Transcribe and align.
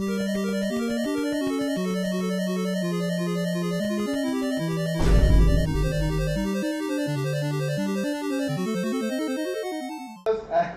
Ah, 0.00 0.06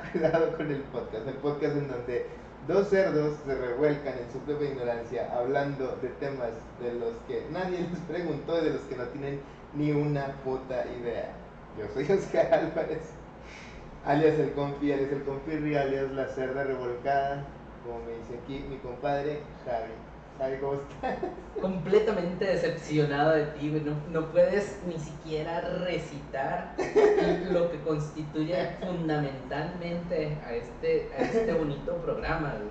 cuidado 0.12 0.58
con 0.58 0.72
el 0.72 0.82
podcast, 0.82 1.28
el 1.28 1.36
podcast 1.36 1.78
en 1.78 1.88
donde 1.88 2.26
dos 2.68 2.88
cerdos 2.88 3.38
se 3.46 3.54
revuelcan 3.54 4.18
en 4.18 4.32
su 4.34 4.40
propia 4.40 4.72
ignorancia 4.72 5.32
hablando 5.32 6.00
de 6.02 6.08
temas 6.20 6.50
de 6.82 6.94
los 6.96 7.14
que 7.28 7.46
nadie 7.52 7.78
les 7.92 8.00
preguntó 8.08 8.60
y 8.60 8.66
de 8.66 8.72
los 8.72 8.82
que 8.82 8.96
no 8.96 9.04
tienen 9.04 9.40
ni 9.76 9.92
una 9.92 10.34
puta 10.44 10.84
idea. 11.00 11.32
Yo 11.78 11.86
soy 11.94 12.12
Oscar 12.12 12.52
Álvarez, 12.52 13.12
alias 14.04 14.40
el 14.40 14.54
compi, 14.54 14.92
alias 14.92 15.12
el 15.12 15.24
compi, 15.26 15.76
alias 15.76 16.12
la 16.12 16.28
cerda 16.30 16.64
revolcada, 16.64 17.46
como 17.86 18.00
me 18.06 18.12
dice 18.18 18.40
aquí 18.44 18.66
mi 18.70 18.78
compadre 18.78 19.42
Javi. 19.66 19.92
Javi, 20.38 20.58
¿cómo 20.60 20.74
estás? 20.74 21.18
completamente 21.62 22.46
decepcionado 22.46 23.32
de 23.32 23.46
ti, 23.48 23.70
güey. 23.70 23.82
No, 23.84 23.94
no 24.12 24.32
puedes 24.32 24.80
ni 24.88 24.98
siquiera 24.98 25.62
recitar 25.86 26.74
lo 27.52 27.70
que 27.72 27.80
constituye 27.82 28.56
fundamentalmente 28.80 30.38
a 30.46 30.54
este, 30.54 31.10
a 31.18 31.22
este 31.22 31.54
bonito 31.54 31.96
programa, 31.98 32.54
güey. 32.58 32.70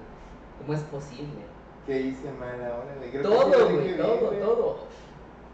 ¿Cómo 0.61 0.75
es 0.75 0.81
posible? 0.85 1.43
¿Qué 1.87 2.01
hice 2.01 2.31
mal 2.33 2.63
ahora? 2.65 2.95
güey? 2.99 3.23
Todo, 3.23 3.49
lo 3.51 3.59
dije 3.69 3.73
güey, 3.75 3.85
bien, 3.85 3.97
todo, 3.99 4.27
güey. 4.29 4.41
todo. 4.41 4.79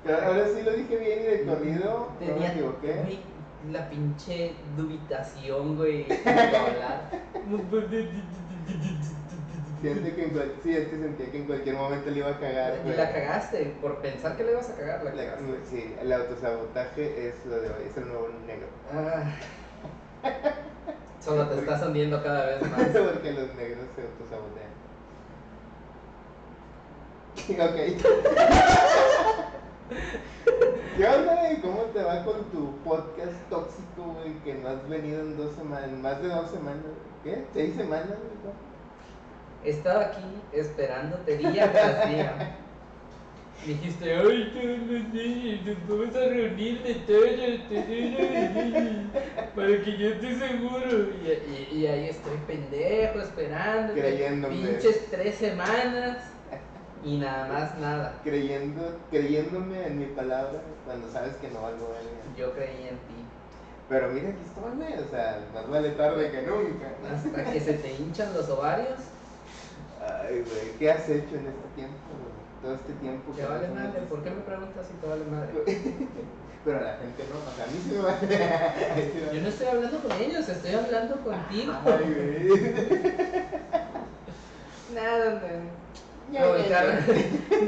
Pero 0.05 0.23
ahora 0.25 0.47
sí 0.49 0.63
lo 0.63 0.73
dije 0.73 0.97
bien 0.97 1.19
y 1.21 1.23
de 1.25 1.45
corrido, 1.45 2.09
no 2.21 2.27
me 2.27 2.33
Tenía, 2.33 2.53
equivoqué. 2.53 2.93
güey, 3.03 3.19
la 3.73 3.91
pinche 3.91 4.55
dubitación, 4.77 5.77
güey, 5.77 6.05
para 6.25 6.67
hablar. 6.67 7.11
Siente 9.81 10.15
que 10.15 10.25
sí, 10.63 10.75
es 10.77 10.89
que 10.89 10.97
sentía 10.97 11.31
que 11.31 11.37
en 11.39 11.45
cualquier 11.47 11.77
momento 11.77 12.11
le 12.11 12.19
iba 12.19 12.31
a 12.31 12.39
cagar. 12.41 12.79
Y 12.87 12.89
la 12.95 13.13
cagaste, 13.13 13.77
por 13.81 13.99
pensar 14.01 14.37
que 14.37 14.45
le 14.45 14.53
ibas 14.53 14.71
a 14.71 14.75
cagar, 14.77 15.05
la 15.05 15.15
La- 15.15 15.25
cagaste. 15.25 15.45
sí, 15.71 15.95
el 16.01 16.13
autosabotaje 16.13 17.29
es 17.29 17.45
lo 17.47 17.61
de 17.61 17.69
hoy, 17.69 17.85
es 17.91 17.97
el 17.97 18.09
nuevo 18.09 18.29
negro. 18.47 18.67
Ah. 18.93 19.25
Solo 21.21 21.47
te 21.49 21.59
estás 21.61 21.83
hundiendo 21.83 22.23
cada 22.23 22.47
vez 22.47 22.63
más. 22.71 22.87
Porque 22.89 23.33
los 23.33 23.55
negros 23.55 23.87
se 23.95 24.03
autosabotean. 24.03 24.67
ok. 27.69 27.77
¿Qué 30.97 31.07
onda? 31.07 31.37
¿Cómo 31.63 31.83
te 31.93 32.03
va 32.03 32.25
con 32.25 32.45
tu 32.51 32.77
podcast 32.79 33.33
tóxico, 33.51 34.15
güey? 34.15 34.33
Que 34.45 34.55
no 34.55 34.69
has 34.69 34.89
venido 34.89 35.21
en 35.21 35.37
dos 35.37 35.55
semanas, 35.55 35.91
en 35.91 36.01
más 36.01 36.23
de 36.23 36.29
dos 36.29 36.51
semanas. 36.51 36.83
¿Qué? 37.23 37.45
¿Seis 37.53 37.75
semanas, 37.77 38.07
güey? 38.09 38.55
He 39.67 39.71
estado 39.71 39.99
aquí 40.01 40.23
esperándote 40.53 41.39
día 41.39 41.73
tras 41.73 42.09
día. 42.09 42.57
Me 43.63 43.73
dijiste, 43.73 44.15
ay, 44.15 44.53
todos 44.55 44.79
los 44.79 45.09
niños, 45.13 45.61
nos 45.67 45.89
vamos 45.89 46.15
a 46.15 46.21
reunir 46.29 46.83
de 46.85 46.95
todos, 46.95 47.27
para 49.57 49.83
que 49.83 49.97
yo 49.99 50.09
esté 50.11 50.39
seguro. 50.39 51.09
Y, 51.25 51.29
y- 51.51 51.69
y 51.81 51.87
ahí 51.89 52.09
estoy 52.11 52.37
pendejo 52.47 53.19
esperando. 53.19 53.93
Creyéndome. 53.95 54.55
Pinches 54.55 55.07
tres 55.11 55.35
semanas 55.35 56.19
y 57.05 57.17
nada 57.19 57.49
más 57.53 57.79
nada. 57.79 58.21
Creyendo, 58.23 59.01
creyéndome 59.11 59.85
en 59.87 59.99
mi 59.99 60.07
palabra 60.07 60.61
cuando 60.85 61.11
sabes 61.11 61.35
que 61.37 61.49
no 61.49 61.63
valgo 61.63 61.89
verga. 61.89 62.37
Yo 62.39 62.53
creí 62.53 62.83
en 62.89 62.97
ti. 62.99 63.25
Pero 63.89 64.09
mira, 64.11 64.29
aquí 64.29 64.43
estoy. 64.45 65.05
O 65.05 65.11
sea, 65.11 65.41
más 65.55 65.69
vale 65.69 65.91
tarde 65.91 66.31
que 66.31 66.43
nunca. 66.43 66.93
Hasta 67.13 67.53
que 67.53 67.61
se 67.61 67.73
te 67.75 67.95
hinchan 67.95 68.33
los 68.35 68.49
ovarios, 68.49 68.99
Ay, 70.07 70.43
güey, 70.49 70.77
¿qué 70.79 70.91
has 70.91 71.09
hecho 71.09 71.37
en 71.37 71.47
este 71.49 71.69
tiempo, 71.75 72.09
güey? 72.21 72.35
Todo 72.63 72.75
este 72.75 72.93
tiempo. 72.95 73.33
te 73.33 73.45
vale 73.45 73.69
madre. 73.69 74.03
¿Por 74.03 74.23
qué 74.23 74.31
me 74.31 74.41
preguntas 74.43 74.87
si 74.87 74.95
te 74.95 75.07
vale 75.07 75.25
madre? 75.25 75.53
Pero 76.65 76.79
a 76.79 76.83
la 76.83 76.97
gente 76.97 77.25
no, 77.29 77.39
o 77.39 77.53
sea, 77.55 77.65
a 77.65 77.69
mí 77.69 77.79
sí 77.83 77.91
me 77.93 77.99
vale. 78.03 79.31
Yo 79.33 79.41
no 79.41 79.49
estoy 79.49 79.67
hablando 79.69 80.01
con 80.01 80.13
ellos, 80.21 80.49
estoy 80.49 80.75
hablando 80.75 81.17
contigo. 81.23 81.73
Ay, 81.85 82.49
güey. 82.49 82.61
Nada, 84.95 85.41
no. 85.43 86.39
Revolcarme, 86.39 87.01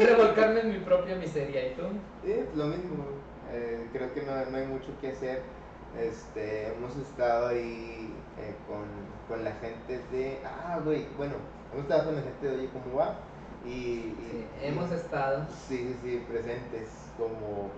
revolcarme 0.04 0.60
en 0.60 0.68
mi 0.72 0.78
propia 0.80 1.16
miseria. 1.16 1.68
¿Y 1.68 1.74
tú? 1.74 1.82
Sí, 2.24 2.44
lo 2.54 2.66
mismo. 2.66 3.22
eh, 3.52 3.88
creo 3.92 4.12
que 4.12 4.22
no, 4.22 4.32
no 4.50 4.56
hay 4.58 4.66
mucho 4.66 4.88
que 5.00 5.10
hacer. 5.12 5.42
Este, 5.96 6.68
hemos 6.68 6.96
estado 6.96 7.48
ahí 7.48 8.14
eh, 8.36 8.56
con, 8.66 8.84
con 9.28 9.44
la 9.44 9.52
gente 9.52 10.04
de. 10.10 10.40
Ah, 10.44 10.80
güey, 10.84 11.06
bueno, 11.16 11.36
hemos 11.72 11.82
estado 11.84 12.04
con 12.06 12.16
la 12.16 12.22
gente 12.22 12.46
de 12.46 12.56
Oye, 12.56 12.70
¿cómo 12.72 12.96
va? 12.96 13.14
Y, 13.64 13.68
y- 13.70 14.16
Sí, 14.30 14.46
y- 14.62 14.66
hemos 14.66 14.90
estado. 14.90 15.46
Sí, 15.68 15.76
sí, 15.78 15.96
sí, 16.02 16.24
presentes 16.30 16.88
como 17.18 17.70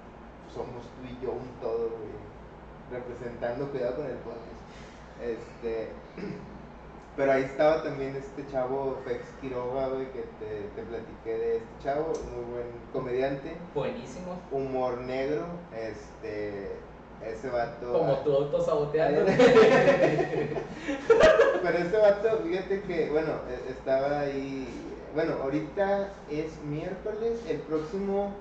somos 0.53 0.83
tú 0.83 1.07
y 1.09 1.25
yo 1.25 1.33
un 1.33 1.49
todo, 1.61 1.89
güey, 1.91 2.11
representando 2.91 3.69
cuidado 3.71 3.97
con 3.97 4.07
el 4.07 4.17
podcast. 4.19 4.61
Este, 5.23 5.89
pero 7.17 7.33
ahí 7.33 7.43
estaba 7.45 7.83
también 7.83 8.17
este 8.17 8.47
chavo 8.51 8.99
Fex 9.05 9.25
Quiroga, 9.41 9.89
güey, 9.89 10.11
que 10.13 10.25
te, 10.39 10.69
te 10.75 10.83
platiqué 10.83 11.31
de 11.39 11.57
este 11.59 11.69
chavo, 11.83 12.13
muy 12.35 12.45
buen 12.55 12.67
comediante, 12.93 13.57
Buenísimo. 13.75 14.39
humor 14.51 14.99
negro, 14.99 15.45
este, 15.75 16.77
ese 17.27 17.49
vato. 17.51 17.93
Como 17.93 18.15
tú 18.19 18.33
autosaboteando. 18.35 19.25
Pero 21.63 21.79
este 21.79 21.97
vato, 21.99 22.41
fíjate 22.45 22.83
que, 22.83 23.11
bueno, 23.11 23.33
eh, 23.51 23.61
estaba 23.71 24.21
ahí. 24.21 24.67
Bueno, 25.15 25.35
ahorita 25.43 26.09
es 26.31 26.61
miércoles. 26.65 27.41
El 27.49 27.59
próximo 27.59 28.33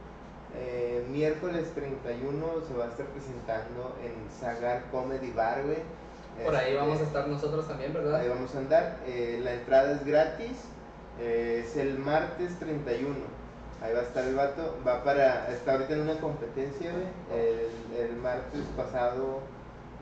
eh, 0.55 1.05
miércoles 1.11 1.71
31 1.75 2.45
se 2.67 2.73
va 2.77 2.85
a 2.85 2.89
estar 2.89 3.05
presentando 3.07 3.95
en 4.03 4.13
Sagar 4.39 4.83
Comedy 4.91 5.31
Bar, 5.31 5.63
güey. 5.63 5.77
Por 6.43 6.55
ahí 6.55 6.71
Este, 6.71 6.77
vamos 6.77 6.99
a 7.01 7.03
estar 7.03 7.27
nosotros 7.27 7.67
también, 7.67 7.93
¿verdad? 7.93 8.15
Ahí 8.15 8.29
vamos 8.29 8.53
a 8.55 8.59
andar. 8.59 8.97
Eh, 9.05 9.39
la 9.43 9.53
entrada 9.53 9.91
es 9.93 10.05
gratis. 10.05 10.57
eh, 11.19 11.63
es 11.65 11.75
el 11.75 11.99
martes 11.99 12.57
31. 12.59 13.15
Ahí 13.81 13.93
va 13.93 13.99
a 13.99 14.03
estar 14.03 14.23
el 14.25 14.35
vato. 14.35 14.75
Va 14.85 15.03
para. 15.03 15.49
Está 15.51 15.73
ahorita 15.73 15.93
en 15.93 16.01
una 16.01 16.19
competencia. 16.19 16.91
El, 17.33 17.97
el 17.97 18.15
martes 18.17 18.61
pasado, 18.75 19.39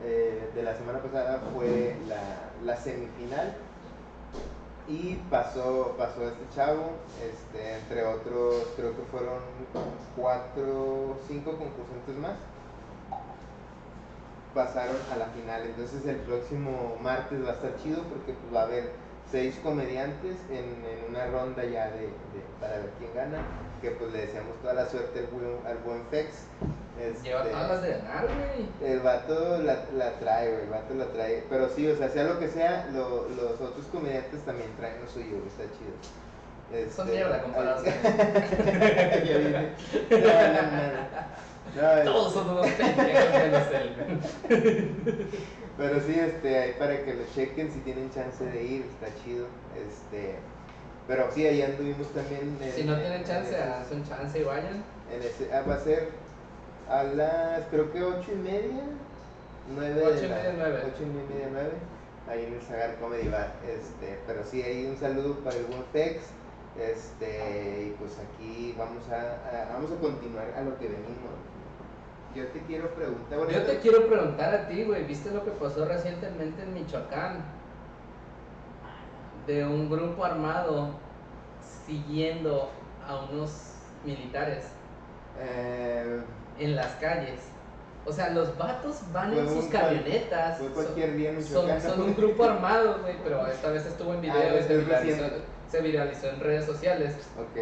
eh, 0.02 0.50
de 0.54 0.62
la 0.62 0.74
semana 0.76 1.00
pasada, 1.00 1.40
fue 1.54 1.96
la, 2.08 2.20
la 2.64 2.76
semifinal. 2.76 3.54
Y 4.88 5.16
pasó, 5.30 5.94
pasó 5.98 6.26
este 6.28 6.44
chavo. 6.54 6.92
Este, 7.22 7.76
entre 7.76 8.04
otros, 8.04 8.64
creo 8.76 8.96
que 8.96 9.02
fueron 9.10 9.40
cuatro, 10.16 11.18
cinco 11.28 11.52
concursantes 11.56 12.16
más 12.16 12.36
pasaron 14.54 14.96
a 15.12 15.16
la 15.16 15.26
final. 15.26 15.62
Entonces 15.66 16.04
el 16.06 16.16
próximo 16.16 16.96
martes 17.00 17.44
va 17.44 17.50
a 17.50 17.52
estar 17.52 17.76
chido 17.76 18.02
porque 18.04 18.32
pues, 18.32 18.54
va 18.54 18.62
a 18.62 18.64
haber 18.64 18.90
seis 19.30 19.58
comediantes 19.62 20.36
en, 20.50 21.08
una 21.10 21.26
ronda 21.26 21.64
ya 21.64 21.90
de- 21.90 22.10
para 22.60 22.78
ver 22.78 22.90
quién 22.98 23.14
gana. 23.14 23.38
Que 23.80 23.90
pues 23.92 24.12
le 24.12 24.20
deseamos 24.26 24.56
toda 24.60 24.74
la 24.74 24.86
suerte 24.88 25.20
al 25.20 25.26
buen, 25.26 25.66
al 25.66 25.78
buen 25.78 26.02
Fex. 26.10 26.28
Lleva 27.22 27.40
Este, 27.42 27.50
todas 27.52 27.68
las 27.70 27.82
de 27.82 27.88
ganar, 27.92 28.26
güey. 28.26 28.90
el 28.92 29.00
vato 29.00 29.58
la, 29.62 29.84
la 29.96 30.18
trae, 30.18 30.50
güey, 30.50 30.62
el 30.64 30.68
vato 30.70 30.94
la 30.94 31.04
trae. 31.06 31.44
Pero 31.48 31.68
sí, 31.68 31.86
o 31.88 31.96
sea, 31.96 32.08
sea 32.08 32.24
lo 32.24 32.38
que 32.40 32.48
sea, 32.48 32.88
lo- 32.92 33.28
los 33.28 33.60
otros 33.60 33.86
comediantes 33.92 34.40
también 34.44 34.70
traen 34.76 35.00
lo 35.04 35.08
suyo, 35.08 35.36
está 35.46 35.62
chido. 35.78 35.94
Son 36.94 37.06
Este, 37.08 37.16
mierda 37.16 37.40
con 37.42 37.52
ya 37.54 39.38
vine. 39.38 39.72
No, 41.76 41.82
no, 41.82 41.96
no. 41.96 42.02
Todos 42.04 42.32
son 42.32 42.50
unos 42.50 42.66
pendejos 42.66 43.32
menos 43.32 43.62
él. 43.72 44.90
Pero 45.76 46.00
sí, 46.00 46.18
este, 46.18 46.58
ahí 46.58 46.72
para 46.78 47.04
que 47.04 47.14
lo 47.14 47.22
chequen 47.34 47.70
si 47.72 47.78
tienen 47.80 48.10
chance 48.12 48.44
de 48.44 48.62
ir, 48.64 48.84
está 48.86 49.06
chido. 49.22 49.46
Este, 49.76 50.34
pero 51.08 51.28
sí, 51.32 51.44
ahí 51.46 51.62
anduvimos 51.62 52.06
también. 52.08 52.56
en- 52.62 52.72
Si 52.72 52.84
no 52.84 52.92
en- 52.94 53.00
tienen 53.00 53.20
en 53.20 53.26
chance, 53.26 53.56
hacen 53.56 54.04
chance 54.06 54.38
y 54.38 54.44
vayan. 54.44 54.84
en 55.10 55.22
ese- 55.22 55.50
ah, 55.52 55.62
va 55.68 55.74
a 55.74 55.80
ser 55.80 56.10
a 56.88 57.02
las, 57.02 57.62
creo 57.70 57.90
que 57.92 58.02
ocho 58.02 58.30
y 58.32 58.36
media, 58.36 58.84
nueve. 59.74 60.02
Ocho 60.04 60.24
y 60.24 60.28
media, 60.28 60.54
nueve. 60.56 60.82
Ocho 60.86 61.02
y 61.02 61.06
media, 61.06 61.48
nueve, 61.50 61.72
ahí 62.28 62.44
en 62.44 62.54
el 62.54 62.62
Sagar 62.62 62.96
Comedy 63.00 63.28
Bar. 63.28 63.54
Este, 63.66 64.18
pero 64.26 64.44
sí, 64.44 64.62
ahí 64.62 64.86
un 64.86 64.96
saludo 64.98 65.34
para 65.40 65.56
el 65.56 65.64
Tex. 65.92 66.22
Este, 66.78 67.86
y 67.88 67.96
pues 67.98 68.12
aquí 68.20 68.72
vamos 68.78 69.02
a, 69.08 69.16
a- 69.16 69.72
vamos 69.72 69.90
a 69.90 69.96
continuar 69.96 70.46
a 70.56 70.62
lo 70.62 70.78
que 70.78 70.84
venimos. 70.86 71.34
Yo 72.36 72.46
te 72.48 72.60
quiero 72.60 72.88
preguntar. 72.94 73.38
bueno, 73.38 73.52
Yo 73.52 73.62
te 73.64 73.78
quiero 73.78 74.06
preguntar 74.06 74.54
a 74.54 74.68
ti, 74.68 74.84
güey, 74.84 75.02
¿viste 75.04 75.30
lo 75.30 75.44
que 75.44 75.50
pasó 75.52 75.86
recientemente 75.86 76.62
en 76.62 76.74
Michoacán? 76.74 77.42
De 79.48 79.64
un 79.64 79.88
grupo 79.90 80.24
armado 80.24 80.90
siguiendo 81.86 82.70
a 83.06 83.16
unos 83.24 83.50
militares 84.04 84.64
eh, 85.40 86.20
en 86.58 86.76
las 86.76 86.92
calles. 86.96 87.40
O 88.06 88.12
sea, 88.12 88.30
los 88.30 88.56
vatos 88.56 89.00
van 89.12 89.32
en 89.32 89.48
sus 89.48 89.64
camionetas. 89.66 90.58
son- 90.58 90.68
cualquier 90.72 91.16
día 91.16 91.30
en 91.30 91.42
Son, 91.42 91.64
Michoacán. 91.66 91.90
son 91.90 92.02
un 92.02 92.14
grupo 92.14 92.44
armado, 92.44 92.98
güey, 93.00 93.16
pero 93.24 93.46
esta 93.46 93.70
vez 93.70 93.86
estuvo 93.86 94.14
en 94.14 94.20
video 94.20 94.34
Ah, 94.36 94.56
y 94.60 94.62
se 94.62 94.76
viralizó. 94.78 95.24
se 95.68 95.80
viralizó 95.80 96.28
en 96.28 96.40
redes 96.40 96.64
sociales. 96.66 97.16
Ok. 97.38 97.58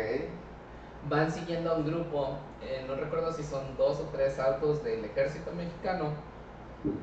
Van 1.08 1.30
siguiendo 1.30 1.70
a 1.70 1.76
un 1.76 1.86
grupo, 1.86 2.36
eh, 2.62 2.84
no 2.88 2.96
recuerdo 2.96 3.32
si 3.32 3.44
son 3.44 3.76
dos 3.76 4.00
o 4.00 4.08
tres 4.12 4.38
autos 4.40 4.82
del 4.82 5.04
ejército 5.04 5.52
mexicano 5.52 6.10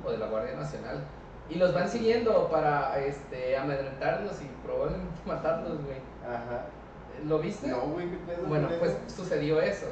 o 0.05 0.11
de 0.11 0.17
la 0.17 0.27
Guardia 0.27 0.55
Nacional. 0.55 0.99
Y 1.49 1.55
los 1.55 1.73
van 1.73 1.89
siguiendo 1.89 2.47
para 2.49 2.99
este, 2.99 3.57
amedrentarlos 3.57 4.41
y 4.41 4.45
probablemente 4.65 5.11
matarlos, 5.25 5.83
güey. 5.83 5.97
Ajá. 6.25 6.65
¿Lo 7.27 7.39
viste? 7.39 7.67
No, 7.67 7.81
güey, 7.87 8.09
qué 8.09 8.17
pedo. 8.27 8.47
Bueno, 8.47 8.69
pues 8.79 8.97
sucedió 9.07 9.61
eso. 9.61 9.87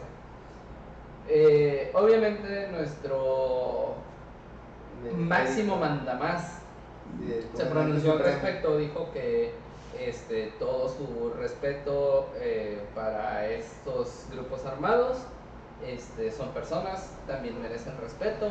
Eh, 1.27 1.91
obviamente 1.93 2.67
nuestro 2.71 3.95
De- 5.03 5.11
máximo 5.11 5.77
mandamás 5.77 6.59
de- 7.19 7.45
se 7.55 7.65
pronunció 7.65 8.13
al 8.13 8.19
respecto, 8.19 8.77
dijo 8.77 9.11
que 9.13 9.53
este, 9.99 10.47
todo 10.59 10.89
su 10.89 11.31
respeto 11.37 12.29
eh, 12.37 12.81
para 12.95 13.45
estos 13.47 14.25
grupos 14.31 14.65
armados, 14.65 15.17
este, 15.85 16.31
son 16.31 16.49
personas, 16.49 17.13
también 17.27 17.61
merecen 17.61 17.93
respeto 18.01 18.49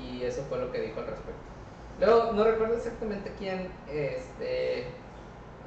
y 0.00 0.22
eso 0.22 0.42
fue 0.48 0.58
lo 0.58 0.72
que 0.72 0.80
dijo 0.80 1.00
al 1.00 1.06
respecto. 1.06 1.40
Luego, 2.00 2.32
no 2.32 2.44
recuerdo 2.44 2.76
exactamente 2.76 3.32
quién 3.38 3.70
este, 3.88 4.86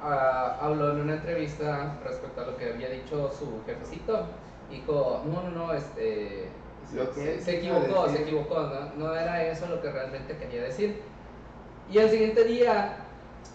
ah, 0.02 0.58
habló 0.60 0.90
en 0.92 1.00
una 1.02 1.14
entrevista 1.14 1.98
respecto 2.04 2.40
a 2.42 2.46
lo 2.46 2.56
que 2.56 2.70
había 2.72 2.90
dicho 2.90 3.30
su 3.32 3.62
jefecito. 3.64 4.26
Dijo, 4.70 5.22
no, 5.26 5.42
no, 5.42 5.50
no, 5.50 5.72
este, 5.72 6.50
Lo 6.92 7.10
que 7.12 7.40
se, 7.40 7.58
equivocó, 7.58 8.08
se 8.08 8.22
equivocó, 8.22 8.60
¿no? 8.62 8.94
no 8.96 9.16
era 9.16 9.44
eso 9.44 9.66
lo 9.68 9.80
que 9.80 9.90
realmente 9.92 10.36
quería 10.36 10.62
decir. 10.64 11.02
Y 11.88 11.98
al 11.98 12.10
siguiente 12.10 12.44
día, 12.44 13.06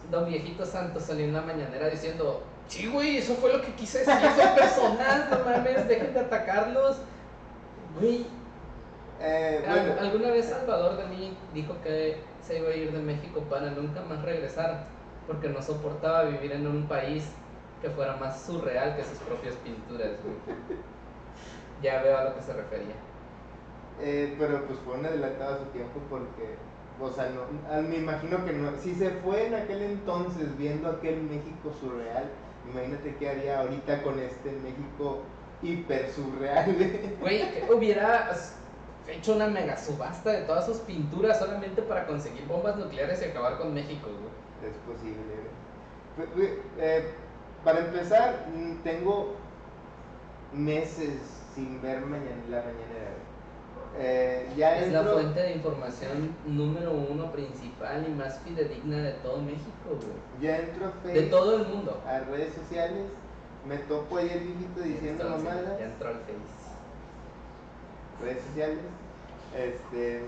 don 0.10 0.26
Viejito 0.26 0.66
Santos 0.66 1.04
salió 1.04 1.26
en 1.26 1.34
la 1.34 1.42
mañanera 1.42 1.90
diciendo, 1.90 2.48
sí, 2.68 2.88
güey, 2.88 3.18
eso 3.18 3.36
fue 3.36 3.52
lo 3.54 3.62
que 3.62 3.74
quise 3.76 4.00
decir, 4.00 4.32
son 4.36 4.56
personas, 4.56 5.30
no 5.30 5.40
mames, 5.46 5.88
dejen 5.88 6.14
de 6.14 6.20
atacarlos. 6.22 6.98
Güey, 8.00 8.26
Eh, 9.20 9.64
bueno, 9.68 9.96
alguna 10.00 10.32
vez 10.32 10.48
Salvador 10.48 10.98
Dalí 10.98 11.38
dijo 11.54 11.80
que 11.84 12.24
se 12.42 12.58
iba 12.60 12.70
a 12.70 12.76
ir 12.76 12.92
de 12.92 13.00
México 13.02 13.48
para 13.50 13.72
nunca 13.72 14.02
más 14.04 14.22
regresar, 14.24 14.96
porque 15.28 15.50
no 15.50 15.62
soportaba 15.62 16.24
vivir 16.26 16.52
en 16.54 16.68
un 16.68 16.88
país 16.88 17.42
que 17.82 17.90
fuera 17.92 18.16
más 18.18 18.46
surreal 18.46 18.96
que 18.96 19.04
sus 19.06 19.20
propias 19.20 19.58
pinturas. 19.58 20.20
Ya 21.82 22.02
veo 22.02 22.18
a 22.18 22.24
lo 22.26 22.36
que 22.36 22.42
se 22.44 22.54
refería. 22.54 22.96
eh, 23.98 24.36
pero 24.40 24.66
pues 24.68 24.80
fue 24.80 24.96
un 24.96 25.06
adelantado 25.06 25.56
a 25.56 25.58
su 25.60 25.66
tiempo 25.72 26.06
porque, 26.10 26.60
o 26.98 27.10
sea, 27.12 27.30
no, 27.30 27.42
ah, 27.70 27.82
me 27.82 27.98
imagino 27.98 28.44
que 28.44 28.54
no, 28.54 28.76
si 28.78 28.96
se 28.96 29.12
fue 29.12 29.48
en 29.48 29.56
aquel 29.56 29.82
entonces 29.82 30.56
viendo 30.58 30.90
aquel 30.90 31.22
México 31.24 31.72
surreal, 31.74 32.32
imagínate 32.64 33.18
qué 33.18 33.30
haría 33.30 33.60
ahorita 33.62 34.02
con 34.04 34.20
este 34.20 34.52
México 34.54 35.30
hiper 35.62 36.10
surreal. 36.10 36.76
Güey, 37.20 37.64
hubiera 37.74 38.30
hecho 39.08 39.36
una 39.36 39.48
mega 39.48 39.78
subasta 39.78 40.32
de 40.32 40.42
todas 40.44 40.66
sus 40.66 40.78
pinturas 40.78 41.40
solamente 41.40 41.82
para 41.82 42.06
conseguir 42.08 42.46
bombas 42.48 42.76
nucleares 42.78 43.22
y 43.22 43.26
acabar 43.26 43.58
con 43.58 43.74
México, 43.74 44.08
güey. 44.08 44.72
Es 44.72 44.78
posible. 44.78 45.22
pe- 46.36 46.62
eh, 46.78 47.10
para 47.64 47.80
empezar, 47.80 48.48
mm, 48.54 48.84
tengo 48.84 49.36
meses 50.54 51.20
sin 51.56 51.82
ver 51.82 52.02
mañana, 52.02 52.42
la 52.50 52.58
mañanera. 52.58 53.12
Eh, 53.98 54.50
ya 54.56 54.78
Es 54.78 54.92
la 54.92 55.04
fuente 55.04 55.40
de 55.42 55.52
información 55.54 56.34
número 56.46 56.92
uno 56.94 57.32
principal 57.32 58.06
y 58.08 58.12
más 58.12 58.40
fidedigna 58.40 58.98
de 58.98 59.12
todo 59.16 59.42
México, 59.42 59.90
güey. 59.90 60.42
ya 60.42 60.60
entro 60.60 60.86
a 60.86 61.08
De 61.08 61.14
Facebook, 61.14 61.30
todo 61.30 61.58
el 61.58 61.68
mundo. 61.68 62.02
a 62.08 62.20
redes 62.20 62.54
sociales, 62.54 63.06
me 63.68 63.78
topo 63.80 64.18
ahí 64.18 64.30
el 64.30 64.40
viejito 64.40 64.82
diciendo 64.82 65.24
mamadas, 65.30 65.78
Ya 65.80 65.86
entró 65.86 66.08
al 66.10 66.16
Face. 66.16 66.61
Redes 68.22 68.44
sociales, 68.46 68.80
este, 69.56 70.22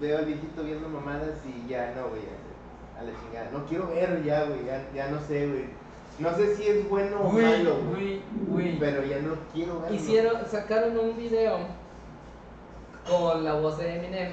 veo 0.00 0.18
al 0.18 0.24
viejito 0.26 0.62
viendo 0.62 0.88
mamadas 0.88 1.38
y 1.46 1.68
ya 1.68 1.94
no, 1.96 2.08
güey, 2.08 2.22
a 2.98 3.02
la 3.02 3.12
chingada. 3.20 3.50
No 3.52 3.64
quiero 3.66 3.88
ver 3.88 4.22
ya, 4.24 4.44
güey, 4.44 4.64
ya, 4.66 4.84
ya 4.94 5.08
no 5.08 5.20
sé, 5.20 5.46
güey. 5.48 5.64
No 6.18 6.32
sé 6.36 6.54
si 6.54 6.68
es 6.68 6.88
bueno 6.88 7.20
o 7.20 7.32
malo, 7.32 7.78
güey, 8.48 8.78
pero 8.78 9.04
ya 9.04 9.18
no 9.20 9.34
quiero 9.52 9.80
verlo. 9.80 9.96
Hicieron, 9.96 10.46
sacaron 10.46 10.96
un 10.96 11.16
video 11.16 11.58
con 13.08 13.44
la 13.44 13.54
voz 13.54 13.78
de 13.78 13.96
Eminem. 13.96 14.32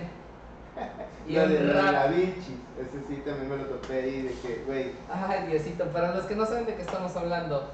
Y 1.27 1.35
Lo 1.35 1.47
de 1.47 1.71
rap. 1.71 1.91
la 1.93 2.05
ese 2.07 2.99
sí 3.07 3.21
también 3.23 3.49
me 3.49 3.57
lo 3.57 3.65
topé 3.65 3.93
ahí 3.93 4.21
de 4.23 4.33
que, 4.33 4.63
güey, 4.65 4.91
Ay, 5.13 5.47
Diosito, 5.47 5.85
para 5.89 6.15
los 6.15 6.25
que 6.25 6.35
no 6.35 6.45
saben 6.47 6.65
de 6.65 6.73
qué 6.73 6.81
estamos 6.81 7.15
hablando, 7.15 7.69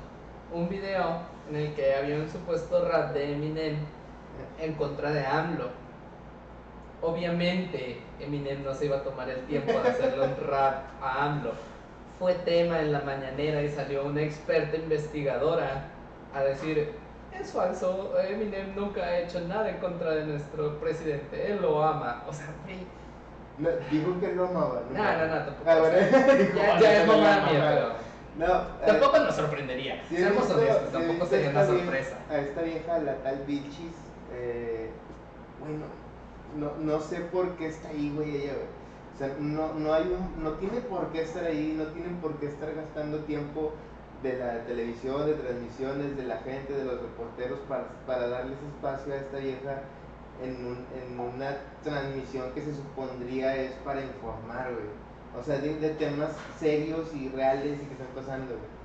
un 0.54 0.68
video 0.68 1.22
en 1.50 1.56
el 1.56 1.74
que 1.74 1.96
había 1.96 2.18
un 2.18 2.30
supuesto 2.30 2.90
rap 2.90 3.14
de 3.14 3.34
Eminem 3.34 3.78
en 4.60 4.74
contra 4.74 5.12
de 5.12 5.26
AMLO. 5.26 5.70
Obviamente, 7.02 8.02
Eminem 8.20 8.64
no 8.64 8.74
se 8.74 8.86
iba 8.86 8.98
a 8.98 9.04
tomar 9.04 9.30
el 9.30 9.42
tiempo 9.46 9.72
de 9.72 9.90
hacerle 9.90 10.26
un 10.26 10.36
rap 10.48 10.86
a 11.02 11.26
AMLO. 11.26 11.52
Fue 12.20 12.34
tema 12.34 12.80
en 12.80 12.92
la 12.92 13.02
mañanera 13.02 13.62
y 13.62 13.70
salió 13.70 14.04
una 14.06 14.22
experta 14.22 14.76
investigadora 14.78 15.84
a 16.34 16.42
decir, 16.42 16.94
es 17.40 17.52
falso, 17.52 18.14
Eminem 18.20 18.76
nunca 18.76 19.04
ha 19.04 19.20
hecho 19.20 19.40
nada 19.42 19.70
en 19.70 19.78
contra 19.78 20.12
de 20.16 20.26
nuestro 20.26 20.80
presidente, 20.80 21.52
él 21.52 21.62
lo 21.62 21.84
ama. 21.84 22.24
O 22.28 22.34
sea, 22.34 22.48
no, 23.60 23.70
dijo 23.92 24.20
que 24.20 24.34
lo 24.34 24.48
amaba. 24.48 24.82
no, 24.92 25.04
no, 25.04 25.28
no, 25.28 25.46
tampoco. 25.46 25.70
Ah, 25.70 25.78
bueno, 25.80 25.98
Ya, 26.00 26.18
"Bueno, 26.66 26.82
ya 26.82 27.02
es 27.02 27.08
mamá 27.08 27.36
amaba". 27.36 27.52
mía, 27.52 27.66
pero... 27.76 28.08
No, 28.38 28.54
eh, 28.56 28.86
Tampoco 28.86 29.18
nos 29.20 29.36
sorprendería. 29.36 30.04
Seamos 30.10 30.44
visto- 30.48 30.58
honestos, 30.58 30.92
tampoco 30.92 31.26
sería 31.28 31.50
una 31.52 31.66
sorpresa. 31.66 32.18
A 32.30 32.38
esta 32.38 32.62
vieja, 32.62 32.98
la 33.00 33.16
tal 33.16 33.38
Vilchis, 33.48 33.94
eh, 34.38 34.90
bueno, 35.60 35.86
no, 36.58 36.78
no 36.84 37.00
sé 37.02 37.18
por 37.22 37.56
qué 37.58 37.68
está 37.68 37.90
ahí, 37.90 38.12
güey, 38.16 38.36
ella, 38.38 38.54
güey. 38.54 38.68
O 39.16 39.18
sea, 39.18 39.36
no, 39.40 39.74
no 39.74 39.94
hay 39.94 40.04
un, 40.04 40.44
no 40.44 40.52
tiene 40.54 40.80
por 40.82 41.08
qué 41.12 41.24
estar 41.24 41.44
ahí, 41.46 41.74
no 41.78 41.86
tienen 41.88 42.18
por 42.18 42.36
qué 42.40 42.48
estar 42.48 42.74
gastando 42.76 43.20
tiempo 43.20 43.74
de 44.22 44.38
la 44.38 44.64
televisión, 44.66 45.26
de 45.26 45.34
transmisiones, 45.34 46.16
de 46.18 46.24
la 46.26 46.38
gente, 46.38 46.74
de 46.74 46.86
los 46.86 47.02
reporteros 47.02 47.60
para, 47.68 47.86
para 48.06 48.28
darles 48.28 48.58
espacio 48.76 49.14
a 49.14 49.18
esta 49.18 49.38
vieja 49.38 49.82
en, 50.44 50.66
un- 50.66 50.86
en 50.96 51.20
una 51.20 51.58
transmisión 51.84 52.52
que 52.54 52.62
se 52.62 52.76
supondría 52.76 53.56
es 53.56 53.72
para 53.84 54.02
informar, 54.02 54.72
güey. 54.72 54.86
O 55.40 55.44
sea, 55.44 55.58
de, 55.60 55.76
de 55.80 55.90
temas 55.92 56.32
serios 56.60 57.14
y 57.16 57.30
reales 57.30 57.80
y 57.82 57.86
que 57.86 57.94
están 57.94 58.08
pasando, 58.16 58.54
güey. 58.56 58.78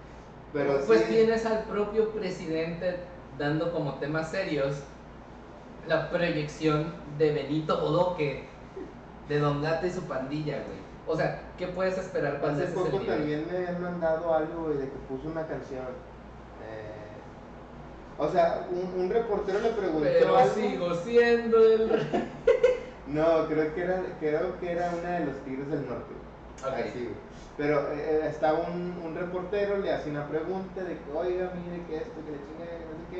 Pero 0.52 0.80
pues 0.86 1.00
sí, 1.00 1.06
tienes 1.12 1.46
al 1.46 1.64
propio 1.64 2.10
presidente 2.10 2.96
dando 3.38 3.72
como 3.72 3.94
temas 3.94 4.30
serios 4.30 4.82
la 5.86 6.10
proyección 6.10 6.92
de 7.18 7.32
Benito 7.32 7.80
Bodoque, 7.80 8.44
de 9.28 9.38
Don 9.38 9.62
Gato 9.62 9.86
y 9.86 9.90
su 9.90 10.02
pandilla, 10.02 10.56
güey. 10.66 10.82
O 11.06 11.16
sea, 11.16 11.42
¿qué 11.58 11.66
puedes 11.68 11.98
esperar 11.98 12.38
cuando 12.40 12.62
Hace 12.62 12.72
poco 12.72 12.98
también 13.00 13.46
me 13.50 13.56
habían 13.58 13.82
mandado 13.82 14.34
algo, 14.34 14.64
güey, 14.64 14.78
de 14.78 14.84
que 14.84 14.96
puso 15.08 15.28
una 15.28 15.46
canción. 15.46 15.82
Eh, 16.64 16.92
o 18.18 18.28
sea, 18.28 18.66
un, 18.70 19.00
un 19.02 19.10
reportero 19.10 19.58
le 19.60 19.70
preguntó 19.70 20.04
Pero 20.04 20.36
algo. 20.36 20.54
sigo 20.54 20.94
siendo 20.94 21.58
el. 21.58 21.90
No, 23.08 23.46
creo 23.48 23.74
que 23.74 23.82
era, 23.82 24.00
creo 24.20 24.58
que 24.60 24.70
era 24.70 24.90
una 24.98 25.18
de 25.18 25.26
los 25.26 25.36
Tigres 25.44 25.68
del 25.68 25.86
Norte. 25.88 26.14
Así. 26.64 27.10
Pero 27.58 27.80
eh, 27.92 28.20
eh, 28.22 28.26
estaba 28.30 28.60
un, 28.60 28.96
un 29.04 29.14
reportero, 29.16 29.76
le 29.78 29.92
hace 29.92 30.08
una 30.08 30.26
pregunta 30.28 30.82
de 30.82 30.94
que, 30.96 31.12
oiga, 31.12 31.52
mire 31.52 31.84
que 31.88 31.96
esto, 31.96 32.14
que 32.24 32.30
le 32.30 32.38
chingue, 32.38 32.86
no 32.86 32.96
sé 32.96 33.16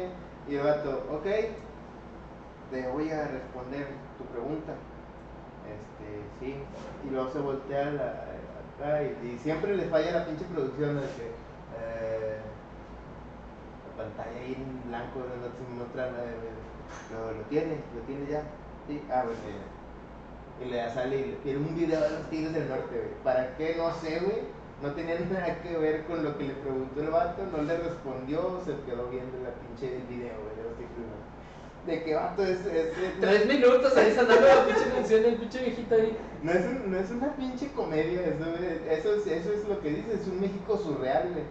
qué. 0.47 0.52
Y 0.52 0.57
el 0.57 0.62
vato, 0.64 1.04
ok, 1.11 1.26
te 2.72 2.88
voy 2.88 3.10
a 3.10 3.28
responder 3.28 3.86
tu 4.16 4.24
pregunta. 4.24 4.72
Este, 5.68 6.08
sí. 6.40 6.56
Y 7.06 7.10
luego 7.10 7.30
se 7.30 7.38
voltea 7.38 7.92
la, 7.92 8.24
acá 8.74 9.02
y, 9.02 9.38
siempre 9.38 9.76
le 9.76 9.84
falla 9.84 10.12
la 10.12 10.26
pinche 10.26 10.44
producción 10.46 10.96
de 10.96 11.02
que 11.02 11.26
eh, 11.78 12.40
la 13.88 14.02
pantalla 14.02 14.40
ahí 14.40 14.56
en 14.56 14.88
blanco 14.88 15.20
no 15.20 15.48
se 15.52 15.74
muestra 15.76 16.10
Lo, 17.12 17.32
lo 17.38 17.42
tiene, 17.44 17.76
lo 17.94 18.00
tiene 18.06 18.26
ya. 18.26 18.42
Sí, 18.88 19.02
ah, 19.12 19.24
bueno. 19.24 19.38
Y 20.60 20.70
le 20.70 20.90
sale 20.90 21.16
y 21.16 21.24
le 21.32 21.36
pide 21.36 21.56
un 21.58 21.74
video 21.74 22.00
de 22.00 22.10
los 22.10 22.30
Tigres 22.30 22.54
del 22.54 22.68
Norte, 22.68 22.96
güey. 22.96 23.22
¿Para 23.22 23.56
qué? 23.56 23.76
No 23.76 23.92
sé, 23.94 24.20
güey. 24.20 24.62
No 24.82 24.90
tenía 24.92 25.20
nada 25.20 25.62
que 25.62 25.76
ver 25.76 26.04
con 26.06 26.24
lo 26.24 26.36
que 26.36 26.44
le 26.44 26.54
preguntó 26.54 27.00
el 27.00 27.10
vato, 27.10 27.46
no 27.52 27.62
le 27.62 27.76
respondió, 27.78 28.60
se 28.64 28.74
quedó 28.84 29.08
viendo 29.10 29.38
la 29.38 29.54
pinche 29.54 29.94
el 29.94 30.02
video, 30.08 30.34
güey, 30.42 30.56
de 30.56 30.62
los 30.64 30.74
Tigres 30.74 30.96
del 30.96 31.06
Norte. 31.06 31.32
De 31.86 32.04
que 32.04 32.14
vato 32.14 32.44
es, 32.44 32.60
es, 32.60 32.96
es- 32.96 33.20
Tres 33.20 33.46
minutos 33.46 33.96
ahí 33.96 34.14
sonando 34.14 34.46
la 34.46 34.66
pinche 34.66 34.88
canción 34.94 35.22
del 35.24 35.34
pinche 35.34 35.58
viejito 35.58 35.94
ahí. 35.96 36.16
no, 36.42 36.52
es 36.52 36.64
un- 36.64 36.90
no 36.92 36.98
es 36.98 37.10
una 37.10 37.34
pinche 37.34 37.72
comedia, 37.72 38.20
eso, 38.24 38.44
eso, 38.88 39.14
es, 39.16 39.26
eso 39.26 39.52
es 39.52 39.64
lo 39.68 39.80
que 39.80 39.90
dice, 39.90 40.14
es 40.14 40.26
un 40.28 40.40
México 40.40 40.78
surreal, 40.78 41.30
güey. 41.32 41.44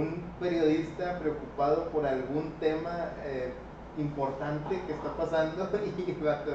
Un 0.00 0.22
periodista 0.40 1.18
preocupado 1.18 1.90
por 1.90 2.06
algún 2.06 2.52
tema 2.60 3.10
eh, 3.26 3.52
importante 3.98 4.80
que 4.86 4.92
está 4.94 5.14
pasando 5.18 5.68
y 6.06 6.12
vato, 6.24 6.52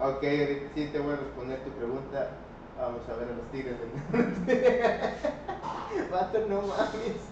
ok, 0.00 0.24
ahorita 0.24 0.66
sí 0.74 0.88
te 0.92 0.98
voy 0.98 1.12
a 1.12 1.16
responder 1.18 1.60
tu 1.60 1.70
pregunta, 1.70 2.30
vamos 2.76 3.02
a 3.08 3.14
ver 3.14 3.28
a 3.28 3.36
los 3.36 3.50
tigres 3.52 3.76
del 3.78 3.92
norte. 4.24 5.14
vato, 6.10 6.38
no 6.48 6.62
mames. 6.62 7.22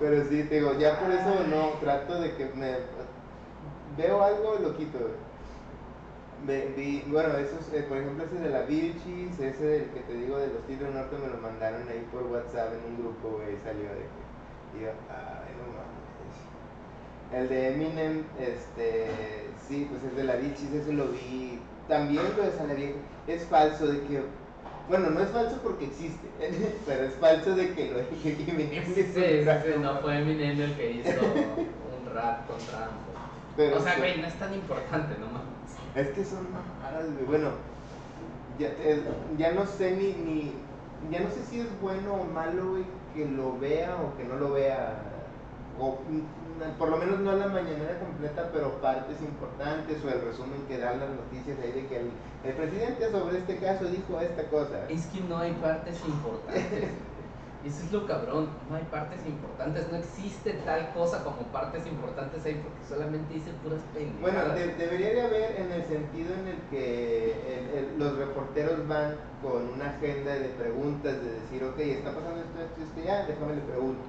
Pero 0.00 0.22
sí, 0.28 0.44
te 0.44 0.56
digo, 0.56 0.74
ya 0.78 0.98
por 1.00 1.10
eso 1.12 1.44
no, 1.48 1.70
trato 1.80 2.20
de 2.20 2.34
que 2.34 2.46
me... 2.54 2.72
Veo 3.98 4.22
algo 4.22 4.56
lo 4.62 4.76
quito, 4.76 4.98
güey. 4.98 5.28
Ve- 6.46 6.72
vi- 6.76 7.02
bueno, 7.08 7.36
esos, 7.36 7.72
eh, 7.74 7.84
por 7.88 7.98
ejemplo, 7.98 8.24
ese 8.24 8.36
de 8.36 8.48
la 8.50 8.62
Vilchis, 8.62 9.38
ese 9.40 9.64
del 9.64 9.84
que 9.90 10.00
te 10.00 10.14
digo 10.14 10.38
de 10.38 10.46
los 10.46 10.64
Tigres 10.66 10.94
Norte 10.94 11.16
me 11.18 11.26
lo 11.28 11.36
mandaron 11.38 11.82
ahí 11.88 12.06
por 12.12 12.22
WhatsApp 12.24 12.72
en 12.74 12.92
un 12.94 12.98
grupo, 13.02 13.38
güey, 13.42 13.56
salió 13.64 13.88
de 13.90 14.06
que. 14.06 14.78
Y 14.78 14.82
yo, 14.84 14.90
ay, 15.10 15.50
no 15.58 15.66
mames. 15.74 15.98
El 17.42 17.48
de 17.48 17.74
Eminem, 17.74 18.24
este, 18.40 19.08
sí, 19.66 19.86
pues 19.90 20.02
es 20.04 20.16
de 20.16 20.24
la 20.24 20.36
Vilchis, 20.36 20.72
ese 20.72 20.92
lo 20.92 21.08
vi. 21.08 21.58
También 21.88 22.22
lo 22.36 22.42
de 22.68 22.74
Vieja. 22.74 22.94
Es 23.26 23.44
falso 23.46 23.86
de 23.88 24.00
que. 24.02 24.22
Bueno, 24.88 25.10
no 25.10 25.20
es 25.20 25.28
falso 25.30 25.58
porque 25.62 25.86
existe, 25.86 26.28
pero 26.86 27.04
es 27.04 27.14
falso 27.14 27.54
de 27.54 27.74
que 27.74 27.90
lo 27.90 27.98
que 28.22 28.50
Eminem 28.50 28.84
Sí, 28.94 29.02
sí, 29.12 29.78
no 29.80 29.96
fue 30.00 30.18
Eminem 30.20 30.60
el 30.60 30.74
que 30.76 30.90
hizo 30.92 31.10
un 31.10 32.14
rap 32.14 32.46
con 32.46 32.56
Rambo. 32.72 33.07
Pero 33.58 33.76
O 33.76 33.80
sea, 33.80 33.94
sí. 33.94 33.98
güey, 33.98 34.20
no 34.20 34.28
es 34.28 34.38
tan 34.38 34.54
importante, 34.54 35.16
no 35.18 35.26
mames. 35.26 35.74
Es 35.96 36.08
que 36.10 36.24
son 36.24 36.46
mamadas, 36.52 37.12
güey. 37.12 37.24
Bueno, 37.26 37.50
ya, 38.56 38.68
eh, 38.68 39.02
ya 39.36 39.50
no 39.50 39.66
sé 39.66 39.96
ni, 39.96 40.12
ni. 40.12 40.54
Ya 41.10 41.20
no 41.20 41.30
sé 41.30 41.44
si 41.44 41.58
es 41.58 41.80
bueno 41.80 42.14
o 42.14 42.24
malo, 42.24 42.70
güey, 42.70 42.84
que 43.14 43.26
lo 43.26 43.58
vea 43.58 43.96
o 43.96 44.16
que 44.16 44.22
no 44.22 44.36
lo 44.36 44.52
vea. 44.52 45.02
O 45.76 45.98
mm, 46.08 46.78
por 46.78 46.88
lo 46.88 46.98
menos 46.98 47.18
no 47.18 47.32
la 47.34 47.48
mañanera 47.48 47.98
completa, 47.98 48.48
pero 48.52 48.80
partes 48.80 49.20
importantes 49.20 50.04
o 50.04 50.08
el 50.08 50.20
resumen 50.20 50.62
que 50.68 50.78
dan 50.78 51.00
las 51.00 51.10
noticias 51.10 51.58
ahí 51.60 51.72
de 51.72 51.86
que 51.88 51.96
el, 51.96 52.10
el 52.44 52.52
presidente 52.54 53.10
sobre 53.10 53.38
este 53.38 53.56
caso 53.56 53.86
dijo 53.86 54.20
esta 54.20 54.44
cosa. 54.50 54.88
Es 54.88 55.06
que 55.06 55.20
no 55.22 55.38
hay 55.38 55.52
partes 55.54 56.00
importantes. 56.06 56.90
Eso 57.68 57.84
es 57.84 57.92
lo 57.92 58.06
cabrón, 58.06 58.48
no 58.70 58.76
hay 58.76 58.84
partes 58.84 59.20
importantes, 59.26 59.90
no 59.92 59.98
existe 59.98 60.54
tal 60.64 60.90
cosa 60.94 61.22
como 61.22 61.42
partes 61.52 61.86
importantes 61.86 62.44
ahí 62.46 62.60
porque 62.64 62.82
solamente 62.88 63.34
dice 63.34 63.50
puras 63.62 63.80
Bueno, 64.22 64.40
pendejadas. 64.40 64.54
de- 64.56 64.74
debería 64.86 65.10
de 65.12 65.20
haber 65.22 65.60
en 65.60 65.72
el 65.72 65.84
sentido 65.84 66.32
en 66.34 66.48
el 66.48 66.58
que 66.70 67.88
los 67.98 68.16
reporteros 68.16 68.88
van 68.88 69.16
con 69.42 69.68
una 69.74 69.90
agenda 69.90 70.32
de 70.32 70.48
preguntas, 70.48 71.20
de 71.22 71.30
decir, 71.40 71.62
ok, 71.64 71.78
está 71.78 72.14
pasando 72.14 72.40
esto, 72.40 72.58
esto, 72.62 72.82
esto, 72.82 73.00
ya, 73.04 73.26
déjame 73.26 73.54
le 73.56 73.60
pregunto. 73.62 74.00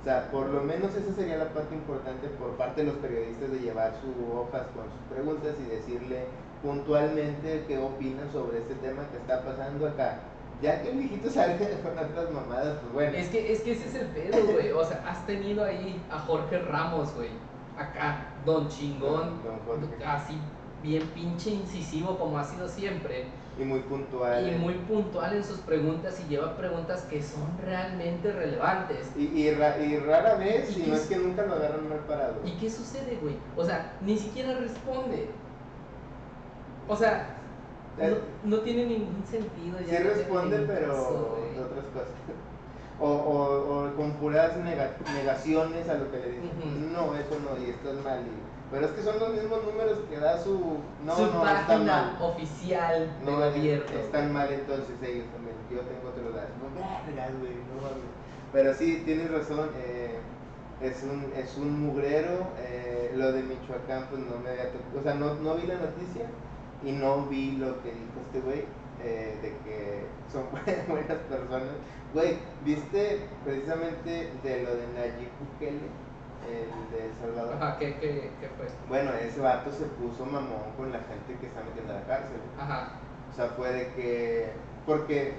O 0.00 0.04
sea, 0.04 0.30
por 0.30 0.46
lo 0.48 0.62
menos 0.62 0.94
esa 0.94 1.12
sería 1.12 1.38
la 1.38 1.48
parte 1.48 1.74
importante 1.74 2.28
por 2.38 2.52
parte 2.56 2.82
de 2.82 2.86
los 2.86 2.96
periodistas 2.98 3.50
de 3.50 3.58
llevar 3.58 3.94
sus 4.00 4.14
hojas 4.32 4.62
con 4.76 4.84
sus 4.84 5.02
preguntas 5.12 5.56
y 5.58 5.68
decirle 5.68 6.22
puntualmente 6.62 7.64
qué 7.66 7.78
opinan 7.78 8.30
sobre 8.32 8.58
este 8.58 8.74
tema 8.76 9.02
que 9.10 9.16
está 9.18 9.42
pasando 9.42 9.88
acá. 9.88 10.20
Ya 10.60 10.82
que 10.82 10.90
el 10.90 10.98
viejito 10.98 11.30
salga 11.30 11.56
con 11.82 11.92
otras 11.98 12.30
mamadas, 12.32 12.78
pues 12.80 12.92
bueno. 12.92 13.16
Es 13.16 13.28
que, 13.28 13.52
es 13.52 13.60
que 13.62 13.72
ese 13.72 13.88
es 13.88 13.94
el 13.94 14.06
pedo, 14.08 14.44
güey. 14.52 14.72
O 14.72 14.84
sea, 14.84 15.04
has 15.08 15.24
tenido 15.26 15.64
ahí 15.64 16.00
a 16.10 16.18
Jorge 16.18 16.58
Ramos, 16.58 17.14
güey. 17.14 17.30
Acá, 17.78 18.26
don 18.44 18.68
chingón. 18.68 19.40
Don 19.44 19.58
Jorge. 19.66 20.04
Así, 20.04 20.36
bien 20.82 21.02
pinche 21.14 21.50
incisivo 21.50 22.18
como 22.18 22.38
ha 22.38 22.44
sido 22.44 22.68
siempre. 22.68 23.26
Y 23.56 23.62
muy 23.64 23.80
puntual. 23.80 24.48
Y 24.48 24.56
muy 24.56 24.74
puntual 24.74 25.34
en 25.36 25.44
sus 25.44 25.58
preguntas 25.58 26.20
y 26.24 26.28
lleva 26.28 26.56
preguntas 26.56 27.02
que 27.10 27.22
son 27.22 27.48
realmente 27.64 28.30
relevantes. 28.32 29.10
Y, 29.16 29.24
y, 29.26 29.50
ra- 29.52 29.78
y 29.78 29.96
rara 29.98 30.34
vez, 30.36 30.76
¿Y 30.76 30.88
no 30.88 30.94
es- 30.94 31.06
que 31.06 31.16
nunca 31.16 31.42
lo 31.44 31.54
agarran 31.54 31.88
mal 31.88 31.98
parado. 32.00 32.34
¿Y 32.44 32.52
qué 32.52 32.68
sucede, 32.70 33.18
güey? 33.20 33.34
O 33.56 33.64
sea, 33.64 33.92
ni 34.00 34.16
siquiera 34.18 34.54
responde. 34.58 35.28
O 36.88 36.96
sea, 36.96 37.36
no, 37.98 38.16
no 38.44 38.56
tiene 38.62 38.86
ningún 38.86 39.24
sentido. 39.26 39.78
Sí 39.78 39.84
ya 39.86 39.90
tiene 39.98 40.10
responde, 40.10 40.58
pero 40.66 41.38
de 41.54 41.60
otras 41.60 41.84
cosas. 41.92 42.08
O, 43.00 43.06
o, 43.06 43.86
o 43.86 43.94
con 43.94 44.10
puras 44.14 44.56
nega- 44.56 44.90
negaciones 45.14 45.88
a 45.88 45.94
lo 45.94 46.10
que 46.10 46.18
le 46.18 46.30
dicen. 46.30 46.92
No, 46.92 47.14
eso 47.14 47.38
no, 47.38 47.56
y 47.64 47.70
esto 47.70 47.90
es 47.96 48.02
mal. 48.04 48.22
y- 48.22 48.72
pero 48.72 48.86
es 48.86 48.90
que 48.92 49.02
son 49.02 49.20
los 49.20 49.34
mismos 49.34 49.60
números 49.64 50.00
que 50.10 50.18
da 50.18 50.36
su... 50.42 50.78
No, 51.06 51.14
Su 51.14 51.22
no, 51.26 51.46
está 51.46 51.66
página 51.68 52.16
mal. 52.18 52.22
oficial 52.32 53.08
de 53.24 53.30
No, 53.30 53.38
gobierno. 53.38 53.84
están 54.00 54.32
mal 54.32 54.52
entonces 54.52 54.96
ellos 55.00 55.26
también. 55.32 55.54
Yo 55.70 55.78
tengo 55.82 56.08
otros 56.08 56.34
datos. 56.34 56.50
No, 56.58 56.74
vergas, 57.06 57.38
güey, 57.38 57.52
no 57.54 57.82
mames. 57.82 58.10
Pero 58.52 58.74
sí, 58.74 59.00
tienes 59.04 59.30
razón. 59.30 59.70
eh, 59.78 60.18
es 60.82 61.00
un, 61.04 61.32
es 61.36 61.56
un 61.56 61.80
mugrero. 61.86 62.48
eh, 62.58 63.12
lo 63.14 63.30
de 63.30 63.44
Michoacán, 63.44 64.06
pues 64.10 64.22
no 64.22 64.38
me 64.42 64.50
había 64.50 64.72
tocado. 64.72 64.98
O 64.98 65.02
sea, 65.04 65.14
no, 65.14 65.34
no 65.36 65.54
vi 65.54 65.68
la 65.68 65.76
noticia 65.76 66.26
y 66.84 66.92
no 66.92 67.26
vi 67.26 67.52
lo 67.52 67.82
que 67.82 67.90
dijo 67.92 68.20
este 68.26 68.40
güey. 68.40 68.64
eh, 69.02 69.38
de 69.42 69.50
que 69.64 70.06
son 70.32 70.44
buenas 70.88 71.18
personas. 71.28 71.68
Güey, 72.12 72.38
¿viste 72.64 73.20
precisamente 73.44 74.32
de 74.42 74.62
lo 74.64 74.74
de 74.74 74.86
Nayib 74.88 75.28
Bukele, 75.38 75.86
el 76.48 76.90
de 76.90 77.10
Salvador? 77.20 77.54
Ajá, 77.62 77.78
¿qué, 77.78 77.94
qué, 78.00 78.30
qué 78.40 78.48
fue? 78.56 78.66
Bueno, 78.88 79.12
ese 79.12 79.40
vato 79.40 79.70
se 79.70 79.84
puso 79.84 80.24
mamón 80.26 80.72
con 80.76 80.90
la 80.90 80.98
gente 81.00 81.38
que 81.40 81.46
está 81.46 81.62
metiendo 81.62 81.92
a 81.92 82.00
la 82.00 82.06
cárcel. 82.06 82.40
Ajá. 82.58 82.88
O 83.30 83.36
sea, 83.36 83.46
fue 83.50 83.72
de 83.72 83.92
que. 83.94 84.50
Porque 84.86 85.34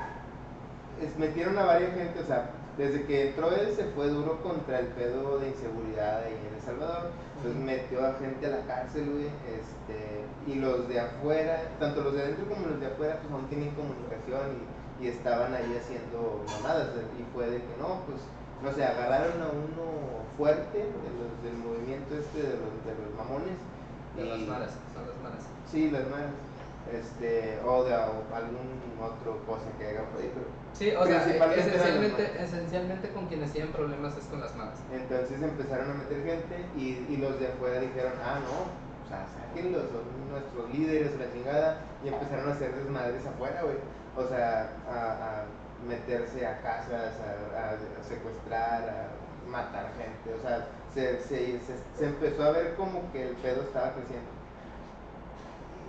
es- 1.02 1.18
metieron 1.18 1.58
a 1.58 1.66
varias 1.66 1.94
gente, 1.96 2.20
o 2.20 2.26
sea, 2.26 2.52
desde 2.80 3.04
que 3.04 3.28
entró 3.28 3.52
él 3.52 3.76
se 3.76 3.84
fue 3.92 4.08
duro 4.08 4.42
contra 4.42 4.80
el 4.80 4.88
pedo 4.88 5.38
de 5.38 5.50
inseguridad 5.50 6.24
ahí 6.24 6.32
en 6.32 6.56
El 6.56 6.62
Salvador. 6.62 7.12
Entonces 7.36 7.62
metió 7.62 8.08
a 8.08 8.14
gente 8.14 8.48
a 8.48 8.50
la 8.52 8.62
cárcel, 8.66 9.12
güey. 9.12 9.28
Este, 9.52 10.24
y 10.48 10.56
los 10.56 10.88
de 10.88 11.02
afuera, 11.02 11.60
tanto 11.78 12.02
los 12.02 12.14
de 12.14 12.24
adentro 12.24 12.48
como 12.48 12.68
los 12.68 12.80
de 12.80 12.88
afuera, 12.88 13.20
pues 13.20 13.34
aún 13.34 13.50
tienen 13.50 13.76
comunicación 13.76 14.64
y, 14.64 15.04
y 15.04 15.08
estaban 15.10 15.54
ahí 15.54 15.76
haciendo 15.76 16.46
mamadas. 16.48 16.88
Y 17.20 17.24
fue 17.36 17.52
de 17.52 17.58
que 17.58 17.76
no, 17.84 18.00
pues, 18.08 18.24
no 18.64 18.72
sé, 18.72 18.86
agarraron 18.86 19.42
a 19.44 19.52
uno 19.52 20.24
fuerte 20.38 20.78
de 20.80 21.10
los, 21.20 21.36
del 21.44 21.60
movimiento 21.60 22.16
este 22.16 22.44
de 22.44 22.56
los, 22.64 22.72
de 22.88 22.96
los 22.96 23.12
mamones. 23.20 23.60
De 24.16 24.24
las 24.24 24.40
malas, 24.48 24.72
son 24.96 25.04
las 25.04 25.20
malas. 25.20 25.44
Sí, 25.70 25.92
las 25.92 26.08
manos. 26.08 26.32
Este, 26.88 27.60
o 27.60 27.84
de 27.84 27.94
o 27.94 28.24
algún 28.34 28.72
otro 29.04 29.44
cosa 29.46 29.68
que 29.78 29.86
haga 29.86 30.08
por 30.10 30.22
ahí, 30.22 30.32
pero 30.34 30.48
Sí, 30.80 30.92
o 30.96 31.06
sea, 31.06 31.26
esencialmente, 31.58 32.42
esencialmente 32.42 33.12
con 33.12 33.28
quienes 33.28 33.52
tienen 33.52 33.74
problemas 33.74 34.18
es 34.18 34.26
con 34.28 34.40
las 34.42 34.56
malas. 34.56 34.80
entonces 34.92 35.42
empezaron 35.42 35.92
a 35.92 35.94
meter 35.96 36.24
gente 36.24 36.70
y, 36.78 37.06
y 37.10 37.18
los 37.18 37.40
de 37.40 37.50
afuera 37.50 37.80
dijeron, 37.82 38.14
ah, 38.24 38.40
no, 38.40 38.72
o 39.04 39.08
sea, 39.08 39.28
sáquenlos, 39.28 39.90
son 39.90 40.30
nuestros 40.30 40.70
líderes, 40.72 41.18
la 41.18 41.32
chingada, 41.32 41.82
y 42.02 42.08
empezaron 42.10 42.48
a 42.50 42.54
hacer 42.54 42.76
desmadres 42.76 43.26
afuera, 43.26 43.62
güey. 43.64 43.78
O 44.16 44.26
sea, 44.28 44.78
a, 44.88 45.42
a 45.42 45.46
meterse 45.86 46.46
a 46.48 46.62
casas, 46.62 47.20
a, 47.20 47.72
a 48.00 48.04
secuestrar, 48.04 48.90
a 48.90 49.50
matar 49.50 49.94
gente, 49.98 50.34
o 50.34 50.40
sea, 50.42 50.70
se, 50.94 51.20
se, 51.22 51.60
se, 51.62 51.76
se 51.94 52.06
empezó 52.06 52.44
a 52.44 52.52
ver 52.52 52.76
como 52.76 53.12
que 53.12 53.24
el 53.30 53.38
pedo 53.38 53.64
estaba 53.64 53.94
creciendo. 53.94 54.32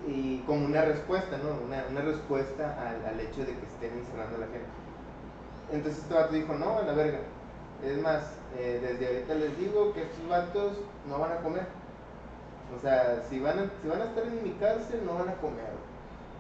y 0.07 0.43
como 0.47 0.67
una 0.67 0.83
respuesta, 0.85 1.39
¿no? 1.39 1.61
Una, 1.65 1.87
una 1.91 2.03
respuesta 2.03 2.89
al, 2.89 3.05
al 3.05 3.21
hecho 3.21 3.45
de 3.45 3.59
que 3.59 3.67
estén 3.67 3.99
encerrando 3.99 4.37
a 4.37 4.41
la 4.41 4.49
gente. 4.49 4.80
Entonces 5.73 6.03
este 6.03 6.15
vato 6.15 6.33
dijo, 6.35 6.55
no, 6.55 6.79
a 6.79 6.83
la 6.83 6.93
verga. 6.93 7.21
Es 7.85 7.99
más, 8.03 8.23
eh, 8.59 8.81
desde 8.83 9.07
ahorita 9.07 9.35
les 9.35 9.59
digo 9.59 9.93
que 9.95 10.03
estos 10.03 10.29
vatos 10.29 10.73
no 11.09 11.19
van 11.19 11.33
a 11.33 11.37
comer. 11.37 11.67
O 12.77 12.81
sea, 12.81 13.23
si 13.29 13.41
van 13.41 13.59
a, 13.59 13.71
si 13.83 13.89
van 13.89 14.03
a 14.03 14.05
estar 14.05 14.25
en 14.25 14.43
mi 14.43 14.51
cárcel, 14.53 15.03
no 15.05 15.15
van 15.15 15.29
a 15.29 15.35
comer. 15.37 15.73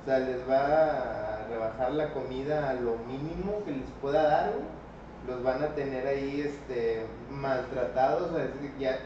O 0.02 0.04
sea, 0.06 0.18
les 0.18 0.48
va 0.48 1.44
a 1.44 1.46
rebajar 1.48 1.92
la 1.92 2.12
comida 2.12 2.70
a 2.70 2.74
lo 2.74 2.96
mínimo 2.98 3.62
que 3.64 3.72
les 3.72 3.90
pueda 4.00 4.22
dar. 4.22 4.52
Los 5.26 5.42
van 5.42 5.62
a 5.62 5.74
tener 5.74 6.06
ahí 6.06 6.40
este, 6.40 7.06
maltratados, 7.30 8.30
o 8.30 8.36
sea, 8.36 8.48
ya 8.78 8.98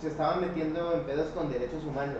se 0.00 0.08
estaban 0.08 0.40
metiendo 0.40 0.94
en 0.94 1.02
pedos 1.02 1.28
con 1.34 1.52
derechos 1.52 1.84
humanos. 1.84 2.16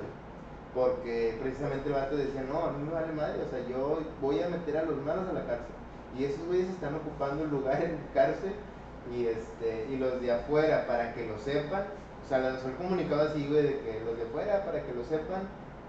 porque 0.75 1.37
precisamente 1.43 1.89
el 1.89 1.95
vato 1.95 2.17
decía, 2.17 2.43
no, 2.43 2.65
a 2.65 2.73
mí 2.73 2.85
me 2.85 2.93
vale 2.93 3.13
madre, 3.13 3.43
o 3.43 3.51
sea, 3.51 3.61
yo 3.69 4.01
voy 4.21 4.41
a 4.41 4.49
meter 4.49 4.77
a 4.77 4.85
los 4.85 4.97
malos 5.03 5.29
a 5.29 5.33
la 5.33 5.45
cárcel. 5.47 5.80
Y 6.19 6.25
esos 6.25 6.45
güeyes 6.47 6.69
están 6.69 6.95
ocupando 6.95 7.45
lugar 7.45 7.83
en 7.83 7.93
la 7.93 8.13
cárcel 8.13 8.53
y, 9.15 9.27
este, 9.27 9.87
y 9.91 9.97
los 9.97 10.21
de 10.21 10.33
afuera, 10.33 10.87
para 10.87 11.15
que 11.15 11.27
lo 11.27 11.39
sepan, 11.39 11.85
o 12.25 12.29
sea, 12.29 12.39
lanzó 12.39 12.69
el 12.69 12.75
comunicado 12.75 13.29
así, 13.29 13.47
güey, 13.47 13.63
de 13.63 13.81
que 13.81 14.03
los 14.05 14.17
de 14.17 14.25
afuera, 14.25 14.65
para 14.65 14.83
que 14.83 14.93
lo 14.93 15.05
sepan, 15.05 15.43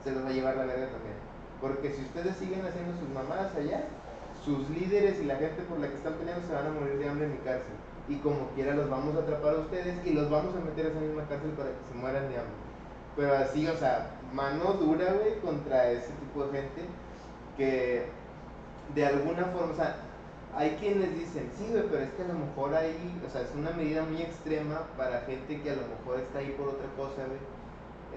se 0.04 0.12
los 0.12 0.24
va 0.24 0.30
a 0.30 0.32
llevar 0.34 0.56
la 0.56 0.66
verga 0.66 0.88
también. 0.88 1.16
Porque 1.60 1.94
si 1.94 2.02
ustedes 2.02 2.36
siguen 2.38 2.66
haciendo 2.66 2.94
sus 3.00 3.10
mamadas 3.10 3.56
allá, 3.56 3.86
sus 4.44 4.70
líderes 4.70 5.20
y 5.20 5.26
la 5.26 5.36
gente 5.36 5.62
por 5.64 5.80
la 5.80 5.88
que 5.88 5.96
están 5.96 6.14
peleando 6.14 6.48
se 6.48 6.54
van 6.54 6.66
a 6.66 6.72
morir 6.72 6.98
de 6.98 7.10
hambre 7.10 7.26
en 7.26 7.34
mi 7.34 7.38
cárcel. 7.40 7.74
Y 8.10 8.16
como 8.18 8.50
quiera 8.56 8.74
los 8.74 8.90
vamos 8.90 9.16
a 9.16 9.20
atrapar 9.20 9.56
a 9.56 9.60
ustedes 9.60 9.96
y 10.06 10.14
los 10.14 10.30
vamos 10.30 10.56
a 10.56 10.60
meter 10.60 10.88
a 10.88 10.90
esa 10.90 11.00
misma 11.00 11.28
cárcel 11.28 11.52
para 11.52 11.70
que 11.70 11.86
se 11.92 12.00
mueran 12.00 12.30
de 12.30 12.38
hambre. 12.38 12.62
Pero 13.16 13.38
así, 13.38 13.68
o 13.68 13.78
sea, 13.78 14.18
mano 14.34 14.74
dura, 14.74 15.14
güey, 15.14 15.40
contra 15.40 15.92
ese 15.92 16.12
tipo 16.14 16.46
de 16.46 16.62
gente 16.62 16.82
que 17.58 18.06
de 18.96 19.06
alguna 19.06 19.46
forma, 19.46 19.74
o 19.74 19.76
sea, 19.76 19.96
hay 20.56 20.72
quienes 20.80 21.16
dicen, 21.18 21.50
sí, 21.58 21.68
güey, 21.70 21.84
pero 21.90 22.04
es 22.04 22.12
que 22.12 22.24
a 22.24 22.28
lo 22.28 22.34
mejor 22.34 22.76
hay, 22.76 22.96
o 23.26 23.30
sea, 23.30 23.42
es 23.42 23.52
una 23.56 23.72
medida 23.72 24.04
muy 24.04 24.22
extrema 24.22 24.88
para 24.98 25.22
gente 25.22 25.62
que 25.62 25.72
a 25.72 25.76
lo 25.76 25.88
mejor 25.88 26.20
está 26.20 26.40
ahí 26.40 26.54
por 26.58 26.70
otra 26.70 26.88
cosa, 26.98 27.24
güey. 27.26 27.40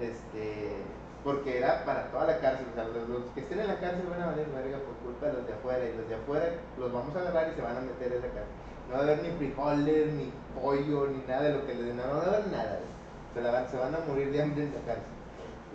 Este, 0.09 0.83
porque 1.23 1.57
era 1.57 1.85
para 1.85 2.11
toda 2.11 2.27
la 2.27 2.39
cárcel, 2.39 2.67
o 2.71 2.75
sea, 2.75 2.83
los, 2.85 3.23
que 3.33 3.41
estén 3.41 3.59
en 3.59 3.67
la 3.67 3.79
cárcel 3.79 4.05
van 4.09 4.21
a 4.21 4.27
valer 4.27 4.47
verga 4.47 4.77
por 4.79 4.95
culpa 4.97 5.27
de 5.27 5.33
los 5.33 5.47
de 5.47 5.53
afuera, 5.53 5.85
y 5.85 5.97
los 5.97 6.09
de 6.09 6.15
afuera 6.15 6.45
los 6.77 6.91
vamos 6.91 7.15
a 7.15 7.19
agarrar 7.19 7.49
y 7.51 7.55
se 7.55 7.61
van 7.61 7.77
a 7.77 7.81
meter 7.81 8.11
a 8.11 8.15
esa 8.15 8.27
cárcel. 8.27 8.55
No 8.89 8.93
va 8.93 8.99
a 8.99 9.03
haber 9.03 9.23
ni 9.23 9.29
frijoles, 9.31 10.13
ni 10.13 10.31
pollo, 10.53 11.07
ni 11.07 11.23
nada 11.25 11.43
de 11.43 11.53
lo 11.53 11.65
que 11.65 11.73
les 11.73 11.85
den. 11.87 11.97
No, 11.97 12.03
va 12.03 12.21
a 12.21 12.27
haber 12.27 12.47
nada. 12.51 12.79
Se, 13.33 13.41
la 13.41 13.51
van, 13.51 13.69
se 13.69 13.77
van 13.77 13.95
a 13.95 13.99
morir 14.07 14.31
de 14.31 14.41
hambre 14.41 14.63
en 14.63 14.73
la 14.75 14.81
cárcel. 14.81 15.15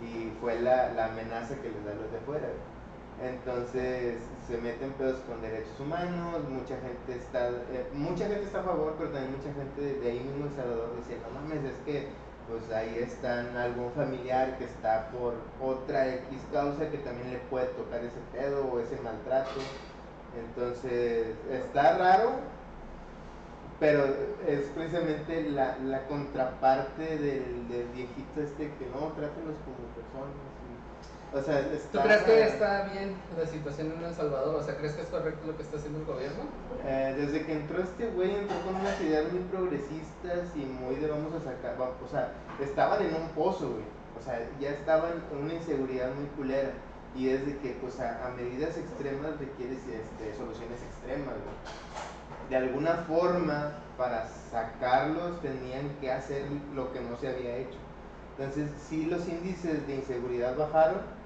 Y 0.01 0.31
fue 0.39 0.59
la, 0.61 0.93
la 0.93 1.05
amenaza 1.07 1.55
que 1.55 1.69
les 1.69 1.83
da 1.83 1.93
los 1.93 2.09
de 2.11 2.17
afuera. 2.17 2.47
Entonces 3.21 4.17
se 4.47 4.57
meten 4.57 4.93
pedos 4.93 5.19
con 5.21 5.41
derechos 5.41 5.79
humanos, 5.79 6.41
mucha 6.49 6.75
gente 6.79 7.15
está, 7.15 7.49
eh, 7.49 7.87
mucha 7.93 8.27
gente 8.27 8.43
está 8.43 8.61
a 8.61 8.63
favor, 8.63 8.95
pero 8.97 9.11
también 9.11 9.37
mucha 9.37 9.53
gente 9.53 9.99
de, 9.99 10.09
ahí 10.09 10.19
mismo 10.19 10.47
en 10.47 10.55
Salvador 10.55 10.95
dice, 10.97 11.19
no 11.21 11.39
mames, 11.39 11.63
es 11.63 11.77
que 11.85 12.07
pues 12.49 12.71
ahí 12.71 12.97
están 12.97 13.55
algún 13.55 13.91
familiar 13.91 14.57
que 14.57 14.65
está 14.65 15.09
por 15.11 15.35
otra 15.61 16.07
X 16.07 16.41
causa 16.51 16.89
que 16.89 16.97
también 16.97 17.31
le 17.31 17.37
puede 17.49 17.67
tocar 17.67 18.03
ese 18.03 18.19
pedo 18.33 18.65
o 18.65 18.79
ese 18.79 18.99
maltrato. 19.01 19.61
Entonces, 20.37 21.35
está 21.49 21.97
raro, 21.97 22.31
pero 23.79 24.05
es 24.47 24.61
precisamente 24.73 25.49
la, 25.51 25.77
la 25.79 26.07
contraparte 26.07 27.17
del, 27.17 27.67
del, 27.67 27.87
viejito 27.93 28.41
este 28.41 28.71
que 28.73 28.85
no, 28.87 29.11
trátenlos 29.13 29.55
como 29.65 29.87
personas. 29.95 30.50
O 31.33 31.41
sea, 31.41 31.63
¿Tú 31.93 31.99
crees 31.99 32.23
que 32.23 32.43
está 32.43 32.89
bien 32.91 33.15
la 33.37 33.45
situación 33.45 33.93
en 33.97 34.03
El 34.03 34.13
Salvador? 34.13 34.55
O 34.55 34.63
sea, 34.63 34.75
¿crees 34.75 34.93
que 34.93 35.03
es 35.03 35.07
correcto 35.07 35.47
lo 35.47 35.55
que 35.55 35.63
está 35.63 35.77
haciendo 35.77 35.99
el 35.99 36.05
gobierno? 36.05 36.43
Eh, 36.83 37.15
desde 37.17 37.45
que 37.45 37.53
entró 37.53 37.81
este 37.81 38.07
güey, 38.07 38.35
entró 38.35 38.59
con 38.65 38.75
unas 38.75 38.99
ideas 38.99 39.31
muy 39.31 39.41
progresistas 39.43 40.53
y 40.55 40.65
muy 40.65 40.95
de 40.95 41.07
vamos 41.07 41.33
a 41.33 41.39
sacar, 41.39 41.77
o 41.79 42.07
sea, 42.09 42.33
estaban 42.59 43.01
en 43.01 43.15
un 43.15 43.29
pozo, 43.29 43.69
güey. 43.69 43.83
O 44.19 44.21
sea, 44.21 44.45
ya 44.59 44.71
estaban 44.71 45.23
en 45.31 45.45
una 45.45 45.53
inseguridad 45.53 46.13
muy 46.13 46.25
culera. 46.35 46.71
Y 47.15 47.29
es 47.29 47.45
de 47.45 47.57
que, 47.59 47.77
pues, 47.81 47.99
a, 48.01 48.33
medidas 48.35 48.77
extremas 48.77 49.39
requieres 49.39 49.79
este, 49.79 50.35
soluciones 50.37 50.81
extremas, 50.83 51.35
güey. 51.35 52.49
De 52.49 52.57
alguna 52.57 53.05
forma, 53.07 53.71
para 53.97 54.27
sacarlos, 54.27 55.39
tenían 55.41 55.95
que 56.01 56.11
hacer 56.11 56.43
lo 56.75 56.91
que 56.91 56.99
no 56.99 57.15
se 57.17 57.29
había 57.29 57.55
hecho. 57.55 57.77
Entonces, 58.37 58.69
sí, 58.89 59.05
los 59.05 59.27
índices 59.29 59.87
de 59.87 59.95
inseguridad 59.95 60.57
bajaron 60.57 61.20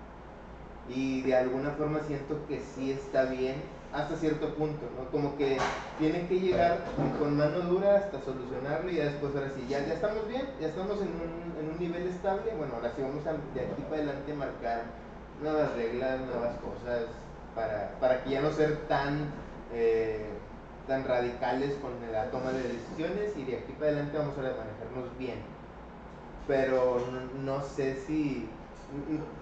y 0.90 1.22
de 1.24 1.36
alguna 1.36 1.72
forma 1.72 2.00
siento 2.02 2.46
que 2.48 2.62
sí 2.62 2.92
está 2.92 3.26
bien 3.26 3.56
hasta 3.92 4.18
cierto 4.18 4.54
punto, 4.56 4.86
¿no? 4.98 5.10
Como 5.10 5.38
que 5.38 5.58
tienen 5.98 6.28
que 6.28 6.40
llegar 6.40 6.80
con 7.18 7.38
mano 7.38 7.62
dura 7.62 7.96
hasta 7.96 8.22
solucionarlo 8.22 8.92
y 8.92 8.96
después 8.96 9.34
ahora 9.36 9.52
sí, 9.56 9.66
ya, 9.70 9.86
ya 9.86 9.94
estamos 9.94 10.28
bien, 10.28 10.46
ya 10.60 10.68
estamos 10.68 11.02
en 11.02 11.08
un, 11.08 11.56
en 11.60 11.72
un 11.72 11.80
nivel 11.80 12.08
estable, 12.08 12.54
bueno, 12.58 12.74
ahora 12.76 12.92
sí 12.96 13.02
vamos 13.02 13.26
a, 13.26 13.32
de 13.32 13.62
aquí 13.62 13.82
para 13.84 13.96
adelante 13.96 14.34
marcar 14.34 14.84
nuevas 15.42 15.74
reglas, 15.76 16.20
nuevas 16.22 16.56
cosas, 16.58 17.06
para, 17.56 17.92
para 18.00 18.24
que 18.24 18.32
ya 18.32 18.42
no 18.42 18.52
ser 18.52 18.76
tan, 18.88 19.32
eh, 19.74 20.26
tan 20.88 21.06
radicales 21.06 21.76
con 21.76 21.94
la 22.12 22.30
toma 22.32 22.52
de 22.52 22.64
decisiones 22.64 23.36
y 23.38 23.46
de 23.46 23.58
aquí 23.60 23.72
para 23.74 23.92
adelante 23.92 24.18
vamos 24.18 24.38
a 24.38 24.42
manejarnos 24.42 25.18
bien. 25.18 25.40
Pero 26.48 27.02
no 27.44 27.64
sé 27.64 27.96
si 28.06 28.48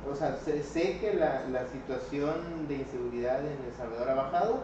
o 0.10 0.16
sea, 0.16 0.38
sé, 0.38 0.98
que 1.00 1.14
la, 1.14 1.46
la, 1.52 1.68
situación 1.68 2.68
de 2.68 2.76
inseguridad 2.76 3.40
en 3.40 3.58
El 3.66 3.74
Salvador 3.78 4.10
ha 4.10 4.16
bajado, 4.16 4.64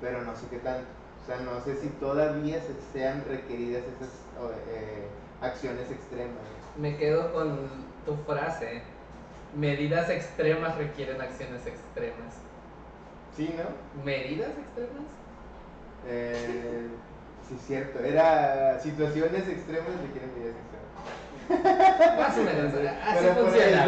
pero 0.00 0.22
no 0.22 0.34
sé 0.34 0.46
qué 0.50 0.58
tanto. 0.58 0.86
O 1.22 1.26
sea, 1.26 1.38
no 1.38 1.60
sé 1.60 1.76
si 1.76 1.88
todavía 1.88 2.60
se, 2.60 2.74
sean 2.92 3.24
requeridas 3.28 3.82
esas 3.82 4.08
eh, 4.68 5.06
acciones 5.40 5.90
extremas. 5.90 6.42
Me 6.76 6.96
quedo 6.96 7.32
con 7.32 7.58
tu 8.04 8.16
frase. 8.24 8.82
Medidas 9.54 10.08
extremas 10.08 10.76
requieren 10.76 11.20
acciones 11.20 11.66
extremas. 11.66 12.34
Sí, 13.36 13.54
¿no? 13.56 14.02
¿Medidas 14.02 14.50
extremas? 14.58 15.04
Eh, 16.06 16.88
sí, 17.48 17.56
cierto. 17.66 17.98
Era 18.00 18.80
situaciones 18.80 19.46
extremas 19.48 19.92
requieren 20.00 20.32
medidas 20.34 20.56
extremas. 20.56 20.71
Más 21.48 22.38
o 22.38 22.42
menos, 22.42 22.72
así 23.06 23.26
funciona. 23.26 23.86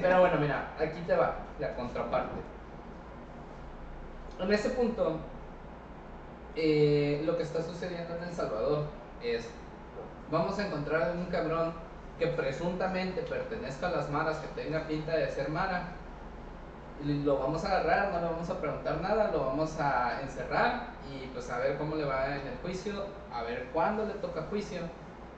Pero 0.00 0.20
bueno, 0.20 0.36
mira, 0.40 0.70
aquí 0.78 1.00
te 1.06 1.14
va 1.14 1.36
la 1.58 1.74
contraparte. 1.74 2.34
En 4.40 4.52
ese 4.52 4.70
punto, 4.70 5.18
eh, 6.54 7.22
lo 7.24 7.36
que 7.36 7.42
está 7.42 7.62
sucediendo 7.62 8.16
en 8.16 8.24
El 8.24 8.32
Salvador 8.32 8.84
es, 9.22 9.48
vamos 10.30 10.58
a 10.58 10.66
encontrar 10.66 11.12
un 11.16 11.26
cabrón 11.26 11.72
que 12.18 12.28
presuntamente 12.28 13.22
pertenezca 13.22 13.88
a 13.88 13.90
las 13.90 14.10
maras, 14.10 14.38
que 14.38 14.62
tenga 14.62 14.86
pinta 14.86 15.16
de 15.16 15.28
ser 15.28 15.48
mara, 15.48 15.88
lo 17.04 17.38
vamos 17.38 17.64
a 17.64 17.68
agarrar, 17.68 18.12
no 18.12 18.20
le 18.20 18.26
vamos 18.26 18.50
a 18.50 18.60
preguntar 18.60 19.00
nada, 19.00 19.30
lo 19.30 19.46
vamos 19.46 19.78
a 19.78 20.20
encerrar 20.22 20.88
y 21.12 21.26
pues 21.28 21.48
a 21.50 21.58
ver 21.58 21.78
cómo 21.78 21.94
le 21.94 22.04
va 22.04 22.36
en 22.36 22.46
el 22.46 22.56
juicio, 22.60 23.06
a 23.32 23.42
ver 23.42 23.68
cuándo 23.72 24.04
le 24.04 24.14
toca 24.14 24.42
juicio 24.50 24.80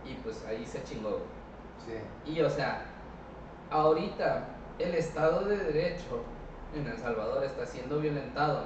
y 0.04 0.14
pues 0.22 0.44
ahí 0.46 0.64
se 0.66 0.82
chingó. 0.84 1.20
Sí. 1.84 2.32
Y 2.32 2.40
o 2.40 2.50
sea, 2.50 2.84
ahorita 3.70 4.46
el 4.78 4.94
Estado 4.94 5.44
de 5.44 5.56
Derecho 5.56 6.22
en 6.74 6.86
El 6.86 6.98
Salvador 6.98 7.44
está 7.44 7.66
siendo 7.66 8.00
violentado 8.00 8.64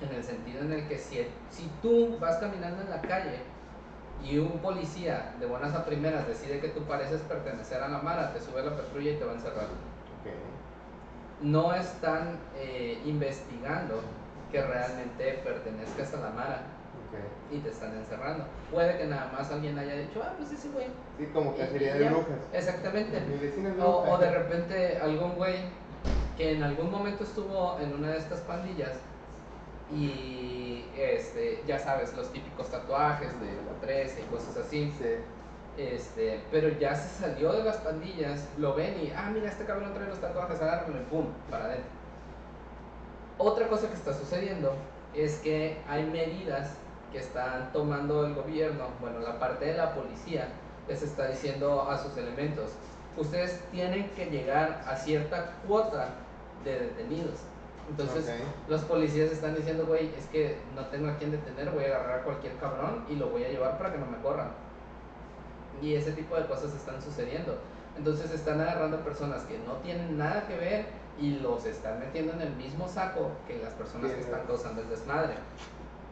en 0.00 0.14
el 0.14 0.22
sentido 0.22 0.62
en 0.62 0.72
el 0.72 0.88
que 0.88 0.98
si, 0.98 1.26
si 1.50 1.70
tú 1.82 2.18
vas 2.18 2.36
caminando 2.36 2.82
en 2.82 2.90
la 2.90 3.00
calle 3.00 3.40
y 4.22 4.38
un 4.38 4.58
policía 4.58 5.34
de 5.38 5.46
buenas 5.46 5.74
a 5.74 5.84
primeras 5.84 6.26
decide 6.26 6.60
que 6.60 6.68
tú 6.68 6.82
pareces 6.84 7.20
pertenecer 7.22 7.82
a 7.82 7.88
la 7.88 7.98
Mara, 7.98 8.32
te 8.32 8.40
sube 8.40 8.60
a 8.60 8.64
la 8.64 8.76
patrulla 8.76 9.10
y 9.10 9.16
te 9.16 9.24
va 9.24 9.32
a 9.32 9.34
encerrar. 9.34 9.66
No 11.42 11.74
están 11.74 12.38
eh, 12.56 13.02
investigando 13.04 14.00
que 14.50 14.62
realmente 14.62 15.40
pertenezcas 15.44 16.14
a 16.14 16.20
la 16.20 16.30
Mara 16.30 16.62
y 17.50 17.58
te 17.58 17.70
están 17.70 17.96
encerrando. 17.96 18.44
Puede 18.70 18.98
que 18.98 19.06
nada 19.06 19.30
más 19.32 19.50
alguien 19.50 19.78
haya 19.78 19.94
dicho, 19.94 20.22
ah, 20.24 20.32
pues 20.36 20.52
ese 20.52 20.68
güey. 20.68 20.86
Sí, 21.18 21.26
como 21.32 21.54
que 21.54 21.66
sería 21.66 21.94
de 21.94 22.08
brujas. 22.08 22.38
Exactamente. 22.52 23.22
O, 23.80 24.12
o 24.12 24.18
de 24.18 24.30
repente 24.30 24.98
algún 24.98 25.34
güey 25.36 25.56
que 26.36 26.52
en 26.52 26.62
algún 26.62 26.90
momento 26.90 27.24
estuvo 27.24 27.78
en 27.80 27.94
una 27.94 28.10
de 28.10 28.18
estas 28.18 28.40
pandillas 28.40 28.96
y 29.92 30.84
este, 30.96 31.62
ya 31.66 31.78
sabes, 31.78 32.14
los 32.16 32.32
típicos 32.32 32.68
tatuajes 32.70 33.38
de 33.40 33.46
la 33.46 33.80
13 33.80 34.20
y 34.20 34.24
cosas 34.24 34.56
así. 34.56 34.92
Este, 35.76 36.40
pero 36.50 36.68
ya 36.68 36.94
se 36.94 37.20
salió 37.20 37.52
de 37.52 37.64
las 37.64 37.78
pandillas, 37.78 38.46
lo 38.58 38.74
ven 38.74 38.94
y, 39.00 39.12
ah, 39.16 39.30
mira, 39.32 39.48
este 39.48 39.64
cabrón 39.64 39.92
trae 39.92 40.08
los 40.08 40.20
tatuajes, 40.20 40.60
agárralo 40.60 41.00
y 41.00 41.04
pum, 41.04 41.26
para 41.50 41.64
adentro. 41.64 41.90
Otra 43.38 43.66
cosa 43.68 43.88
que 43.88 43.94
está 43.94 44.14
sucediendo 44.14 44.72
es 45.14 45.38
que 45.38 45.78
hay 45.88 46.04
medidas 46.04 46.76
que 47.14 47.20
están 47.20 47.72
tomando 47.72 48.26
el 48.26 48.34
gobierno, 48.34 48.88
bueno, 49.00 49.20
la 49.20 49.38
parte 49.38 49.66
de 49.66 49.74
la 49.74 49.94
policía, 49.94 50.48
les 50.88 51.00
está 51.00 51.28
diciendo 51.28 51.88
a 51.88 51.96
sus 51.96 52.16
elementos, 52.16 52.72
ustedes 53.16 53.62
tienen 53.70 54.10
que 54.10 54.26
llegar 54.26 54.84
a 54.84 54.96
cierta 54.96 55.52
cuota 55.66 56.08
de 56.64 56.80
detenidos. 56.80 57.38
Entonces 57.88 58.28
los 58.68 58.82
policías 58.82 59.30
están 59.30 59.54
diciendo, 59.54 59.86
güey, 59.86 60.12
es 60.18 60.26
que 60.26 60.58
no 60.74 60.86
tengo 60.86 61.08
a 61.08 61.16
quién 61.16 61.30
detener, 61.30 61.70
voy 61.70 61.84
a 61.84 61.86
agarrar 61.86 62.20
a 62.20 62.22
cualquier 62.24 62.56
cabrón 62.56 63.04
y 63.08 63.14
lo 63.14 63.28
voy 63.28 63.44
a 63.44 63.48
llevar 63.48 63.78
para 63.78 63.92
que 63.92 63.98
no 63.98 64.06
me 64.06 64.18
corran. 64.18 64.48
Y 65.80 65.94
ese 65.94 66.12
tipo 66.12 66.34
de 66.34 66.46
cosas 66.46 66.74
están 66.74 67.00
sucediendo. 67.00 67.58
Entonces 67.96 68.32
están 68.32 68.60
agarrando 68.60 69.04
personas 69.04 69.42
que 69.44 69.56
no 69.58 69.74
tienen 69.84 70.18
nada 70.18 70.48
que 70.48 70.56
ver 70.56 70.86
y 71.20 71.38
los 71.38 71.64
están 71.64 72.00
metiendo 72.00 72.32
en 72.32 72.40
el 72.40 72.56
mismo 72.56 72.88
saco 72.88 73.30
que 73.46 73.58
las 73.58 73.72
personas 73.74 74.10
que 74.10 74.20
están 74.20 74.44
causando 74.48 74.82
el 74.82 74.88
desmadre. 74.88 75.34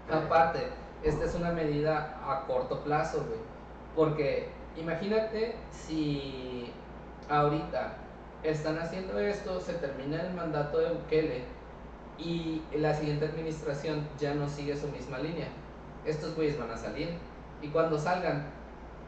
Aparte, 0.08 0.68
esta 1.02 1.24
es 1.24 1.34
una 1.34 1.52
medida 1.52 2.20
a 2.24 2.46
corto 2.46 2.80
plazo, 2.84 3.24
güey. 3.26 3.40
Porque 3.94 4.48
imagínate 4.76 5.56
si 5.70 6.72
ahorita 7.28 7.94
están 8.42 8.78
haciendo 8.78 9.18
esto, 9.18 9.60
se 9.60 9.74
termina 9.74 10.22
el 10.22 10.34
mandato 10.34 10.78
de 10.78 10.92
Bukele 10.92 11.44
y 12.18 12.62
la 12.76 12.94
siguiente 12.94 13.26
administración 13.26 14.06
ya 14.18 14.34
no 14.34 14.48
sigue 14.48 14.76
su 14.76 14.88
misma 14.88 15.18
línea. 15.18 15.48
Estos 16.04 16.34
güeyes 16.34 16.58
van 16.58 16.70
a 16.70 16.76
salir 16.76 17.10
y 17.60 17.68
cuando 17.68 17.98
salgan 17.98 18.46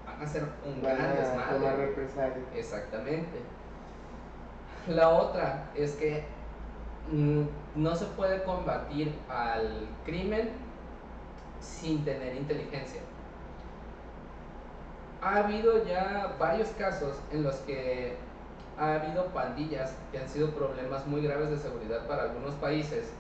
van 0.07 0.23
a 0.23 0.27
ser 0.27 0.45
un 0.65 0.83
gran 0.83 1.17
desmadre. 1.17 1.95
Exactamente. 2.55 3.39
La 4.89 5.09
otra 5.09 5.71
es 5.75 5.93
que 5.93 6.25
mm, 7.11 7.43
no 7.77 7.97
se 7.97 8.05
puede 8.07 8.43
combatir 8.45 9.13
al 9.29 9.89
crimen 10.05 10.51
sin 11.65 12.05
tener 12.05 12.37
inteligencia. 12.37 13.01
Ha 15.23 15.37
habido 15.37 15.85
ya 15.87 16.37
varios 16.39 16.69
casos 16.71 17.17
en 17.33 17.43
los 17.43 17.57
que 17.57 18.17
ha 18.79 18.95
habido 18.95 19.27
pandillas 19.27 19.95
que 20.13 20.19
han 20.19 20.29
sido 20.29 20.51
problemas 20.51 21.07
muy 21.07 21.23
graves 21.23 21.51
de 21.51 21.57
seguridad 21.57 22.07
para 22.07 22.25
algunos 22.25 22.55
países 22.57 23.11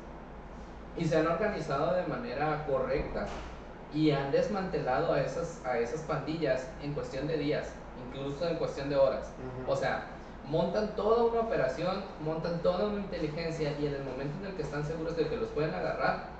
y 0.96 1.04
se 1.04 1.16
han 1.16 1.26
organizado 1.26 1.94
de 1.94 2.02
manera 2.04 2.64
correcta 2.66 3.26
y 3.94 4.11
han 4.11 4.33
desmantelado 4.33 5.12
a 5.12 5.20
esas, 5.20 5.64
a 5.64 5.78
esas 5.78 6.00
pandillas 6.00 6.68
en 6.83 6.92
cuestión 6.92 7.26
de 7.26 7.38
días, 7.38 7.72
incluso 8.07 8.46
en 8.48 8.57
cuestión 8.57 8.90
de 8.90 8.96
horas. 8.96 9.30
O 9.68 9.76
sea, 9.76 10.07
montan 10.48 10.94
toda 10.96 11.24
una 11.24 11.40
operación, 11.40 12.02
montan 12.24 12.59
toda 12.61 12.87
una 12.87 13.00
inteligencia 13.00 13.72
y 13.78 13.87
en 13.87 13.94
el 13.94 14.04
momento 14.04 14.37
en 14.40 14.46
el 14.50 14.57
que 14.57 14.62
están 14.62 14.85
seguros 14.85 15.16
de 15.16 15.28
que 15.28 15.37
los 15.37 15.48
pueden 15.50 15.74
agarrar, 15.74 16.34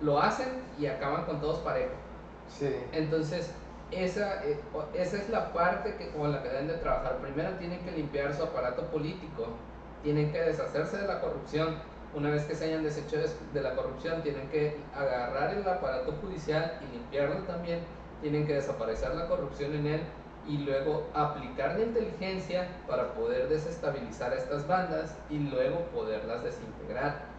lo 0.00 0.20
hacen 0.20 0.48
y 0.78 0.86
acaban 0.86 1.24
con 1.24 1.40
todos 1.40 1.58
parejo. 1.60 1.92
Sí. 2.48 2.74
Entonces, 2.92 3.52
esa, 3.90 4.44
eh, 4.44 4.58
esa 4.94 5.16
es 5.16 5.28
la 5.30 5.52
parte 5.52 5.94
que, 5.96 6.10
con 6.10 6.32
la 6.32 6.42
que 6.42 6.48
deben 6.48 6.68
de 6.68 6.74
trabajar. 6.74 7.18
Primero 7.18 7.50
tienen 7.58 7.80
que 7.84 7.92
limpiar 7.92 8.34
su 8.34 8.42
aparato 8.42 8.82
político, 8.86 9.48
tienen 10.02 10.32
que 10.32 10.40
deshacerse 10.40 10.98
de 10.98 11.06
la 11.06 11.20
corrupción. 11.20 11.76
Una 12.14 12.30
vez 12.30 12.44
que 12.44 12.54
se 12.54 12.66
hayan 12.66 12.82
deshecho 12.82 13.16
de, 13.18 13.28
de 13.52 13.60
la 13.60 13.74
corrupción, 13.74 14.22
tienen 14.22 14.48
que 14.48 14.78
agarrar 14.94 15.54
el 15.54 15.68
aparato 15.68 16.12
judicial 16.20 16.78
y 16.82 16.96
limpiarlo 16.96 17.36
también. 17.44 17.80
Tienen 18.22 18.46
que 18.46 18.54
desaparecer 18.54 19.14
la 19.14 19.28
corrupción 19.28 19.74
en 19.74 19.86
él 19.86 20.00
y 20.48 20.58
luego 20.58 21.06
aplicar 21.12 21.76
la 21.76 21.84
inteligencia 21.84 22.68
para 22.86 23.12
poder 23.14 23.48
desestabilizar 23.48 24.32
estas 24.32 24.66
bandas 24.66 25.16
y 25.28 25.38
luego 25.38 25.80
poderlas 25.94 26.42
desintegrar. 26.44 27.35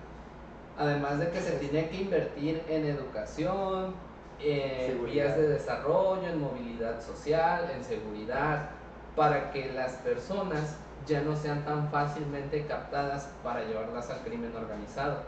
Además 0.78 1.20
de 1.20 1.30
que 1.30 1.42
se 1.42 1.54
tiene 1.54 1.90
que 1.90 1.98
invertir 1.98 2.64
en 2.70 2.86
educación, 2.86 3.96
en 4.40 4.92
Seguridad. 4.92 5.14
vías 5.14 5.38
de 5.38 5.48
desarrollo, 5.50 6.28
en 6.28 6.40
movilidad 6.40 7.02
social, 7.02 7.72
en 7.76 7.84
seguridad, 7.84 8.70
para 9.16 9.52
que 9.52 9.74
las 9.74 9.94
personas 9.94 10.78
ya 11.08 11.22
no 11.22 11.36
sean 11.36 11.64
tan 11.66 11.90
fácilmente 11.90 12.66
captadas 12.68 13.30
para 13.44 13.64
llevarlas 13.64 14.10
al 14.10 14.20
crimen 14.20 14.56
organizado. 14.56 15.24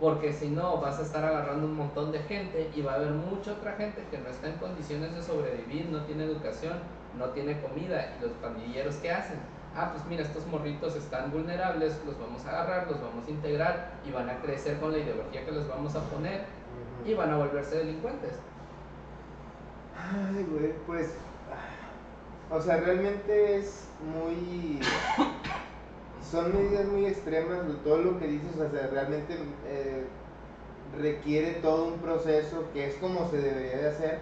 Porque 0.00 0.32
si 0.32 0.48
no, 0.48 0.78
vas 0.78 0.98
a 0.98 1.02
estar 1.02 1.24
agarrando 1.24 1.66
un 1.66 1.74
montón 1.74 2.12
de 2.12 2.20
gente 2.20 2.70
y 2.74 2.82
va 2.82 2.92
a 2.92 2.96
haber 2.96 3.10
mucha 3.10 3.52
otra 3.52 3.72
gente 3.72 4.04
que 4.10 4.18
no 4.18 4.28
está 4.28 4.48
en 4.48 4.56
condiciones 4.56 5.14
de 5.14 5.22
sobrevivir, 5.22 5.86
no 5.86 6.04
tiene 6.04 6.24
educación, 6.24 6.74
no 7.16 7.26
tiene 7.26 7.60
comida. 7.60 8.16
¿Y 8.16 8.22
los 8.22 8.32
pandilleros 8.32 8.96
qué 8.96 9.10
hacen? 9.10 9.38
Ah, 9.80 9.92
pues 9.92 10.04
mira, 10.06 10.24
estos 10.24 10.44
morritos 10.48 10.96
están 10.96 11.30
vulnerables, 11.30 12.00
los 12.04 12.18
vamos 12.18 12.44
a 12.44 12.48
agarrar, 12.48 12.90
los 12.90 13.00
vamos 13.00 13.28
a 13.28 13.30
integrar 13.30 13.92
y 14.04 14.10
van 14.10 14.28
a 14.28 14.40
crecer 14.40 14.80
con 14.80 14.90
la 14.90 14.98
ideología 14.98 15.44
que 15.44 15.52
les 15.52 15.68
vamos 15.68 15.94
a 15.94 16.00
poner 16.00 16.46
y 17.06 17.14
van 17.14 17.30
a 17.30 17.36
volverse 17.36 17.76
delincuentes. 17.76 18.32
Ay, 19.96 20.44
güey, 20.50 20.74
pues. 20.84 21.14
ah, 21.52 22.56
O 22.56 22.60
sea, 22.60 22.78
realmente 22.78 23.58
es 23.58 23.88
muy. 24.12 24.80
Son 26.28 26.52
medidas 26.52 26.86
muy 26.86 27.06
extremas, 27.06 27.60
todo 27.84 27.98
lo 27.98 28.18
que 28.18 28.26
dices, 28.26 28.56
o 28.56 28.68
sea, 28.68 28.88
realmente 28.88 29.38
eh, 29.68 30.08
requiere 31.00 31.52
todo 31.62 31.84
un 31.84 32.00
proceso 32.00 32.64
que 32.72 32.88
es 32.88 32.96
como 32.96 33.28
se 33.30 33.38
debería 33.38 33.76
de 33.76 33.88
hacer, 33.90 34.18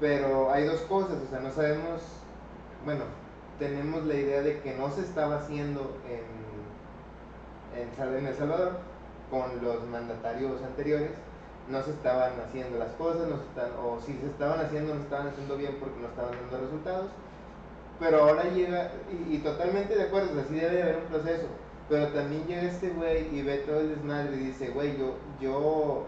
pero 0.00 0.50
hay 0.50 0.64
dos 0.64 0.80
cosas, 0.82 1.18
o 1.22 1.30
sea, 1.30 1.40
no 1.40 1.50
sabemos, 1.50 2.00
bueno, 2.86 3.04
tenemos 3.58 4.04
la 4.04 4.14
idea 4.14 4.42
de 4.42 4.60
que 4.60 4.74
no 4.74 4.90
se 4.90 5.02
estaba 5.02 5.36
haciendo 5.36 5.96
en, 6.08 6.36
en, 7.80 8.26
El 8.26 8.34
Salvador 8.34 8.78
con 9.30 9.62
los 9.62 9.86
mandatarios 9.88 10.62
anteriores, 10.62 11.10
no 11.68 11.82
se 11.82 11.90
estaban 11.90 12.32
haciendo 12.46 12.78
las 12.78 12.90
cosas, 12.92 13.28
o 13.82 14.00
si 14.00 14.12
se 14.14 14.26
estaban 14.26 14.60
haciendo, 14.60 14.94
no 14.94 15.02
estaban 15.02 15.28
haciendo 15.28 15.56
bien 15.56 15.76
porque 15.80 16.00
no 16.00 16.08
estaban 16.08 16.32
dando 16.42 16.64
resultados. 16.64 17.10
Pero 17.98 18.22
ahora 18.22 18.44
llega, 18.44 18.92
y, 19.28 19.38
totalmente 19.38 19.96
de 19.96 20.04
acuerdo, 20.04 20.32
o 20.32 20.34
sea, 20.34 20.44
sí 20.44 20.54
debe 20.54 20.76
de 20.76 20.82
haber 20.82 20.96
un 20.98 21.04
proceso, 21.04 21.46
pero 21.88 22.08
también 22.08 22.46
llega 22.46 22.62
este 22.62 22.90
güey 22.90 23.34
y 23.34 23.42
ve 23.42 23.58
todo 23.58 23.80
el 23.80 23.88
desmadre 23.88 24.36
y 24.36 24.46
dice, 24.46 24.68
güey, 24.68 24.98
yo, 24.98 25.14
yo, 25.40 26.04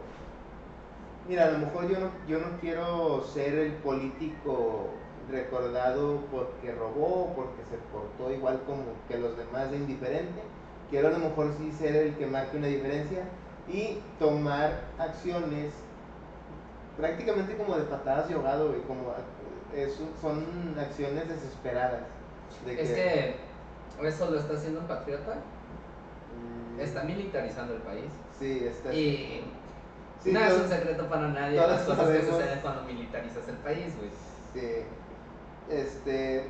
mira, 1.27 1.47
a 1.47 1.51
lo 1.53 1.59
mejor 1.59 1.89
yo 1.89 1.99
no, 1.99 2.11
yo 2.29 2.39
no 2.41 2.61
quiero 2.61 3.25
ser 3.25 3.55
el 3.55 3.73
político 3.75 4.91
recordado 5.31 6.21
porque 6.31 6.73
robó, 6.73 7.33
porque 7.35 7.63
se 7.71 7.77
portó 7.93 8.33
igual 8.33 8.61
como 8.67 8.85
que 9.09 9.19
los 9.19 9.37
demás 9.37 9.71
de 9.71 9.77
indiferente, 9.79 10.41
quiero 10.91 11.09
a 11.09 11.13
lo 11.13 11.19
mejor 11.19 11.53
sí 11.59 11.71
ser 11.73 11.97
el 11.97 12.15
que 12.15 12.27
marque 12.27 12.57
una 12.57 12.67
diferencia 12.67 13.25
y 13.69 14.01
tomar 14.19 14.85
acciones 14.99 15.73
prácticamente 16.97 17.57
como 17.57 17.77
de 17.77 17.85
patadas 17.85 18.29
de 18.29 18.35
ahogado, 18.35 18.69
güey, 18.69 18.81
como 18.83 19.15
es, 19.75 20.01
son 20.21 20.75
acciones 20.79 21.29
desesperadas. 21.29 22.03
de 22.65 22.83
Es 22.83 22.91
que 22.91 23.37
eso 24.03 24.31
lo 24.31 24.39
está 24.39 24.55
haciendo 24.55 24.81
un 24.81 24.87
patriota, 24.87 25.35
mm, 26.75 26.81
está 26.81 27.05
militarizando 27.05 27.75
el 27.75 27.83
país. 27.83 28.11
Sí, 28.39 28.65
está 28.65 28.93
Y 28.93 29.45
sí, 30.23 30.33
no 30.33 30.41
es 30.41 30.55
un 30.55 30.69
secreto 30.69 31.09
para 31.09 31.29
nadie 31.29 31.57
las 31.57 31.83
cosas 31.83 32.09
que 32.09 32.23
suceden 32.23 32.61
cuando 32.61 32.83
militarizas 32.83 33.47
el 33.49 33.57
país, 33.57 33.95
güey. 33.97 34.11
Sí. 34.55 34.85
Este. 35.71 36.47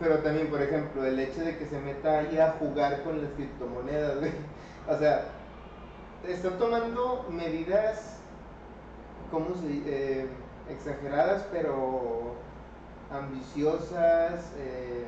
Pero 0.00 0.18
también, 0.18 0.48
por 0.48 0.60
ejemplo, 0.60 1.04
el 1.04 1.18
hecho 1.18 1.42
de 1.42 1.56
que 1.58 1.66
se 1.66 1.78
meta 1.80 2.18
ahí 2.20 2.36
a 2.38 2.52
jugar 2.58 3.02
con 3.02 3.22
las 3.22 3.30
criptomonedas, 3.32 4.18
güey. 4.18 4.32
O 4.88 4.98
sea, 4.98 5.26
está 6.26 6.50
tomando 6.58 7.24
medidas, 7.30 8.16
¿cómo 9.30 9.54
se? 9.54 9.68
Eh, 9.86 10.26
exageradas, 10.68 11.44
pero 11.52 12.34
ambiciosas. 13.12 14.50
eh, 14.58 15.06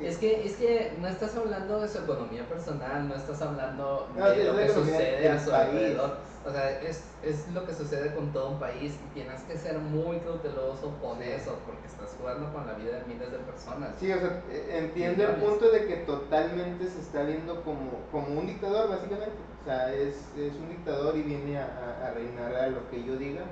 Es 0.00 0.18
que, 0.18 0.46
es 0.46 0.56
que 0.56 0.92
no 1.00 1.08
estás 1.08 1.36
hablando 1.36 1.80
de 1.80 1.88
su 1.88 1.98
economía 1.98 2.46
personal, 2.48 3.08
no 3.08 3.16
estás 3.16 3.42
hablando 3.42 4.08
de 4.14 4.44
lo 4.44 4.56
que 4.56 4.68
sucede 4.68 5.28
a 5.28 5.40
su 5.40 5.50
país. 5.50 5.68
alrededor. 5.70 6.18
O 6.46 6.50
sea, 6.50 6.80
es, 6.80 7.04
es 7.22 7.48
lo 7.52 7.66
que 7.66 7.74
sucede 7.74 8.14
con 8.14 8.32
todo 8.32 8.52
un 8.52 8.58
país 8.60 8.94
y 8.94 9.12
tienes 9.14 9.42
que 9.42 9.58
ser 9.58 9.78
muy 9.78 10.18
cauteloso 10.20 10.96
con 11.02 11.18
Sí. 11.18 11.24
eso 11.28 11.58
porque 11.66 11.86
estás 11.86 12.16
jugando 12.18 12.50
con 12.52 12.66
la 12.66 12.72
vida 12.74 12.98
de 13.00 13.04
miles 13.04 13.30
de 13.30 13.38
personas. 13.40 13.90
Sí, 14.00 14.10
o 14.10 14.18
sea, 14.18 14.42
eh, 14.50 14.78
entiendo 14.84 15.22
el 15.24 15.34
punto 15.36 15.70
de 15.70 15.86
que 15.86 15.96
totalmente 15.98 16.88
se 16.88 17.00
está 17.00 17.24
viendo 17.24 17.62
como, 17.62 17.90
como 18.10 18.40
un 18.40 18.46
dictador, 18.46 18.88
básicamente. 18.88 19.36
O 19.60 19.64
sea, 19.66 19.92
es, 19.92 20.14
es 20.38 20.54
un 20.54 20.70
dictador 20.70 21.14
y 21.16 21.22
viene 21.22 21.58
a, 21.58 21.66
a- 21.66 22.06
a 22.06 22.14
reinar 22.14 22.54
a 22.54 22.68
lo 22.68 22.88
que 22.90 23.04
yo 23.04 23.16
diga. 23.16 23.42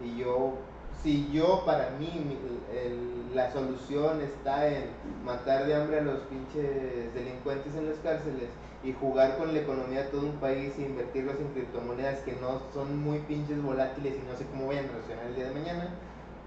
Y 0.00 0.16
yo, 0.18 0.54
si 1.02 1.32
yo, 1.32 1.64
para 1.66 1.90
mí, 1.98 2.12
mi- 2.28 2.78
el- 2.78 3.34
la 3.34 3.52
solución 3.52 4.20
está 4.20 4.68
en 4.68 4.84
matar 5.24 5.66
de 5.66 5.74
hambre 5.74 5.98
a 5.98 6.02
los 6.02 6.20
pinches 6.30 7.12
delincuentes 7.12 7.74
en 7.74 7.88
las 7.90 7.98
cárceles 7.98 8.48
y 8.86 8.92
jugar 8.92 9.36
con 9.36 9.52
la 9.52 9.60
economía 9.60 10.04
de 10.04 10.10
todo 10.10 10.26
un 10.26 10.36
país 10.36 10.72
e 10.78 10.82
invertirlos 10.82 11.34
en 11.40 11.48
criptomonedas 11.48 12.20
que 12.20 12.32
no 12.40 12.60
son 12.72 13.02
muy 13.02 13.18
pinches 13.20 13.60
volátiles 13.60 14.14
y 14.14 14.30
no 14.30 14.36
sé 14.36 14.46
cómo 14.46 14.68
vayan 14.68 14.84
a 14.84 14.92
reaccionar 14.92 15.26
el 15.26 15.34
día 15.34 15.48
de 15.48 15.54
mañana. 15.54 15.88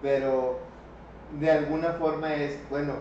Pero 0.02 0.60
de 1.38 1.52
alguna 1.52 1.92
forma 1.94 2.34
es, 2.34 2.58
bueno, 2.70 2.94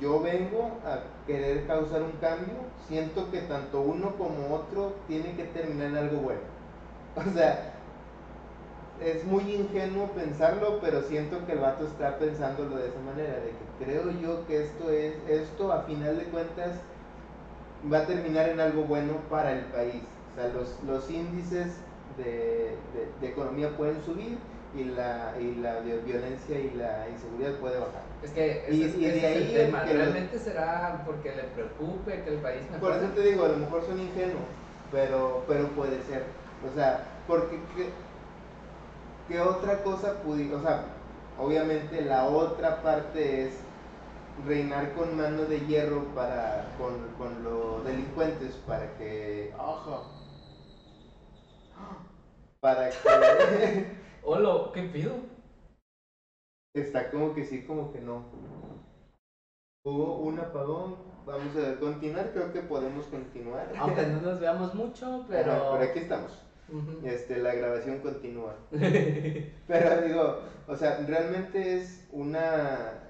yo 0.00 0.22
vengo 0.22 0.78
a 0.86 1.00
querer 1.26 1.66
causar 1.66 2.02
un 2.02 2.12
cambio, 2.12 2.54
siento 2.88 3.30
que 3.30 3.42
tanto 3.42 3.82
uno 3.82 4.16
como 4.16 4.54
otro 4.54 4.94
tiene 5.06 5.36
que 5.36 5.44
terminar 5.44 5.88
en 5.88 5.96
algo 5.96 6.20
bueno. 6.20 6.40
O 7.16 7.30
sea, 7.30 7.74
es 9.04 9.24
muy 9.24 9.42
ingenuo 9.54 10.08
pensarlo, 10.12 10.78
pero 10.80 11.02
siento 11.02 11.44
que 11.44 11.52
el 11.52 11.58
vato 11.58 11.86
está 11.86 12.18
pensándolo 12.18 12.76
de 12.76 12.88
esa 12.88 13.00
manera, 13.00 13.34
de 13.34 13.50
que 13.50 13.84
creo 13.84 14.10
yo 14.12 14.46
que 14.46 14.62
esto 14.62 14.90
es, 14.90 15.14
esto 15.28 15.72
a 15.72 15.82
final 15.82 16.16
de 16.16 16.24
cuentas 16.24 16.80
va 17.92 17.98
a 18.00 18.06
terminar 18.06 18.48
en 18.48 18.60
algo 18.60 18.82
bueno 18.84 19.14
para 19.30 19.52
el 19.52 19.64
país. 19.66 20.02
O 20.32 20.40
sea, 20.40 20.48
los, 20.48 20.82
los 20.84 21.10
índices 21.10 21.76
de, 22.16 22.24
de- 22.94 23.12
de 23.20 23.28
economía 23.28 23.76
pueden 23.76 24.02
subir 24.02 24.38
y 24.74 24.84
la, 24.84 25.32
y 25.40 25.54
la 25.56 25.80
vi- 25.80 25.98
violencia 26.04 26.58
y 26.58 26.70
la 26.72 27.08
inseguridad 27.08 27.52
puede 27.60 27.78
bajar. 27.78 28.02
Es 28.22 28.30
que 28.32 28.62
ese, 28.66 28.74
Y- 28.74 28.82
es- 28.84 28.94
y 28.96 29.00
de 29.00 29.08
ese 29.08 29.18
es 29.18 29.24
ahí 29.24 29.36
el 29.36 29.56
el 29.60 29.66
tema. 29.66 29.84
que 29.84 29.92
¿Realmente 29.94 30.38
será 30.38 31.02
porque 31.06 31.34
le 31.34 31.42
preocupe 31.44 32.22
que 32.22 32.30
el 32.30 32.40
país 32.40 32.62
Por 32.80 32.90
mejore? 32.90 32.96
eso 33.06 33.14
te 33.14 33.22
digo, 33.22 33.44
a 33.44 33.48
lo 33.48 33.56
mejor 33.58 33.84
son 33.84 33.98
ingenuos, 34.00 34.42
pero, 34.92 35.44
pero 35.48 35.68
puede 35.68 36.02
ser. 36.02 36.24
O 36.70 36.74
sea, 36.74 37.22
porque 37.26 37.60
¿qué, 37.76 37.88
qué 39.28 39.40
otra 39.40 39.82
cosa 39.82 40.22
pudiera, 40.22 40.56
o 40.56 40.62
sea, 40.62 40.84
obviamente 41.38 42.00
la 42.02 42.24
otra 42.24 42.82
parte 42.82 43.46
es 43.46 43.54
reinar 44.46 44.94
con 44.94 45.16
mano 45.16 45.42
de 45.42 45.60
hierro 45.66 46.04
para 46.14 46.74
con, 46.78 47.08
con 47.18 47.42
los 47.44 47.84
delincuentes 47.84 48.54
para 48.66 48.96
que 48.96 49.52
ajá, 49.58 50.02
para 52.60 52.90
que 52.90 53.98
Hola, 54.30 54.70
¿qué 54.74 54.82
pido? 54.82 55.14
está 56.74 57.10
como 57.10 57.34
que 57.34 57.44
sí, 57.44 57.62
como 57.62 57.92
que 57.92 58.00
no. 58.00 58.24
Hubo 59.84 60.18
un 60.18 60.38
apagón, 60.38 60.96
vamos 61.24 61.56
a 61.56 61.78
continuar, 61.80 62.30
creo 62.32 62.52
que 62.52 62.60
podemos 62.60 63.06
continuar. 63.06 63.72
Aunque 63.78 64.06
no 64.06 64.20
nos 64.20 64.38
veamos 64.38 64.74
mucho, 64.74 65.24
pero... 65.28 65.52
Ajá, 65.52 65.72
pero 65.72 65.90
aquí 65.90 65.98
estamos. 66.00 66.42
Este, 67.04 67.38
la 67.38 67.54
grabación 67.54 68.00
continúa. 68.00 68.54
Pero 68.70 70.02
digo, 70.02 70.40
o 70.66 70.76
sea, 70.76 70.98
realmente 71.06 71.78
es 71.78 72.06
una... 72.12 73.07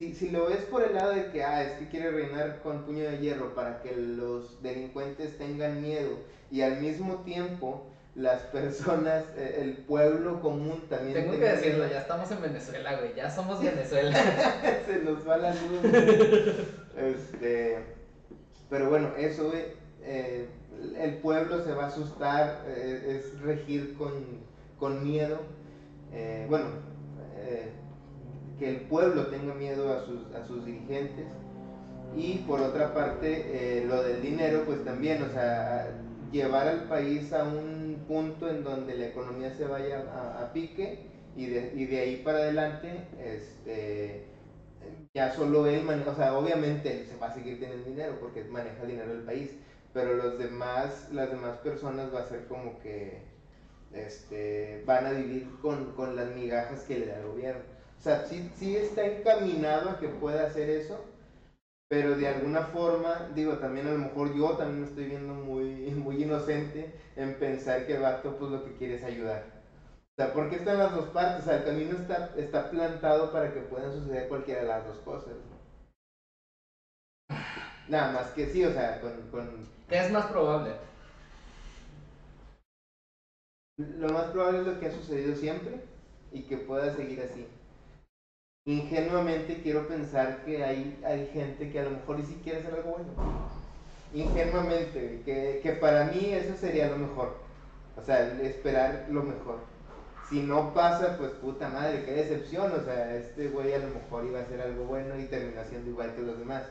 Si, 0.00 0.14
si 0.14 0.30
lo 0.30 0.46
ves 0.46 0.58
por 0.70 0.84
el 0.84 0.94
lado 0.94 1.10
de 1.12 1.30
que, 1.32 1.42
ah, 1.42 1.60
es 1.64 1.72
que 1.72 1.88
quiere 1.88 2.12
reinar 2.12 2.60
con 2.62 2.84
puño 2.84 3.02
de 3.02 3.18
hierro 3.18 3.52
para 3.56 3.82
que 3.82 3.96
los 3.96 4.62
delincuentes 4.62 5.36
tengan 5.38 5.82
miedo 5.82 6.20
y 6.52 6.60
al 6.60 6.80
mismo 6.80 7.22
tiempo 7.24 7.84
las 8.14 8.42
personas, 8.42 9.24
eh, 9.36 9.56
el 9.60 9.78
pueblo 9.78 10.40
común 10.40 10.84
también 10.88 11.14
Tengo 11.14 11.32
que 11.32 11.38
decirlo, 11.46 11.78
miedo. 11.78 11.90
ya 11.90 12.00
estamos 12.02 12.30
en 12.30 12.42
Venezuela, 12.42 12.96
güey. 12.96 13.14
Ya 13.16 13.28
somos 13.28 13.60
Venezuela. 13.62 14.16
Se 14.86 14.98
nos 15.02 15.26
va 15.28 15.36
la 15.36 15.50
luz. 15.50 15.80
este, 16.96 17.78
pero 18.70 18.88
bueno, 18.90 19.12
eso, 19.16 19.50
güey. 19.50 19.64
eh, 20.02 20.46
el 20.96 21.16
pueblo 21.18 21.64
se 21.64 21.72
va 21.72 21.84
a 21.84 21.88
asustar, 21.88 22.62
eh, 22.68 23.18
es 23.20 23.40
regir 23.40 23.94
con, 23.96 24.12
con 24.78 25.02
miedo. 25.02 25.40
Eh, 26.12 26.46
bueno, 26.48 26.66
que 28.58 28.68
el 28.68 28.80
pueblo 28.82 29.26
tenga 29.26 29.54
miedo 29.54 29.92
a 29.92 30.04
sus, 30.04 30.34
a 30.34 30.46
sus 30.46 30.64
dirigentes. 30.64 31.26
Y 32.16 32.38
por 32.46 32.60
otra 32.60 32.94
parte, 32.94 33.80
eh, 33.80 33.84
lo 33.86 34.02
del 34.02 34.22
dinero, 34.22 34.64
pues 34.66 34.84
también, 34.84 35.22
o 35.22 35.28
sea, 35.28 35.90
llevar 36.32 36.66
al 36.66 36.84
país 36.84 37.32
a 37.32 37.44
un 37.44 38.04
punto 38.06 38.48
en 38.48 38.64
donde 38.64 38.96
la 38.96 39.06
economía 39.06 39.54
se 39.54 39.64
vaya 39.64 40.04
a, 40.40 40.52
pique 40.52 41.06
y 41.36 41.46
de, 41.46 41.72
y 41.74 41.86
de 41.86 42.00
ahí 42.00 42.16
para 42.16 42.38
adelante, 42.38 43.06
este, 43.22 44.24
ya 45.14 45.32
solo 45.32 45.66
él 45.66 45.84
maneja, 45.84 46.10
o 46.10 46.16
sea, 46.16 46.36
obviamente 46.36 47.00
él 47.00 47.06
se 47.06 47.16
va 47.16 47.28
a 47.28 47.34
seguir 47.34 47.60
teniendo 47.60 47.88
dinero 47.88 48.16
porque 48.20 48.44
maneja 48.44 48.82
el 48.82 48.88
dinero 48.88 49.12
del 49.12 49.22
país, 49.22 49.50
pero 49.92 50.14
los 50.14 50.38
demás, 50.38 51.08
las 51.12 51.30
demás 51.30 51.58
personas 51.58 52.12
va 52.12 52.20
a 52.20 52.26
ser 52.26 52.46
como 52.46 52.78
que, 52.80 53.22
este, 53.92 54.82
van 54.86 55.06
a 55.06 55.12
vivir 55.12 55.48
con, 55.62 55.92
con 55.92 56.16
las 56.16 56.34
migajas 56.34 56.82
que 56.82 56.98
le 56.98 57.06
da 57.06 57.18
el 57.18 57.26
gobierno. 57.26 57.77
O 57.98 58.02
sea, 58.02 58.24
sí, 58.26 58.48
sí 58.56 58.76
está 58.76 59.04
encaminado 59.04 59.90
a 59.90 59.98
que 59.98 60.08
pueda 60.08 60.44
hacer 60.46 60.70
eso, 60.70 61.00
pero 61.88 62.16
de 62.16 62.28
alguna 62.28 62.62
forma, 62.62 63.28
digo, 63.34 63.58
también 63.58 63.86
a 63.88 63.92
lo 63.92 63.98
mejor 63.98 64.34
yo 64.34 64.56
también 64.56 64.80
me 64.82 64.86
estoy 64.86 65.06
viendo 65.06 65.34
muy, 65.34 65.64
muy 65.96 66.22
inocente 66.22 66.92
en 67.16 67.38
pensar 67.38 67.86
que 67.86 67.94
el 67.94 68.02
vato 68.02 68.36
pues 68.38 68.50
lo 68.50 68.64
que 68.64 68.72
quiere 68.74 68.94
es 68.96 69.04
ayudar. 69.04 69.42
O 70.18 70.22
sea, 70.22 70.32
porque 70.32 70.56
están 70.56 70.78
las 70.78 70.92
dos 70.92 71.06
partes, 71.06 71.42
o 71.42 71.44
sea, 71.44 71.56
el 71.56 71.64
camino 71.64 71.96
está, 71.96 72.32
está 72.36 72.70
plantado 72.70 73.32
para 73.32 73.52
que 73.52 73.60
puedan 73.60 73.92
suceder 73.92 74.28
cualquiera 74.28 74.60
de 74.60 74.66
las 74.66 74.84
dos 74.84 74.98
cosas. 74.98 75.34
Nada 77.88 78.12
más 78.12 78.30
que 78.32 78.46
sí, 78.46 78.64
o 78.64 78.70
sea, 78.72 79.00
con, 79.00 79.28
con 79.30 79.66
¿Qué 79.88 79.98
es 79.98 80.10
más 80.10 80.26
probable? 80.26 80.74
lo 83.78 84.10
más 84.10 84.26
probable 84.26 84.58
es 84.60 84.66
lo 84.66 84.78
que 84.78 84.86
ha 84.86 84.90
sucedido 84.90 85.34
siempre 85.34 85.80
y 86.32 86.42
que 86.42 86.58
pueda 86.58 86.90
seguir 86.94 87.20
así. 87.22 87.46
Ingenuamente 88.68 89.62
quiero 89.62 89.88
pensar 89.88 90.44
que 90.44 90.62
hay, 90.62 91.00
hay 91.02 91.26
gente 91.32 91.72
que 91.72 91.80
a 91.80 91.84
lo 91.84 91.92
mejor 91.92 92.18
ni 92.18 92.26
siquiera 92.26 92.58
hacer 92.58 92.74
algo 92.74 92.90
bueno. 92.90 93.08
Ingenuamente, 94.12 95.22
que, 95.24 95.60
que 95.62 95.72
para 95.72 96.04
mí 96.04 96.34
eso 96.34 96.54
sería 96.54 96.90
lo 96.90 96.98
mejor. 96.98 97.38
O 97.96 98.02
sea, 98.02 98.30
esperar 98.42 99.06
lo 99.08 99.22
mejor. 99.22 99.60
Si 100.28 100.42
no 100.42 100.74
pasa, 100.74 101.16
pues 101.16 101.30
puta 101.30 101.70
madre, 101.70 102.04
qué 102.04 102.12
decepción. 102.12 102.70
O 102.72 102.84
sea, 102.84 103.16
este 103.16 103.48
güey 103.48 103.72
a 103.72 103.78
lo 103.78 103.88
mejor 103.88 104.26
iba 104.26 104.40
a 104.40 104.42
hacer 104.42 104.60
algo 104.60 104.84
bueno 104.84 105.18
y 105.18 105.24
terminó 105.24 105.64
siendo 105.64 105.88
igual 105.88 106.14
que 106.14 106.20
los 106.20 106.38
demás. 106.38 106.64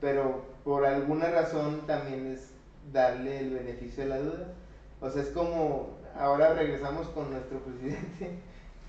Pero 0.00 0.46
por 0.64 0.84
alguna 0.84 1.30
razón 1.30 1.86
también 1.86 2.26
es 2.26 2.50
darle 2.92 3.38
el 3.38 3.50
beneficio 3.50 4.02
de 4.02 4.08
la 4.08 4.18
duda. 4.18 4.52
O 5.00 5.08
sea, 5.08 5.22
es 5.22 5.28
como, 5.28 5.96
ahora 6.18 6.54
regresamos 6.54 7.06
con 7.10 7.30
nuestro 7.30 7.60
presidente, 7.60 8.40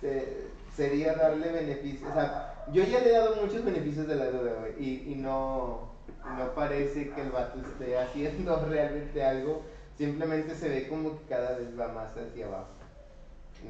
sería 0.75 1.13
darle 1.15 1.51
beneficios, 1.51 2.10
o 2.10 2.13
sea, 2.13 2.65
yo 2.71 2.84
ya 2.84 2.99
le 2.99 3.10
he 3.10 3.12
dado 3.13 3.36
muchos 3.41 3.63
beneficios 3.65 4.07
de 4.07 4.15
la 4.15 4.25
duda, 4.29 4.53
güey, 4.60 4.73
y, 4.79 5.12
y 5.12 5.15
no, 5.15 5.89
no 6.38 6.53
parece 6.55 7.10
que 7.12 7.21
el 7.21 7.31
vato 7.31 7.60
esté 7.60 7.97
haciendo 7.97 8.65
realmente 8.69 9.23
algo, 9.23 9.63
simplemente 9.97 10.55
se 10.55 10.69
ve 10.69 10.88
como 10.88 11.17
que 11.19 11.25
cada 11.29 11.57
vez 11.57 11.77
va 11.79 11.88
más 11.89 12.12
hacia 12.17 12.47
abajo. 12.47 12.67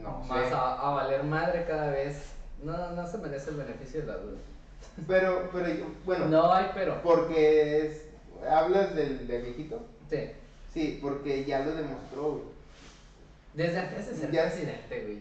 No 0.01 0.19
Más 0.19 0.47
sé. 0.47 0.53
a, 0.53 0.73
a 0.79 0.93
valer 0.93 1.23
madre 1.23 1.65
cada 1.67 1.91
vez. 1.91 2.21
No, 2.63 2.91
no 2.91 3.07
se 3.07 3.17
merece 3.17 3.49
el 3.49 3.57
beneficio 3.57 4.01
de 4.01 4.07
la 4.07 4.17
duda. 4.17 4.37
Pero, 5.07 5.49
pero, 5.51 5.67
bueno, 6.05 6.25
No 6.27 6.53
hay 6.53 6.67
pero. 6.73 7.01
porque 7.01 7.87
es, 7.87 8.05
¿hablas 8.49 8.95
del, 8.95 9.27
del 9.27 9.41
viejito? 9.41 9.81
Sí. 10.09 10.29
Sí, 10.73 10.99
porque 11.01 11.43
ya 11.43 11.59
lo 11.65 11.73
demostró, 11.75 12.21
güey. 12.31 12.43
Desde 13.53 13.79
antes 13.79 14.07
de 14.07 14.15
ser 14.15 14.31
Ya- 14.31 14.43
presidente, 14.43 15.01
güey. 15.03 15.19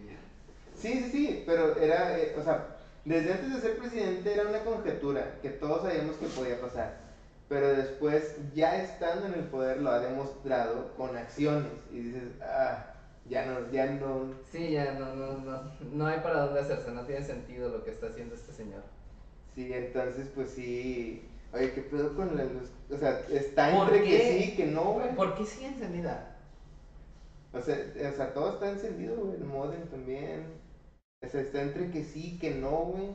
Sí, 0.80 0.92
sí, 1.04 1.10
sí, 1.10 1.42
pero 1.46 1.76
era, 1.76 2.18
eh, 2.18 2.34
o 2.38 2.42
sea, 2.42 2.76
desde 3.04 3.32
antes 3.34 3.54
de 3.54 3.60
ser 3.60 3.76
presidente 3.78 4.32
era 4.32 4.48
una 4.48 4.64
conjetura 4.64 5.38
que 5.42 5.50
todos 5.50 5.82
sabíamos 5.82 6.16
que 6.16 6.26
podía 6.26 6.60
pasar. 6.60 6.98
Pero 7.48 7.68
después, 7.74 8.36
ya 8.54 8.76
estando 8.82 9.26
en 9.26 9.34
el 9.34 9.44
poder, 9.48 9.78
lo 9.82 9.90
ha 9.90 9.98
demostrado 10.00 10.94
con 10.96 11.16
acciones. 11.16 11.72
Y 11.90 11.98
dices, 12.00 12.22
ah, 12.40 12.94
ya 13.24 13.46
no, 13.46 13.70
ya 13.70 13.86
no. 13.86 14.34
Sí, 14.50 14.70
ya 14.70 14.92
no, 14.94 15.14
no, 15.14 15.38
no, 15.38 15.62
no 15.92 16.06
hay 16.06 16.20
para 16.20 16.40
dónde 16.42 16.60
hacerse, 16.60 16.92
no 16.92 17.04
tiene 17.06 17.24
sentido 17.24 17.68
lo 17.70 17.84
que 17.84 17.90
está 17.90 18.06
haciendo 18.06 18.34
este 18.34 18.52
señor. 18.52 18.82
Sí, 19.54 19.72
entonces, 19.72 20.28
pues 20.34 20.50
sí. 20.50 21.28
Oye, 21.52 21.72
¿qué 21.72 21.82
pedo 21.82 22.14
con 22.14 22.36
la 22.36 22.44
luz? 22.44 22.70
O 22.90 22.96
sea, 22.96 23.20
está 23.28 23.70
¿Por 23.70 23.92
entre 23.94 24.04
que 24.04 24.18
qué? 24.18 24.42
sí, 24.44 24.56
que 24.56 24.66
no, 24.66 24.92
güey. 24.94 25.14
¿Por 25.14 25.34
qué 25.34 25.44
sigue 25.44 25.66
encendida? 25.68 26.36
O 27.52 27.60
sea, 27.60 27.76
o 27.76 28.12
sea, 28.16 28.32
todo 28.32 28.54
está 28.54 28.70
encendido, 28.70 29.16
güey. 29.16 29.34
El 29.36 29.44
modem 29.44 29.86
también. 29.88 30.59
O 31.22 31.28
sea, 31.28 31.40
está 31.40 31.62
entre 31.62 31.90
que 31.90 32.04
sí, 32.04 32.38
que 32.38 32.54
no, 32.54 32.70
güey. 32.70 33.11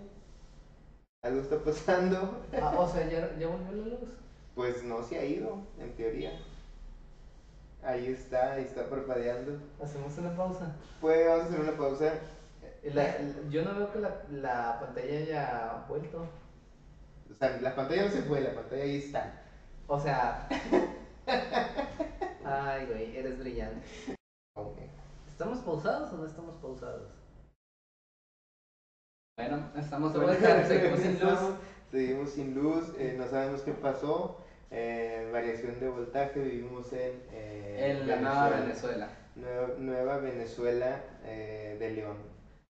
Algo 1.23 1.41
está 1.41 1.59
pasando. 1.63 2.41
Ah, 2.61 2.75
o 2.77 2.87
sea, 2.87 3.07
ya, 3.09 3.35
ya 3.37 3.47
volvió 3.47 3.71
la 3.85 3.87
luz. 3.99 4.09
Pues 4.53 4.83
no 4.83 5.03
se 5.03 5.17
ha 5.19 5.25
ido, 5.25 5.57
en 5.79 5.95
teoría. 5.95 6.31
Ahí 7.83 8.07
está, 8.07 8.53
ahí 8.53 8.63
está 8.63 8.89
parpadeando. 8.89 9.59
Hacemos 9.81 10.17
una 10.17 10.35
pausa. 10.35 10.75
Pues 11.01 11.27
vamos 11.27 11.45
a 11.45 11.47
hacer 11.47 11.59
una 11.59 11.77
pausa. 11.77 12.13
La- 12.83 13.17
yo 13.49 13.63
no 13.63 13.75
veo 13.75 13.91
que 13.91 13.99
la, 13.99 14.21
la 14.31 14.79
pantalla 14.79 15.17
haya 15.19 15.85
vuelto. 15.87 16.27
O 17.31 17.33
sea, 17.37 17.59
la 17.59 17.75
pantalla 17.75 18.05
no 18.05 18.11
se 18.11 18.21
fue, 18.23 18.41
la 18.41 18.53
pantalla 18.53 18.83
ahí 18.83 18.97
está. 18.97 19.41
O 19.87 19.99
sea. 19.99 20.47
Ay, 22.45 22.85
güey, 22.85 23.17
eres 23.17 23.39
brillante. 23.39 23.81
Ok. 24.55 24.77
¿Estamos 25.27 25.59
pausados 25.59 26.13
o 26.13 26.17
no 26.17 26.25
estamos 26.27 26.55
pausados? 26.61 27.09
Bueno, 29.37 29.59
estamos 29.75 30.13
de 30.13 30.19
vuelta, 30.19 30.63
seguimos 30.67 30.99
sin 30.99 31.19
luz. 31.19 31.39
Seguimos 31.91 32.29
sin 32.31 32.55
luz, 32.55 32.93
eh, 32.97 33.15
no 33.17 33.27
sabemos 33.27 33.61
qué 33.61 33.71
pasó. 33.73 34.37
eh, 34.71 35.29
variación 35.31 35.79
de 35.79 35.87
voltaje, 35.89 36.39
vivimos 36.39 36.91
en, 36.93 37.21
eh, 37.31 37.97
En 37.99 38.07
la 38.07 38.15
nueva 38.17 38.49
Venezuela. 38.49 39.09
Nueva, 39.35 39.67
Nueva 39.77 40.17
Venezuela 40.17 41.01
de 41.23 41.91
León. 41.91 42.17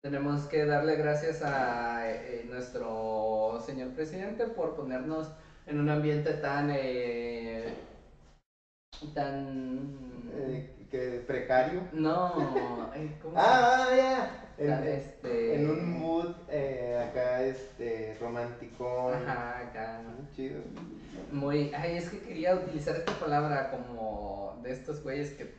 Tenemos 0.02 0.42
que 0.46 0.64
darle 0.66 0.96
gracias 0.96 1.42
a 1.42 2.04
nuestro 2.48 3.58
señor 3.64 3.90
presidente 3.90 4.46
por 4.46 4.74
ponernos 4.76 5.30
en 5.66 5.80
un 5.80 5.88
ambiente 5.88 6.34
tan. 6.34 6.70
eh, 6.70 7.74
tan. 9.14 9.98
Que 10.90 11.22
precario. 11.26 11.82
No, 11.92 12.32
¿cómo 13.22 13.34
Ah, 13.36 13.86
ah, 13.88 13.96
ya. 13.96 14.49
En, 14.60 14.84
este- 14.88 15.54
en 15.54 15.70
un 15.70 15.98
mood 16.00 16.34
eh, 16.50 17.02
acá 17.08 17.42
este 17.42 18.14
romántico. 18.20 19.10
Ajá, 19.10 19.58
acá. 19.58 20.02
Chido. 20.36 20.60
Muy. 21.32 21.72
Ay, 21.74 21.96
es 21.96 22.10
que 22.10 22.18
quería 22.20 22.54
utilizar 22.54 22.94
esta 22.96 23.12
palabra 23.18 23.70
como 23.70 24.60
de 24.62 24.72
estos 24.72 25.02
güeyes 25.02 25.30
que. 25.32 25.58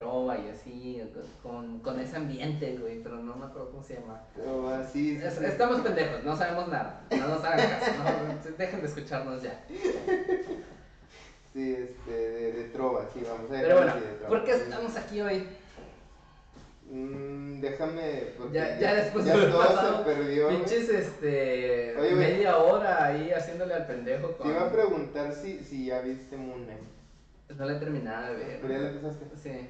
Trova 0.00 0.38
y 0.38 0.48
así, 0.48 1.02
con, 1.42 1.80
con 1.80 2.00
ese 2.00 2.16
ambiente, 2.16 2.74
güey, 2.78 3.02
pero 3.02 3.16
no 3.16 3.36
me 3.36 3.44
acuerdo 3.44 3.70
cómo 3.70 3.82
se 3.84 3.94
llama. 4.00 4.22
Así. 4.80 5.18
sí, 5.18 5.22
Es- 5.22 5.34
sí. 5.34 5.44
estamos 5.44 5.80
pendejos, 5.82 6.24
no 6.24 6.34
sabemos 6.34 6.68
nada. 6.68 7.04
No 7.10 7.28
nos 7.28 7.44
hagan 7.44 7.68
caso, 7.68 7.92
no, 8.02 8.56
dejen 8.56 8.80
de 8.80 8.86
escucharnos 8.86 9.42
ya. 9.42 9.62
Sí, 11.52 11.74
este, 11.74 12.10
de, 12.10 12.52
de 12.52 12.64
trova, 12.70 13.06
sí, 13.12 13.20
vamos 13.28 13.50
a 13.50 13.52
ver. 13.52 13.62
Pero 13.62 13.76
bueno, 13.76 13.92
¿por 14.28 14.44
qué 14.44 14.52
estamos 14.52 14.96
aquí 14.96 15.20
hoy? 15.20 15.46
Mm, 16.90 17.60
déjame. 17.60 18.24
porque 18.36 18.52
Ya, 18.52 18.78
ya 18.78 18.94
después 18.94 19.24
ya 19.24 19.34
todo 19.34 19.58
pasado 19.58 19.98
se 19.98 20.04
perdió. 20.04 20.48
Pinches, 20.48 20.88
este. 20.88 21.94
Oye, 21.98 22.14
media 22.14 22.56
hora 22.56 23.04
ahí 23.04 23.30
haciéndole 23.30 23.74
al 23.74 23.86
pendejo 23.86 24.28
Te 24.30 24.48
iba 24.48 24.62
a 24.62 24.70
preguntar 24.70 25.32
si, 25.32 25.62
si 25.62 25.86
ya 25.86 26.00
viste 26.00 26.36
Moon 26.36 26.64
Knight. 26.64 26.80
No 27.56 27.64
la 27.64 27.72
he 27.72 27.76
terminado 27.76 28.34
de 28.34 28.34
¿Pero 28.60 28.68
ya 28.68 28.68
ver. 28.68 28.80
la 28.80 28.86
empezaste? 28.88 29.24
Sí. 29.42 29.66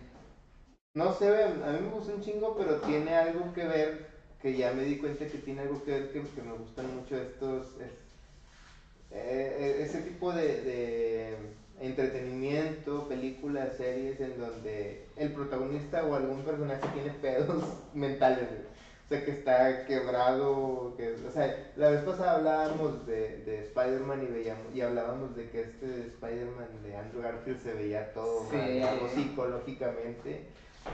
No 0.94 1.12
sé, 1.12 1.28
a 1.44 1.48
mí 1.48 1.78
me 1.80 1.88
gusta 1.88 2.10
un 2.12 2.20
chingo, 2.20 2.54
pero 2.56 2.76
tiene 2.80 3.14
algo 3.14 3.52
que 3.52 3.64
ver, 3.64 3.94
que 4.40 4.56
ya 4.56 4.72
me 4.72 4.82
di 4.82 4.96
cuenta 4.96 5.26
que 5.26 5.38
tiene 5.38 5.60
algo 5.62 5.82
que 5.84 5.92
ver, 5.92 6.10
que, 6.10 6.22
que 6.34 6.42
me 6.42 6.52
gustan 6.52 6.92
mucho 6.94 7.16
estos, 7.16 7.76
es- 7.76 7.92
eh, 9.10 9.52
eh, 9.56 9.82
ese 9.82 10.00
tipo 10.00 10.32
de, 10.32 10.60
de 10.62 11.36
entretenimiento, 11.80 13.08
películas, 13.08 13.76
series, 13.76 14.20
en 14.20 14.38
donde 14.38 15.00
el 15.16 15.32
protagonista 15.32 16.04
o 16.04 16.14
algún 16.14 16.42
personaje 16.44 16.86
tiene 16.92 17.10
pedos 17.10 17.64
mentales. 17.94 18.48
O 19.06 19.08
sea, 19.12 19.24
que 19.24 19.30
está 19.32 19.84
quebrado, 19.86 20.94
que, 20.96 21.14
o 21.26 21.30
sea, 21.32 21.72
la 21.74 21.90
vez 21.90 22.00
pasada 22.02 22.36
hablábamos 22.36 23.04
de, 23.06 23.38
de 23.38 23.58
Spider-Man 23.64 24.22
y, 24.22 24.26
veíamos, 24.26 24.72
y 24.72 24.80
hablábamos 24.82 25.34
de 25.34 25.50
que 25.50 25.62
este 25.62 26.06
Spider-Man 26.06 26.68
de 26.84 26.96
Andrew 26.96 27.20
Garfield 27.22 27.60
se 27.60 27.72
veía 27.74 28.12
todo 28.12 28.44
Sí. 28.48 28.56
rayado 28.56 29.08
psicológicamente. 29.08 30.44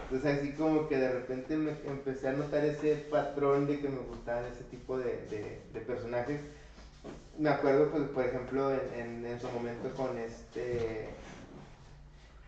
Entonces 0.04 0.38
así 0.38 0.52
como 0.52 0.88
que 0.88 0.96
de 0.96 1.12
repente 1.12 1.56
me 1.56 1.72
empecé 1.84 2.28
a 2.28 2.32
notar 2.32 2.64
ese 2.64 2.96
patrón 3.10 3.66
de 3.66 3.80
que 3.80 3.88
me 3.88 3.98
gustaban 4.00 4.46
ese 4.46 4.64
tipo 4.64 4.96
de, 4.98 5.26
de- 5.30 5.60
de 5.74 5.80
personajes. 5.80 6.40
Me 7.38 7.50
acuerdo, 7.50 7.90
pues, 7.90 8.04
por 8.10 8.24
ejemplo, 8.24 8.72
en, 8.72 8.80
en, 8.94 9.26
en 9.26 9.40
su 9.40 9.48
momento 9.50 9.90
con 9.94 10.18
este. 10.18 11.08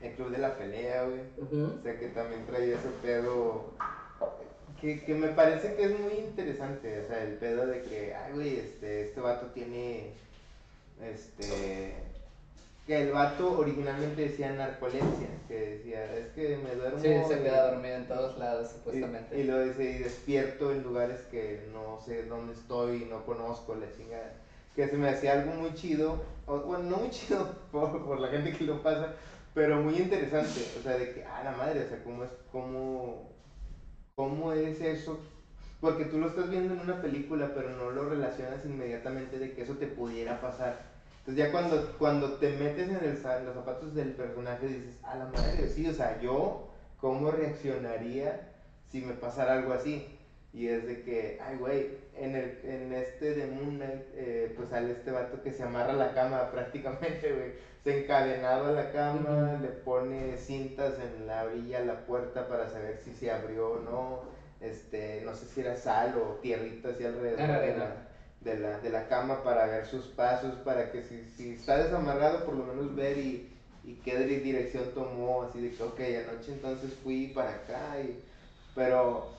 El 0.00 0.12
club 0.12 0.30
de 0.30 0.38
la 0.38 0.56
pelea, 0.56 1.04
güey. 1.04 1.20
O 1.60 1.82
sea, 1.82 1.98
que 1.98 2.06
también 2.08 2.46
traía 2.46 2.76
ese 2.76 2.88
pedo. 3.02 3.72
Que, 4.80 5.04
que 5.04 5.14
me 5.14 5.28
parece 5.28 5.74
que 5.74 5.84
es 5.86 5.98
muy 5.98 6.12
interesante. 6.12 7.00
O 7.00 7.08
sea, 7.08 7.22
el 7.24 7.34
pedo 7.34 7.66
de 7.66 7.82
que, 7.82 8.14
ay, 8.14 8.32
güey, 8.32 8.58
este, 8.58 9.02
este 9.08 9.20
vato 9.20 9.46
tiene. 9.46 10.12
Este. 11.02 11.94
Que 12.86 13.02
el 13.02 13.12
vato 13.12 13.58
originalmente 13.58 14.22
decía 14.22 14.52
narcolepsia. 14.52 15.28
Que 15.48 15.54
decía, 15.78 16.14
es 16.16 16.28
que 16.28 16.56
me 16.58 16.74
duermo. 16.76 17.00
Sí, 17.00 17.08
se 17.28 17.40
y- 17.40 17.42
queda 17.42 17.72
dormido 17.72 17.96
en 17.96 18.06
todos 18.06 18.38
lados, 18.38 18.70
supuestamente. 18.70 19.36
y, 19.36 19.40
y 19.40 19.44
lo 19.44 19.60
dice, 19.60 19.82
y 19.82 19.98
despierto 19.98 20.70
en 20.72 20.84
lugares 20.84 21.20
que 21.30 21.60
no 21.72 22.00
sé 22.06 22.22
dónde 22.24 22.54
estoy, 22.54 23.04
no 23.10 23.26
conozco, 23.26 23.74
la 23.74 23.86
chingada. 23.96 24.32
Que 24.78 24.86
se 24.86 24.96
me 24.96 25.08
hacía 25.08 25.32
algo 25.32 25.54
muy 25.54 25.74
chido, 25.74 26.22
o, 26.46 26.60
bueno, 26.60 26.84
no 26.84 26.96
muy 26.98 27.10
chido 27.10 27.52
por, 27.72 28.06
por 28.06 28.20
la 28.20 28.28
gente 28.28 28.52
que 28.52 28.62
lo 28.62 28.80
pasa, 28.80 29.16
pero 29.52 29.82
muy 29.82 29.96
interesante. 29.96 30.64
O 30.78 30.82
sea, 30.84 30.96
de 30.96 31.14
que, 31.14 31.24
ah, 31.24 31.42
la 31.42 31.50
madre, 31.56 31.84
o 31.84 31.88
sea, 31.88 32.00
cómo 32.04 32.22
es, 32.22 32.30
cómo, 32.52 33.28
cómo 34.14 34.52
es 34.52 34.80
eso. 34.80 35.18
Porque 35.80 36.04
tú 36.04 36.18
lo 36.18 36.28
estás 36.28 36.48
viendo 36.48 36.74
en 36.74 36.80
una 36.80 37.02
película, 37.02 37.50
pero 37.56 37.70
no 37.70 37.90
lo 37.90 38.08
relacionas 38.08 38.64
inmediatamente 38.64 39.40
de 39.40 39.52
que 39.52 39.62
eso 39.62 39.74
te 39.74 39.88
pudiera 39.88 40.40
pasar. 40.40 40.78
Entonces 41.26 41.44
ya 41.44 41.50
cuando, 41.50 41.94
cuando 41.98 42.34
te 42.34 42.50
metes 42.50 42.88
en, 42.88 43.44
los 43.44 43.54
zapatos 43.54 43.96
del 43.96 44.12
personaje 44.12 44.68
dices, 44.68 44.94
a 45.02 45.16
la 45.16 45.24
madre, 45.24 45.68
sí, 45.68 45.88
o 45.88 45.92
sea, 45.92 46.20
yo, 46.20 46.68
¿cómo 47.00 47.32
reaccionaría 47.32 48.52
si 48.92 49.00
me 49.00 49.14
pasara 49.14 49.54
algo 49.54 49.72
así? 49.72 50.06
Y 50.52 50.66
es 50.68 50.86
de 50.86 51.02
que, 51.02 51.36
ay, 51.40 51.56
güey, 51.56 51.86
en, 52.14 52.34
el, 52.34 52.58
en 52.62 52.92
este 52.92 53.34
de 53.34 53.46
Moon 53.46 53.76
Knight, 53.76 54.02
eh, 54.14 54.52
pues 54.56 54.70
sale 54.70 54.92
este 54.92 55.10
vato 55.10 55.42
que 55.42 55.52
se 55.52 55.62
amarra 55.62 55.90
a 55.92 55.94
la 55.94 56.14
cama 56.14 56.50
prácticamente, 56.50 57.32
güey. 57.32 57.52
Se 57.84 57.92
encadenado 57.92 58.66
a 58.66 58.70
la 58.70 58.90
cama, 58.90 59.56
le 59.60 59.68
pone 59.70 60.36
cintas 60.38 60.98
en 60.98 61.26
la 61.26 61.44
orilla, 61.44 61.80
la 61.80 62.04
puerta 62.06 62.48
para 62.48 62.66
saber 62.66 62.96
si 62.96 63.12
se 63.12 63.30
abrió 63.30 63.72
o 63.72 63.78
no. 63.78 64.20
Este, 64.60 65.20
no 65.22 65.34
sé 65.34 65.46
si 65.46 65.60
era 65.60 65.76
sal 65.76 66.16
o 66.16 66.34
tierrita 66.40 66.88
así 66.88 67.04
alrededor 67.04 67.58
de 67.60 67.72
la, 67.72 68.02
de 68.40 68.54
la, 68.56 68.78
de 68.78 68.90
la 68.90 69.06
cama 69.06 69.42
para 69.42 69.66
ver 69.66 69.84
sus 69.84 70.08
pasos, 70.08 70.56
para 70.56 70.90
que 70.90 71.00
si, 71.02 71.26
si 71.28 71.50
está 71.52 71.76
desamarrado, 71.76 72.44
por 72.44 72.54
lo 72.54 72.64
menos 72.64 72.94
ver 72.94 73.18
y, 73.18 73.46
y 73.82 73.94
qué 73.94 74.16
dire- 74.16 74.40
dirección 74.40 74.92
tomó, 74.92 75.42
así 75.42 75.60
de 75.60 75.74
que, 75.74 75.82
ok, 75.82 76.00
anoche 76.18 76.50
entonces 76.52 76.94
fui 76.94 77.28
para 77.28 77.52
acá, 77.52 77.98
y, 78.00 78.18
pero 78.74 79.36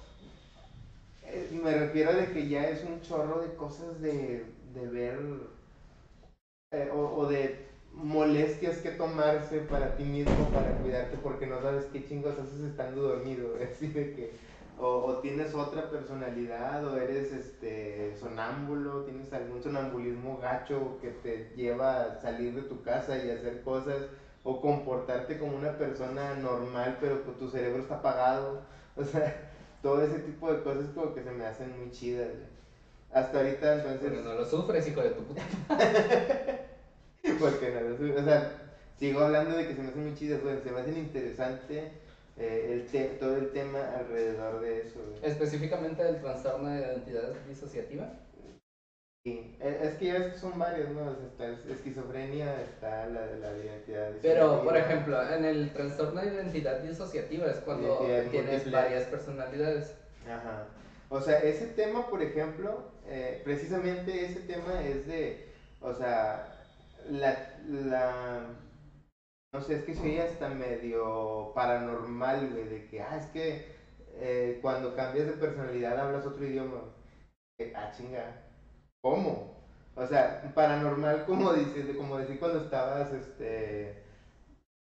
eh, 1.31 1.49
me 1.51 1.73
refiero 1.73 2.13
de 2.13 2.31
que 2.31 2.47
ya 2.47 2.69
es 2.69 2.83
un 2.83 3.01
chorro 3.01 3.41
de 3.41 3.55
cosas 3.55 4.01
de, 4.01 4.45
de 4.73 4.87
ver 4.87 5.19
eh, 6.71 6.89
o, 6.93 7.25
de 7.27 7.67
molestias 7.93 8.77
que 8.77 8.91
tomarse 8.91 9.59
para 9.61 9.95
ti 9.95 10.03
mismo, 10.03 10.49
para 10.53 10.77
cuidarte, 10.77 11.17
porque 11.17 11.47
no 11.47 11.61
sabes 11.61 11.85
qué 11.85 12.05
chingos 12.05 12.37
haces 12.37 12.61
estando 12.61 13.01
dormido, 13.01 13.55
así 13.71 13.87
de 13.87 14.13
que, 14.13 14.31
o, 14.77 15.15
tienes 15.21 15.53
otra 15.55 15.89
personalidad, 15.89 16.85
o 16.85 16.97
eres 16.97 17.31
este 17.33 18.15
sonámbulo, 18.19 19.03
tienes 19.03 19.33
algún 19.33 19.61
sonambulismo 19.63 20.37
gacho 20.37 20.99
que 21.01 21.09
te 21.09 21.51
lleva 21.55 22.03
a 22.03 22.21
salir 22.21 22.53
de 22.53 22.61
tu 22.61 22.81
casa 22.83 23.17
y 23.17 23.31
hacer 23.31 23.63
cosas, 23.63 24.07
o 24.43 24.61
comportarte 24.61 25.39
como 25.39 25.57
una 25.57 25.77
persona 25.77 26.35
normal, 26.35 26.97
pero 27.01 27.17
tu 27.17 27.49
cerebro 27.49 27.81
está 27.81 27.95
apagado, 27.95 28.61
o 28.95 29.03
sea, 29.03 29.48
todo 29.81 30.01
ese 30.03 30.19
tipo 30.19 30.51
de 30.51 30.61
cosas 30.63 30.85
como 30.93 31.13
que 31.13 31.23
se 31.23 31.31
me 31.31 31.45
hacen 31.45 31.77
muy 31.79 31.91
chidas, 31.91 32.27
güey. 32.27 32.59
Hasta 33.11 33.39
ahorita 33.39 33.75
entonces... 33.75 33.99
Pero 34.03 34.21
no 34.21 34.33
lo 34.35 34.45
sufres, 34.45 34.87
hijo 34.87 35.01
de 35.01 35.09
tu 35.11 35.23
puta. 35.23 35.41
Porque 37.39 37.71
no, 37.71 37.81
lo 37.81 37.97
sé, 37.97 38.17
o 38.19 38.23
sea, 38.23 38.51
sigo 38.97 39.21
hablando 39.21 39.55
de 39.57 39.67
que 39.67 39.75
se 39.75 39.81
me 39.81 39.89
hacen 39.89 40.03
muy 40.03 40.15
chidas, 40.15 40.41
güey, 40.41 40.61
se 40.61 40.71
me 40.71 40.79
hacen 40.81 40.97
interesante 40.97 41.91
eh, 42.37 42.69
el 42.71 42.85
te- 42.87 43.15
todo 43.19 43.35
el 43.37 43.51
tema 43.51 43.79
alrededor 43.97 44.61
de 44.61 44.81
eso, 44.81 44.99
güey. 45.09 45.19
Específicamente 45.31 46.03
del 46.03 46.21
trastorno 46.21 46.69
de 46.69 46.79
identidad 46.79 47.33
disociativa. 47.47 48.13
Sí, 49.25 49.58
e- 49.60 49.77
es 49.82 49.95
que 49.95 50.05
ya 50.05 50.15
es 50.17 50.27
que 50.27 50.38
son 50.39 50.58
varios, 50.58 50.89
¿no? 50.91 51.12
Está 51.12 51.49
es- 51.49 51.65
esquizofrenia, 51.65 52.62
está 52.62 53.05
la 53.08 53.21
de 53.27 53.38
la 53.38 53.58
identidad 53.58 54.12
Pero, 54.21 54.63
por 54.63 54.77
ejemplo, 54.77 55.21
en 55.29 55.43
el 55.43 55.73
trastorno 55.73 56.21
de 56.21 56.27
identidad 56.27 56.79
disociativa 56.79 57.47
es 57.47 57.58
cuando 57.60 57.88
Identidad 57.88 58.32
tienes 58.32 58.51
múltiple. 58.53 58.77
varias 58.77 59.03
personalidades. 59.08 59.93
Ajá. 60.25 60.67
O 61.10 61.19
sea, 61.19 61.39
ese 61.39 61.67
tema, 61.67 62.10
por 62.10 62.21
ejemplo, 62.21 62.91
eh, 63.08 63.41
precisamente 63.43 64.25
ese 64.25 64.41
tema 64.41 64.82
es 64.84 65.05
de, 65.08 65.49
o 65.82 65.93
sea, 65.93 66.45
la, 67.10 67.55
la, 67.67 68.41
no 69.51 69.62
sé, 69.62 69.75
es 69.75 69.84
que 69.84 69.95
soy 69.95 70.19
hasta 70.19 70.47
medio 70.49 71.51
paranormal, 71.55 72.51
güey, 72.51 72.67
de 72.69 72.88
que, 72.88 73.01
ah, 73.01 73.17
es 73.17 73.25
que 73.27 73.65
eh, 74.13 74.60
cuando 74.62 74.95
cambias 74.95 75.25
de 75.27 75.34
personalidad 75.34 75.99
hablas 75.99 76.25
otro 76.25 76.45
idioma. 76.45 76.84
Eh, 77.60 77.73
ah, 77.75 77.91
chinga, 77.91 78.43
¿cómo? 79.01 79.49
O 79.95 80.05
sea, 80.05 80.41
paranormal, 80.53 81.25
como 81.25 81.53
dices, 81.53 81.88
de- 81.88 81.95
como 81.95 82.17
decir 82.17 82.39
cuando 82.39 82.59
estabas, 82.59 83.12
este, 83.12 83.93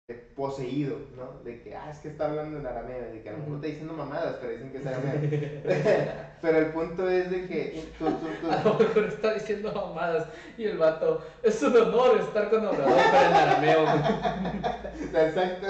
eh, 0.08 0.16
poseído, 0.36 0.98
¿no? 1.16 1.40
De 1.44 1.62
que, 1.62 1.76
ah, 1.76 1.90
es 1.90 2.00
que 2.00 2.10
está 2.10 2.26
hablando 2.26 2.58
en 2.58 2.66
arameo, 2.66 3.04
de 3.12 3.22
que 3.22 3.30
a 3.30 3.32
lo 3.34 3.40
mejor 3.40 3.56
está 3.56 3.68
diciendo 3.68 3.94
mamadas, 3.94 4.36
pero 4.40 4.52
dicen 4.52 4.72
que 4.72 4.78
es 4.80 4.86
arameo. 4.86 5.14
pero 6.42 6.58
el 6.58 6.68
punto 6.68 7.08
es 7.08 7.30
de 7.30 7.46
que 7.48 7.94
tú, 7.98 8.12
tú, 8.16 8.28
tú- 8.42 8.52
A 8.52 8.58
lo 8.64 8.74
mejor 8.76 9.06
está 9.06 9.34
diciendo 9.34 9.72
mamadas 9.74 10.28
y 10.58 10.66
el 10.66 10.78
vato, 10.78 11.18
es 11.42 11.62
un 11.62 11.76
honor 11.78 12.18
estar 12.18 12.50
con 12.50 12.66
Obrador, 12.66 13.08
pero 13.12 13.26
en 13.26 13.36
arameo. 13.36 13.86
Exacto. 15.14 15.68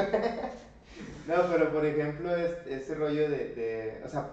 No, 1.26 1.46
pero 1.46 1.70
por 1.70 1.86
ejemplo, 1.86 2.36
es, 2.36 2.52
ese 2.65 2.96
rollo 2.96 3.28
de, 3.30 3.48
de, 3.50 4.00
o 4.04 4.08
sea, 4.08 4.26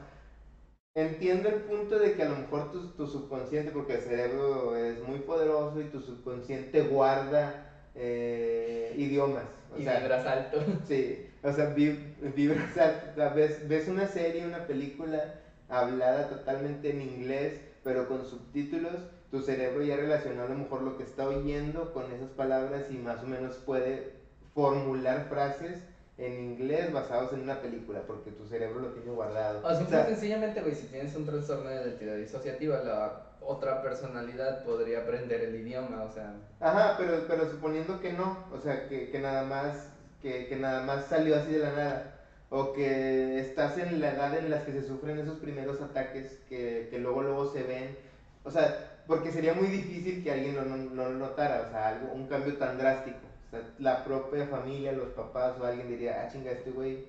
entiendo 0.94 1.48
el 1.48 1.56
punto 1.58 1.98
de 1.98 2.14
que 2.14 2.22
a 2.22 2.26
lo 2.26 2.34
mejor 2.34 2.70
tu, 2.70 2.80
tu 2.88 3.06
subconsciente, 3.06 3.70
porque 3.70 3.92
el 3.94 4.00
cerebro 4.00 4.74
es 4.74 5.00
muy 5.00 5.18
poderoso 5.18 5.80
y 5.80 5.86
tu 5.86 6.00
subconsciente 6.00 6.80
guarda 6.80 7.56
eh, 7.94 8.94
idiomas. 8.96 9.62
O 9.70 9.78
Y 9.78 9.84
sea, 9.84 9.98
vibras 9.98 10.24
alto. 10.26 10.58
Sí, 10.82 11.20
o 11.42 11.52
sea, 11.52 11.64
vi- 11.66 11.98
vibras 12.34 12.76
alto, 12.76 13.06
o 13.10 13.14
sea, 13.14 13.28
ves, 13.28 13.66
ves 13.66 13.88
una 13.88 14.06
serie, 14.06 14.44
una 14.44 14.66
película 14.66 15.30
hablada 15.68 16.28
totalmente 16.28 16.88
en 16.88 17.00
inglés, 17.00 17.60
pero 17.82 18.06
con 18.06 18.24
subtítulos, 18.24 19.06
tu 19.30 19.40
cerebro 19.40 19.82
ya 19.82 19.96
relacionó 19.96 20.42
a 20.42 20.46
lo 20.46 20.54
mejor 20.54 20.80
lo 20.82 20.96
que 20.96 21.02
está 21.02 21.26
oyendo 21.26 21.92
con 21.92 22.10
esas 22.10 22.30
palabras 22.30 22.90
y 22.90 22.96
más 22.96 23.22
o 23.22 23.26
menos 23.26 23.58
puede 23.58 24.08
formular 24.54 25.26
frases 25.28 25.84
en 26.18 26.32
inglés 26.34 26.92
basados 26.92 27.32
en 27.32 27.42
una 27.42 27.60
película, 27.60 28.02
porque 28.06 28.32
tu 28.32 28.44
cerebro 28.46 28.80
lo 28.80 28.88
tiene 28.88 29.12
guardado. 29.12 29.60
O 29.64 29.74
simple 29.74 29.96
O 29.96 30.00
sea, 30.00 30.06
sencillamente, 30.06 30.60
güey, 30.60 30.74
si 30.74 30.86
tienes 30.88 31.14
un 31.14 31.24
trastorno 31.24 31.70
de 31.70 31.82
identidad 31.82 32.16
disociativa, 32.16 32.82
la 32.82 33.22
otra 33.40 33.82
personalidad 33.82 34.64
podría 34.64 35.00
aprender 35.00 35.40
el 35.42 35.54
idioma, 35.54 36.02
o 36.02 36.12
sea. 36.12 36.34
Ajá, 36.60 36.96
pero, 36.98 37.24
pero 37.28 37.48
suponiendo 37.48 38.00
que 38.00 38.12
no, 38.12 38.36
o 38.52 38.58
sea, 38.58 38.88
que, 38.88 39.10
que 39.10 39.20
nada 39.20 39.44
más, 39.44 39.90
que, 40.20 40.48
que 40.48 40.56
nada 40.56 40.82
más 40.82 41.06
salió 41.06 41.36
así 41.36 41.52
de 41.52 41.60
la 41.60 41.70
nada, 41.70 42.14
o 42.50 42.72
que 42.72 43.38
estás 43.38 43.78
en 43.78 44.00
la 44.00 44.10
edad 44.10 44.36
en 44.36 44.50
la 44.50 44.64
que 44.64 44.72
se 44.72 44.86
sufren 44.86 45.18
esos 45.18 45.38
primeros 45.38 45.80
ataques 45.80 46.38
que, 46.48 46.88
que 46.90 46.98
luego 46.98 47.22
luego 47.22 47.52
se 47.52 47.62
ven, 47.62 47.96
o 48.42 48.50
sea, 48.50 49.02
porque 49.06 49.30
sería 49.30 49.54
muy 49.54 49.68
difícil 49.68 50.24
que 50.24 50.32
alguien 50.32 50.56
no, 50.56 50.64
no, 50.64 50.76
no 50.76 51.10
lo 51.10 51.18
notara, 51.18 51.66
o 51.68 51.70
sea, 51.70 51.88
algo, 51.88 52.12
un 52.12 52.26
cambio 52.26 52.56
tan 52.56 52.76
drástico, 52.76 53.27
o 53.48 53.50
sea, 53.50 53.62
la 53.78 54.04
propia 54.04 54.46
familia, 54.46 54.92
los 54.92 55.08
papás 55.08 55.58
o 55.58 55.64
alguien 55.64 55.88
diría, 55.88 56.22
ah, 56.22 56.28
chinga, 56.30 56.50
este 56.50 56.70
güey 56.70 57.06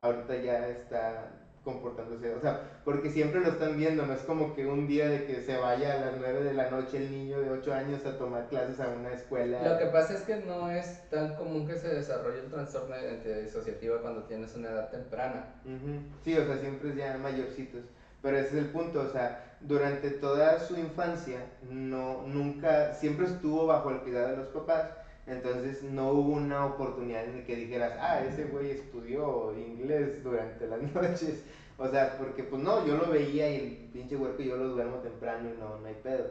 ahorita 0.00 0.36
ya 0.36 0.68
está 0.68 1.30
comportándose, 1.64 2.34
o 2.34 2.40
sea, 2.40 2.60
porque 2.84 3.10
siempre 3.10 3.40
lo 3.40 3.50
están 3.50 3.76
viendo, 3.76 4.04
no 4.04 4.14
es 4.14 4.22
como 4.22 4.52
que 4.54 4.66
un 4.66 4.88
día 4.88 5.08
de 5.08 5.26
que 5.26 5.42
se 5.42 5.56
vaya 5.58 5.94
a 5.94 6.00
las 6.00 6.16
9 6.18 6.42
de 6.42 6.54
la 6.54 6.70
noche 6.70 6.96
el 6.96 7.12
niño 7.12 7.40
de 7.40 7.50
8 7.50 7.72
años 7.72 8.04
a 8.04 8.18
tomar 8.18 8.48
clases 8.48 8.80
a 8.80 8.88
una 8.88 9.12
escuela. 9.12 9.62
Lo 9.62 9.78
que 9.78 9.86
pasa 9.86 10.14
es 10.14 10.22
que 10.22 10.36
no 10.38 10.68
es 10.70 11.08
tan 11.08 11.36
común 11.36 11.68
que 11.68 11.76
se 11.76 11.94
desarrolle 11.94 12.40
el 12.40 12.50
trastorno 12.50 12.96
de 12.96 13.02
identidad 13.02 13.38
disociativa 13.38 14.00
cuando 14.00 14.24
tienes 14.24 14.54
una 14.56 14.70
edad 14.70 14.90
temprana. 14.90 15.54
Ujú. 15.64 16.00
Sí, 16.24 16.36
o 16.36 16.44
sea, 16.44 16.58
siempre 16.58 16.90
es 16.90 16.96
ya 16.96 17.16
mayorcitos. 17.18 17.82
Pero 18.22 18.38
ese 18.38 18.48
es 18.48 18.64
el 18.64 18.70
punto, 18.70 19.00
o 19.00 19.08
sea, 19.08 19.56
durante 19.60 20.10
toda 20.10 20.58
su 20.60 20.76
infancia, 20.76 21.44
no, 21.62 22.22
nunca, 22.22 22.94
siempre 22.94 23.26
estuvo 23.26 23.66
bajo 23.66 23.90
el 23.90 23.98
cuidado 23.98 24.30
de 24.30 24.36
los 24.38 24.46
papás, 24.48 24.90
entonces 25.26 25.82
no 25.82 26.10
hubo 26.10 26.32
una 26.32 26.64
oportunidad 26.66 27.24
en 27.24 27.34
la 27.34 27.44
que 27.44 27.56
dijeras, 27.56 27.94
ah, 27.98 28.20
ese 28.22 28.44
güey 28.44 28.70
estudió 28.70 29.52
inglés 29.54 30.22
durante 30.22 30.66
las 30.66 30.80
noches. 30.94 31.44
O 31.78 31.88
sea, 31.88 32.16
porque 32.18 32.44
pues 32.44 32.60
no, 32.62 32.80
yo 32.86 32.96
lo 32.96 33.08
veía 33.08 33.48
y 33.50 33.56
el 33.56 33.68
pinche 33.92 34.16
huerco 34.16 34.42
yo 34.42 34.56
lo 34.56 34.68
duermo 34.68 34.98
temprano 34.98 35.48
y 35.48 35.54
no, 35.54 35.76
no 35.76 35.86
hay 35.88 35.94
pedo. 35.94 36.28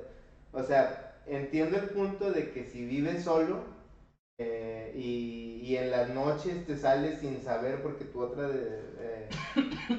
O 0.51 0.63
sea, 0.63 1.01
entiendo 1.25 1.77
el 1.77 1.85
punto 1.85 2.31
de 2.31 2.49
que 2.49 2.63
si 2.63 2.83
vives 2.85 3.19
solo 3.19 3.63
eh, 4.37 4.91
y, 4.93 5.59
y 5.61 5.77
en 5.77 5.91
las 5.91 6.07
noches 6.07 6.65
te 6.65 6.75
sales 6.75 7.17
sin 7.17 7.41
saber 7.41 7.79
porque 7.81 8.05
tu 8.05 8.21
otra, 8.21 8.47
de- 8.47 8.81
eh, 8.97 9.29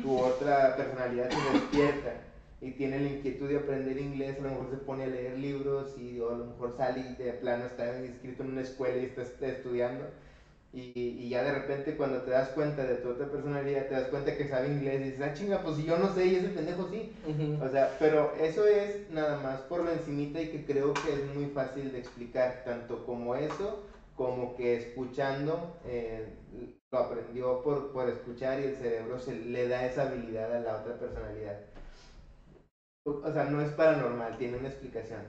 tu 0.02 0.18
otra 0.18 0.74
personalidad 0.76 1.30
se 1.30 1.40
despierta 1.42 2.16
y 2.62 2.70
tiene 2.70 3.00
la 3.00 3.08
inquietud 3.08 3.48
de 3.48 3.56
aprender 3.56 3.98
inglés, 3.98 4.38
a 4.38 4.44
lo 4.44 4.50
mejor 4.50 4.70
se 4.70 4.76
pone 4.76 5.02
a 5.02 5.08
leer 5.08 5.36
libros 5.36 5.98
y 5.98 6.20
o 6.20 6.30
a 6.30 6.38
lo 6.38 6.44
mejor 6.44 6.76
sale 6.76 7.00
y 7.00 7.20
de 7.20 7.32
plano 7.32 7.64
está 7.64 7.98
inscrito 8.04 8.44
en 8.44 8.52
una 8.52 8.60
escuela 8.60 9.02
y 9.02 9.06
está, 9.06 9.22
está 9.22 9.48
estudiando. 9.48 10.04
Y, 10.72 10.92
y, 10.96 11.28
ya 11.28 11.42
de 11.42 11.52
repente 11.52 11.96
cuando 11.96 12.22
te 12.22 12.30
das 12.30 12.50
cuenta 12.50 12.84
de 12.84 12.94
tu 12.94 13.10
otra 13.10 13.26
personalidad, 13.26 13.88
te 13.88 13.94
das 13.94 14.08
cuenta 14.08 14.36
que 14.38 14.48
sabe 14.48 14.68
inglés 14.68 15.00
y 15.00 15.04
dices, 15.10 15.20
ah, 15.20 15.34
chinga, 15.34 15.62
pues 15.62 15.76
si 15.76 15.84
yo 15.84 15.98
no 15.98 16.14
sé 16.14 16.24
y 16.24 16.36
ese 16.36 16.48
pendejo 16.48 16.88
sí. 16.88 17.12
O 17.60 17.68
sea, 17.68 17.96
pero 17.98 18.32
eso 18.40 18.66
es 18.66 19.10
nada 19.10 19.42
más 19.42 19.60
por 19.62 19.82
lo 19.82 19.90
encimita 19.90 20.40
y 20.40 20.48
que 20.48 20.64
creo 20.64 20.94
que 20.94 21.12
es 21.12 21.34
muy 21.34 21.46
fácil 21.46 21.90
de 21.90 21.98
explicar, 21.98 22.62
tanto 22.64 23.04
como 23.04 23.34
eso, 23.34 23.82
como 24.16 24.54
que 24.54 24.76
escuchando, 24.76 25.78
eh, 25.84 26.26
lo 26.90 26.98
aprendió 26.98 27.62
por, 27.62 27.92
por 27.92 28.08
escuchar 28.08 28.60
y 28.60 28.64
el 28.64 28.76
cerebro 28.76 29.18
se 29.18 29.34
le 29.34 29.66
da 29.68 29.84
esa 29.84 30.08
habilidad 30.08 30.56
a 30.56 30.60
la 30.60 30.76
otra 30.76 30.96
personalidad 30.98 31.71
o 33.04 33.32
sea, 33.32 33.44
no 33.44 33.60
es 33.60 33.70
paranormal, 33.72 34.38
tiene 34.38 34.58
una 34.58 34.68
explicación. 34.68 35.22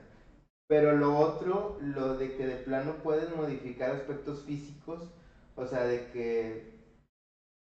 Pero 0.67 0.95
lo 0.95 1.17
otro, 1.17 1.77
lo 1.81 2.17
de 2.17 2.35
que 2.35 2.45
de 2.45 2.55
plano 2.57 2.95
puedes 3.03 3.35
modificar 3.35 3.91
aspectos 3.91 4.43
físicos, 4.43 5.09
o 5.55 5.65
sea, 5.67 5.85
de 5.85 6.09
que 6.11 6.73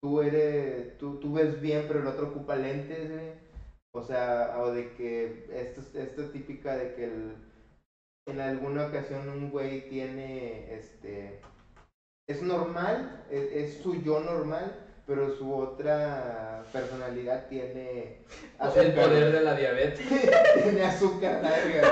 tú 0.02 0.22
eres, 0.22 0.98
tú, 0.98 1.20
tú 1.20 1.34
ves 1.34 1.62
bien, 1.62 1.86
pero 1.88 2.00
el 2.00 2.08
otro 2.08 2.30
ocupa 2.30 2.56
lentes, 2.56 3.40
o 3.94 4.04
sea, 4.04 4.58
o 4.60 4.72
de 4.72 4.94
que 4.94 5.48
esto, 5.52 5.82
esto 5.98 6.22
es 6.24 6.32
típica 6.32 6.76
de 6.76 6.96
que 6.96 7.06
el, 7.06 7.36
en 8.28 8.40
alguna 8.40 8.88
ocasión 8.88 9.30
un 9.30 9.52
güey 9.52 9.90
tiene, 9.90 10.74
este, 10.74 11.40
es 12.28 12.42
normal, 12.42 13.26
es, 13.30 13.52
es 13.52 13.78
su 13.82 14.02
yo 14.02 14.20
normal, 14.20 14.81
pero 15.06 15.36
su 15.36 15.54
otra 15.54 16.64
personalidad 16.72 17.48
tiene 17.48 18.18
azúcar. 18.58 18.86
El 18.86 18.94
poder 18.94 19.32
de 19.32 19.42
la 19.42 19.56
diabetes. 19.56 20.08
tiene 20.64 20.84
azúcar, 20.84 21.42
verga. 21.42 21.92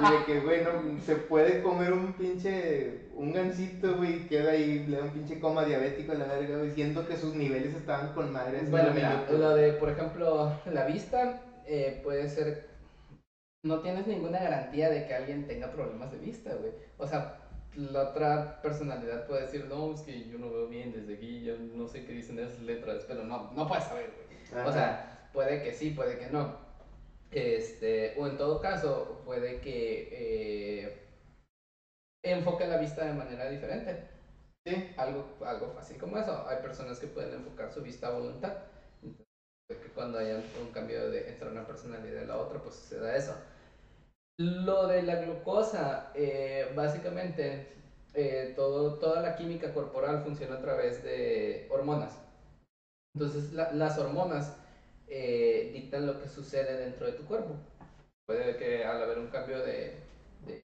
Y 0.00 0.12
de 0.12 0.24
que, 0.24 0.40
güey, 0.40 0.60
se 1.04 1.16
puede 1.16 1.62
comer 1.62 1.92
un 1.92 2.12
pinche, 2.14 3.08
un 3.14 3.32
gansito, 3.32 3.96
güey, 3.96 4.26
queda 4.28 4.52
ahí, 4.52 4.86
le 4.86 4.98
da 4.98 5.04
un 5.04 5.10
pinche 5.10 5.40
coma 5.40 5.64
diabético 5.64 6.12
a 6.12 6.16
la 6.16 6.26
verga, 6.26 6.58
güey, 6.58 6.70
siendo 6.70 7.06
que 7.06 7.16
sus 7.16 7.34
niveles 7.34 7.74
estaban 7.74 8.12
con 8.14 8.32
madres. 8.32 8.70
Bueno, 8.70 8.92
mira, 8.94 9.26
lo 9.30 9.54
de, 9.54 9.72
por 9.74 9.90
ejemplo, 9.90 10.52
la 10.66 10.84
vista, 10.86 11.42
eh, 11.66 12.00
puede 12.02 12.28
ser, 12.28 12.68
no 13.64 13.80
tienes 13.80 14.06
ninguna 14.06 14.40
garantía 14.40 14.90
de 14.90 15.06
que 15.06 15.14
alguien 15.14 15.46
tenga 15.46 15.72
problemas 15.72 16.10
de 16.12 16.18
vista, 16.18 16.54
güey. 16.54 16.72
O 16.98 17.06
sea, 17.06 17.41
la 17.76 18.10
otra 18.10 18.60
personalidad 18.60 19.26
puede 19.26 19.42
decir, 19.42 19.64
no, 19.66 19.94
es 19.94 20.02
que 20.02 20.28
yo 20.28 20.38
no 20.38 20.50
veo 20.50 20.68
bien 20.68 20.92
desde 20.92 21.14
aquí, 21.14 21.42
yo 21.42 21.56
no 21.58 21.88
sé 21.88 22.04
qué 22.04 22.12
dicen 22.12 22.38
esas 22.38 22.60
letras, 22.60 23.04
pero 23.06 23.24
no, 23.24 23.50
no 23.52 23.66
puedes 23.66 23.84
saber, 23.84 24.10
güey. 24.10 24.66
O 24.66 24.72
sea, 24.72 25.30
puede 25.32 25.62
que 25.62 25.72
sí, 25.72 25.90
puede 25.90 26.18
que 26.18 26.26
no. 26.26 26.56
Este, 27.30 28.14
o 28.18 28.26
en 28.26 28.36
todo 28.36 28.60
caso, 28.60 29.22
puede 29.24 29.60
que 29.60 30.08
eh, 30.12 31.02
enfoque 32.22 32.66
la 32.66 32.76
vista 32.76 33.06
de 33.06 33.14
manera 33.14 33.48
diferente. 33.48 34.08
Sí. 34.66 34.92
Algo, 34.96 35.26
algo 35.44 35.72
fácil 35.72 35.96
como 35.96 36.18
eso. 36.18 36.46
Hay 36.46 36.58
personas 36.58 37.00
que 37.00 37.06
pueden 37.06 37.34
enfocar 37.34 37.72
su 37.72 37.82
vista 37.82 38.08
a 38.08 38.18
voluntad. 38.18 38.58
Entonces, 39.02 39.26
que 39.68 39.92
cuando 39.94 40.18
haya 40.18 40.42
un 40.60 40.70
cambio 40.72 41.10
de, 41.10 41.30
entre 41.30 41.48
una 41.48 41.66
personalidad 41.66 42.22
y 42.22 42.26
la 42.26 42.36
otra, 42.36 42.62
pues 42.62 42.74
se 42.74 43.00
da 43.00 43.16
eso. 43.16 43.34
Lo 44.38 44.86
de 44.86 45.02
la 45.02 45.16
glucosa, 45.16 46.10
eh, 46.14 46.72
básicamente, 46.74 47.66
eh, 48.14 48.54
toda 48.56 49.20
la 49.20 49.36
química 49.36 49.74
corporal 49.74 50.22
funciona 50.24 50.56
a 50.56 50.60
través 50.60 51.02
de 51.02 51.68
hormonas. 51.70 52.18
Entonces, 53.14 53.52
las 53.52 53.98
hormonas 53.98 54.56
eh, 55.06 55.70
dictan 55.74 56.06
lo 56.06 56.20
que 56.20 56.28
sucede 56.28 56.78
dentro 56.78 57.06
de 57.06 57.12
tu 57.12 57.24
cuerpo. 57.24 57.54
Puede 58.26 58.56
que 58.56 58.84
al 58.84 59.02
haber 59.02 59.18
un 59.18 59.28
cambio 59.28 59.58
de, 59.58 59.96
de 60.46 60.62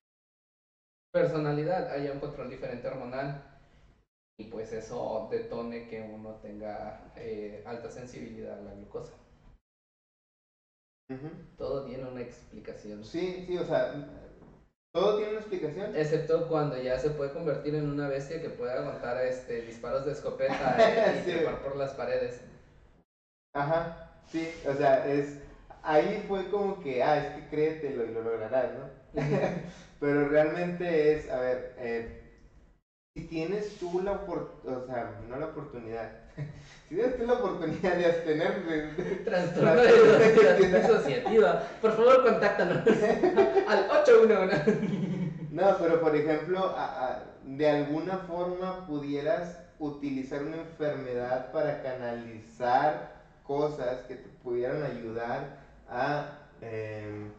personalidad 1.13 1.91
haya 1.91 2.13
un 2.13 2.21
control 2.21 2.49
diferente 2.49 2.89
hormonal 2.89 3.43
y 4.39 4.45
pues 4.45 4.73
eso 4.73 5.29
detone 5.31 5.89
que 5.89 6.01
uno 6.01 6.37
tenga 6.41 7.13
alta 7.67 7.91
sensibilidad 7.91 8.59
a 8.59 8.63
la 8.63 8.73
glucosa. 8.73 9.13
Todo 11.57 11.85
tiene 11.85 12.05
una 12.05 12.21
explicación. 12.21 13.03
Sí, 13.03 13.45
sí, 13.47 13.57
o 13.57 13.65
sea, 13.65 13.95
todo 14.93 15.17
tiene 15.17 15.33
una 15.33 15.41
explicación. 15.41 15.97
Excepto 15.97 16.47
cuando 16.49 16.77
ya 16.77 16.99
se 16.99 17.11
puede 17.11 17.33
convertir 17.33 17.75
en 17.75 17.89
una 17.89 18.09
bestia 18.09 18.43
que 18.43 18.51
puede 18.51 18.73
aguantar 18.73 19.25
este, 19.25 19.63
disparos 19.63 20.05
de 20.05 20.13
escopeta 20.13 20.77
eh, 20.79 21.23
y 21.27 21.31
llevar 21.31 21.63
por 21.63 21.77
las 21.77 21.93
paredes. 21.95 22.43
Ajá, 23.55 24.11
sí, 24.27 24.49
o 24.67 24.75
sea, 24.75 25.07
es. 25.09 25.39
Ahí 25.83 26.25
fue 26.29 26.51
como 26.51 26.81
que, 26.81 27.03
ah, 27.03 27.17
es 27.17 27.35
que 27.35 27.49
créetelo 27.49 28.05
y 28.05 28.13
lo 28.13 28.21
lograrás, 28.21 28.73
¿no? 28.75 28.89
Pero 30.01 30.29
realmente 30.29 31.13
es, 31.13 31.31
a 31.31 31.39
ver, 31.41 31.75
eh, 31.79 32.41
si 33.17 33.25
tienes 33.25 33.79
tú 33.79 34.01
la 34.03 34.13
oportunidad, 34.13 34.83
o 34.83 34.87
sea, 34.87 35.21
no 35.27 35.39
la 35.39 35.47
oportunidad, 35.47 36.28
si 36.89 36.95
tienes 36.95 37.21
la 37.21 37.35
oportunidad 37.35 37.97
de 37.97 38.13
tener 38.13 39.25
trastorno 39.25 39.75
de 39.75 40.79
asociativa, 40.79 41.63
por 41.81 41.97
favor 41.97 42.25
contáctanos 42.25 42.79
al 43.69 43.91
811. 43.91 45.49
No, 45.51 45.77
pero 45.79 46.01
por 46.01 46.15
ejemplo, 46.15 46.75
de 47.45 47.69
alguna 47.69 48.19
forma 48.19 48.87
pudieras 48.87 49.59
utilizar 49.79 50.43
una 50.43 50.59
enfermedad 50.59 51.53
para 51.53 51.83
canalizar 51.83 53.19
cosas 53.45 54.03
que 54.03 54.17
te 54.17 54.29
pudieran 54.43 54.83
ayudar 54.83 55.59
a, 55.89 56.39
em, 56.61 57.31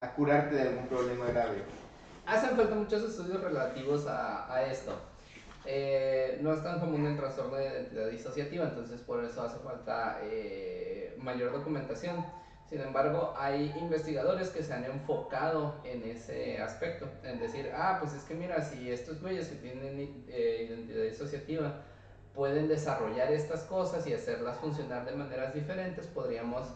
a 0.00 0.14
curarte 0.14 0.54
de 0.54 0.62
algún 0.62 0.86
problema 0.86 1.26
grave. 1.26 1.64
Hacen 2.26 2.56
falta 2.56 2.74
muchos 2.74 3.02
estudios 3.02 3.42
relativos 3.42 4.06
a, 4.06 4.52
a 4.52 4.62
esto. 4.64 4.94
Eh, 5.66 6.38
no 6.42 6.52
es 6.52 6.62
tan 6.62 6.78
común 6.78 7.06
el 7.06 7.16
trastorno 7.16 7.56
de 7.56 7.66
identidad 7.66 8.08
disociativa, 8.08 8.64
entonces 8.64 9.00
por 9.00 9.24
eso 9.24 9.42
hace 9.42 9.58
falta 9.60 10.18
eh, 10.22 11.16
mayor 11.18 11.52
documentación. 11.52 12.24
Sin 12.68 12.80
embargo, 12.80 13.34
hay 13.36 13.74
investigadores 13.78 14.50
que 14.50 14.62
se 14.62 14.72
han 14.72 14.84
enfocado 14.84 15.74
en 15.84 16.02
ese 16.02 16.60
aspecto, 16.60 17.08
en 17.22 17.38
decir, 17.38 17.70
ah, 17.74 17.98
pues 18.00 18.14
es 18.14 18.24
que 18.24 18.34
mira, 18.34 18.60
si 18.62 18.90
estos 18.90 19.20
güeyes 19.20 19.48
que 19.48 19.56
tienen 19.56 20.24
eh, 20.28 20.66
identidad 20.68 21.04
disociativa 21.04 21.82
pueden 22.34 22.68
desarrollar 22.68 23.32
estas 23.32 23.62
cosas 23.64 24.06
y 24.06 24.12
hacerlas 24.12 24.58
funcionar 24.58 25.04
de 25.04 25.12
maneras 25.12 25.54
diferentes, 25.54 26.06
podríamos 26.08 26.66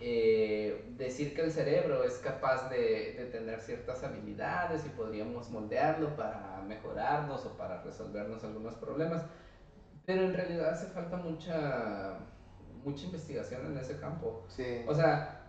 eh, 0.00 0.94
decir 0.96 1.34
que 1.34 1.42
el 1.42 1.52
cerebro 1.52 2.04
es 2.04 2.14
capaz 2.18 2.70
de, 2.70 3.14
de, 3.18 3.26
tener 3.26 3.60
ciertas 3.60 4.02
habilidades 4.02 4.86
y 4.86 4.88
podríamos 4.88 5.50
moldearlo 5.50 6.16
para 6.16 6.62
mejorarnos 6.66 7.44
o 7.44 7.56
para 7.56 7.82
resolvernos 7.82 8.42
algunos 8.44 8.76
problemas. 8.76 9.24
Pero 10.06 10.22
en 10.22 10.34
realidad 10.34 10.70
hace 10.70 10.86
falta 10.86 11.16
mucha, 11.16 12.18
mucha 12.82 13.04
investigación 13.04 13.66
en 13.66 13.78
ese 13.78 13.98
campo. 13.98 14.44
Sí. 14.48 14.82
O 14.86 14.94
sea, 14.94 15.46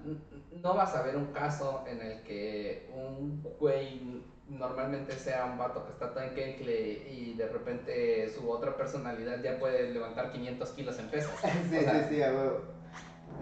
no 0.51 0.75
vas 0.75 0.95
a 0.95 1.03
ver 1.03 1.15
un 1.15 1.27
caso 1.27 1.85
en 1.87 2.01
el 2.01 2.21
que 2.23 2.89
un 2.93 3.41
güey 3.57 4.21
normalmente 4.49 5.13
sea 5.13 5.45
un 5.45 5.57
vato 5.57 5.85
que 5.85 5.93
está 5.93 6.13
tan 6.13 6.35
quecle 6.35 7.09
y 7.09 7.35
de 7.35 7.47
repente 7.47 8.29
su 8.29 8.49
otra 8.49 8.75
personalidad 8.75 9.41
ya 9.41 9.57
puede 9.57 9.91
levantar 9.91 10.31
500 10.31 10.69
kilos 10.71 10.99
en 10.99 11.07
peso. 11.07 11.29
sí, 11.41 11.49
sí, 11.69 11.85
sí, 12.09 12.21
a 12.21 12.33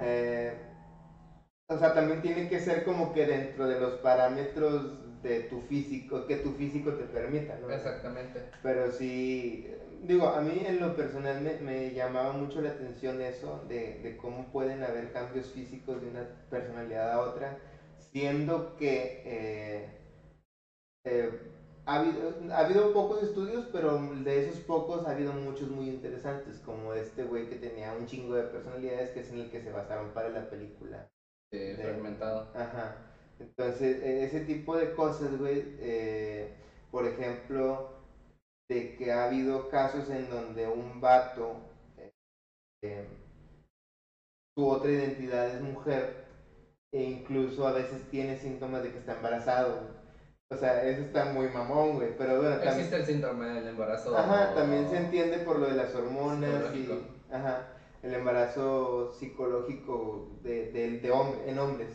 eh, 0.01 0.68
o 1.71 1.77
sea, 1.77 1.93
también 1.93 2.21
tiene 2.23 2.49
que 2.49 2.59
ser 2.59 2.83
como 2.83 3.13
que 3.13 3.27
dentro 3.27 3.67
de 3.67 3.79
los 3.79 3.93
parámetros 3.99 5.21
de 5.21 5.41
tu 5.41 5.61
físico, 5.61 6.25
que 6.25 6.37
tu 6.37 6.53
físico 6.53 6.93
te 6.93 7.03
permita, 7.03 7.59
¿no? 7.59 7.69
Exactamente. 7.69 8.43
Pero 8.63 8.91
sí, 8.91 9.67
digo, 10.01 10.29
a 10.29 10.41
mí 10.41 10.63
en 10.65 10.79
lo 10.79 10.95
personal 10.95 11.41
me, 11.41 11.59
me 11.59 11.93
llamaba 11.93 12.31
mucho 12.31 12.61
la 12.61 12.71
atención 12.71 13.21
eso, 13.21 13.63
de, 13.67 13.99
de, 13.99 14.17
cómo 14.17 14.51
pueden 14.51 14.83
haber 14.83 15.13
cambios 15.13 15.51
físicos 15.51 16.01
de 16.01 16.09
una 16.09 16.27
personalidad 16.49 17.11
a 17.11 17.21
otra, 17.21 17.59
siendo 17.99 18.75
que 18.75 19.21
eh, 19.25 19.99
eh, 21.03 21.39
ha, 21.85 21.99
habido, 21.99 22.33
ha 22.51 22.59
habido 22.59 22.93
pocos 22.93 23.21
estudios, 23.21 23.67
pero 23.71 23.99
de 23.99 24.47
esos 24.47 24.59
pocos 24.61 25.05
ha 25.05 25.11
habido 25.11 25.33
muchos 25.33 25.69
muy 25.69 25.87
interesantes, 25.89 26.57
como 26.65 26.93
este 26.93 27.25
güey 27.25 27.47
que 27.47 27.57
tenía 27.57 27.93
un 27.93 28.07
chingo 28.07 28.33
de 28.33 28.43
personalidades, 28.43 29.11
que 29.11 29.19
es 29.19 29.29
en 29.29 29.41
el 29.41 29.51
que 29.51 29.61
se 29.61 29.71
basaron 29.71 30.15
para 30.15 30.29
la 30.29 30.49
película 30.49 31.07
eh, 31.51 31.77
fragmentado. 31.81 32.51
Ajá. 32.53 32.95
Entonces, 33.39 34.01
e, 34.03 34.23
ese 34.23 34.41
tipo 34.41 34.75
de 34.75 34.93
cosas, 34.93 35.37
güey, 35.37 35.63
eh, 35.79 36.53
por 36.91 37.05
ejemplo, 37.05 37.89
de 38.69 38.95
que 38.95 39.11
ha 39.11 39.25
habido 39.25 39.69
casos 39.69 40.09
en 40.09 40.29
donde 40.29 40.67
un 40.67 41.01
vato, 41.01 41.55
eh, 42.83 43.05
su 44.55 44.67
otra 44.67 44.91
identidad 44.91 45.47
es 45.47 45.61
mujer, 45.61 46.25
e 46.93 47.03
incluso 47.03 47.67
a 47.67 47.71
veces 47.71 48.09
tiene 48.09 48.37
síntomas 48.37 48.83
de 48.83 48.91
que 48.91 48.99
está 48.99 49.13
embarazado. 49.13 49.99
O 50.51 50.57
sea, 50.57 50.83
eso 50.83 51.01
está 51.03 51.25
muy 51.25 51.47
mamón, 51.49 51.95
güey. 51.95 52.17
Pero 52.17 52.37
bueno, 52.37 52.55
Existe 52.55 52.95
el 52.95 53.05
síndrome 53.05 53.47
del 53.49 53.67
embarazo. 53.67 54.17
Ajá, 54.17 54.55
también 54.55 54.89
se 54.89 54.97
entiende 54.97 55.39
por 55.39 55.59
lo 55.59 55.67
de 55.67 55.75
las 55.75 55.93
hormonas. 55.93 56.73
Y, 56.73 56.89
ajá. 57.31 57.67
El 58.03 58.13
embarazo 58.13 59.11
psicológico 59.19 60.27
de, 60.43 60.71
de, 60.71 60.99
de 60.99 61.11
hombre, 61.11 61.49
en 61.49 61.59
hombres. 61.59 61.89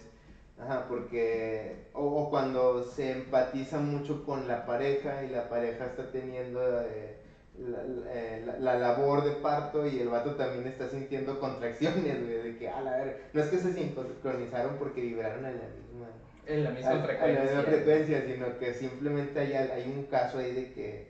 Ajá, 0.58 0.86
porque, 0.88 1.74
o, 1.94 2.02
o 2.04 2.30
cuando 2.30 2.84
se 2.84 3.10
empatiza 3.12 3.80
mucho 3.80 4.24
con 4.24 4.46
la 4.46 4.64
pareja 4.66 5.24
y 5.24 5.30
la 5.30 5.48
pareja 5.48 5.86
está 5.86 6.12
teniendo 6.12 6.60
eh, 6.82 7.16
la, 7.58 7.82
eh, 8.08 8.42
la- 8.46 8.58
la 8.58 8.74
labor 8.78 9.24
de 9.24 9.32
parto 9.32 9.84
y 9.86 9.98
el 9.98 10.08
vato 10.08 10.34
también 10.36 10.66
está 10.66 10.88
sintiendo 10.88 11.40
contracciones, 11.40 12.22
güey, 12.22 12.42
de 12.52 12.56
que, 12.56 12.68
a 12.68 12.80
la 12.82 12.96
ver, 12.96 13.20
no 13.32 13.42
es 13.42 13.48
que 13.48 13.58
se 13.58 13.72
sincronizaron 13.74 14.76
porque 14.78 15.00
vibraron 15.00 15.44
en 15.44 15.58
la 15.58 15.66
misma, 15.66 16.06
En 16.46 16.62
la 16.64 16.70
a- 16.70 16.72
misma 16.72 16.90
a 16.90 16.94
la 16.94 17.04
frecuencia. 17.04 17.42
misma 17.44 17.62
frecuencia, 17.62 18.24
sino 18.24 18.58
que 18.58 18.74
simplemente 18.74 19.40
hay, 19.40 19.54
hay 19.54 19.88
un 19.90 20.04
caso 20.04 20.38
ahí 20.38 20.52
de 20.52 20.72
que 20.72 21.06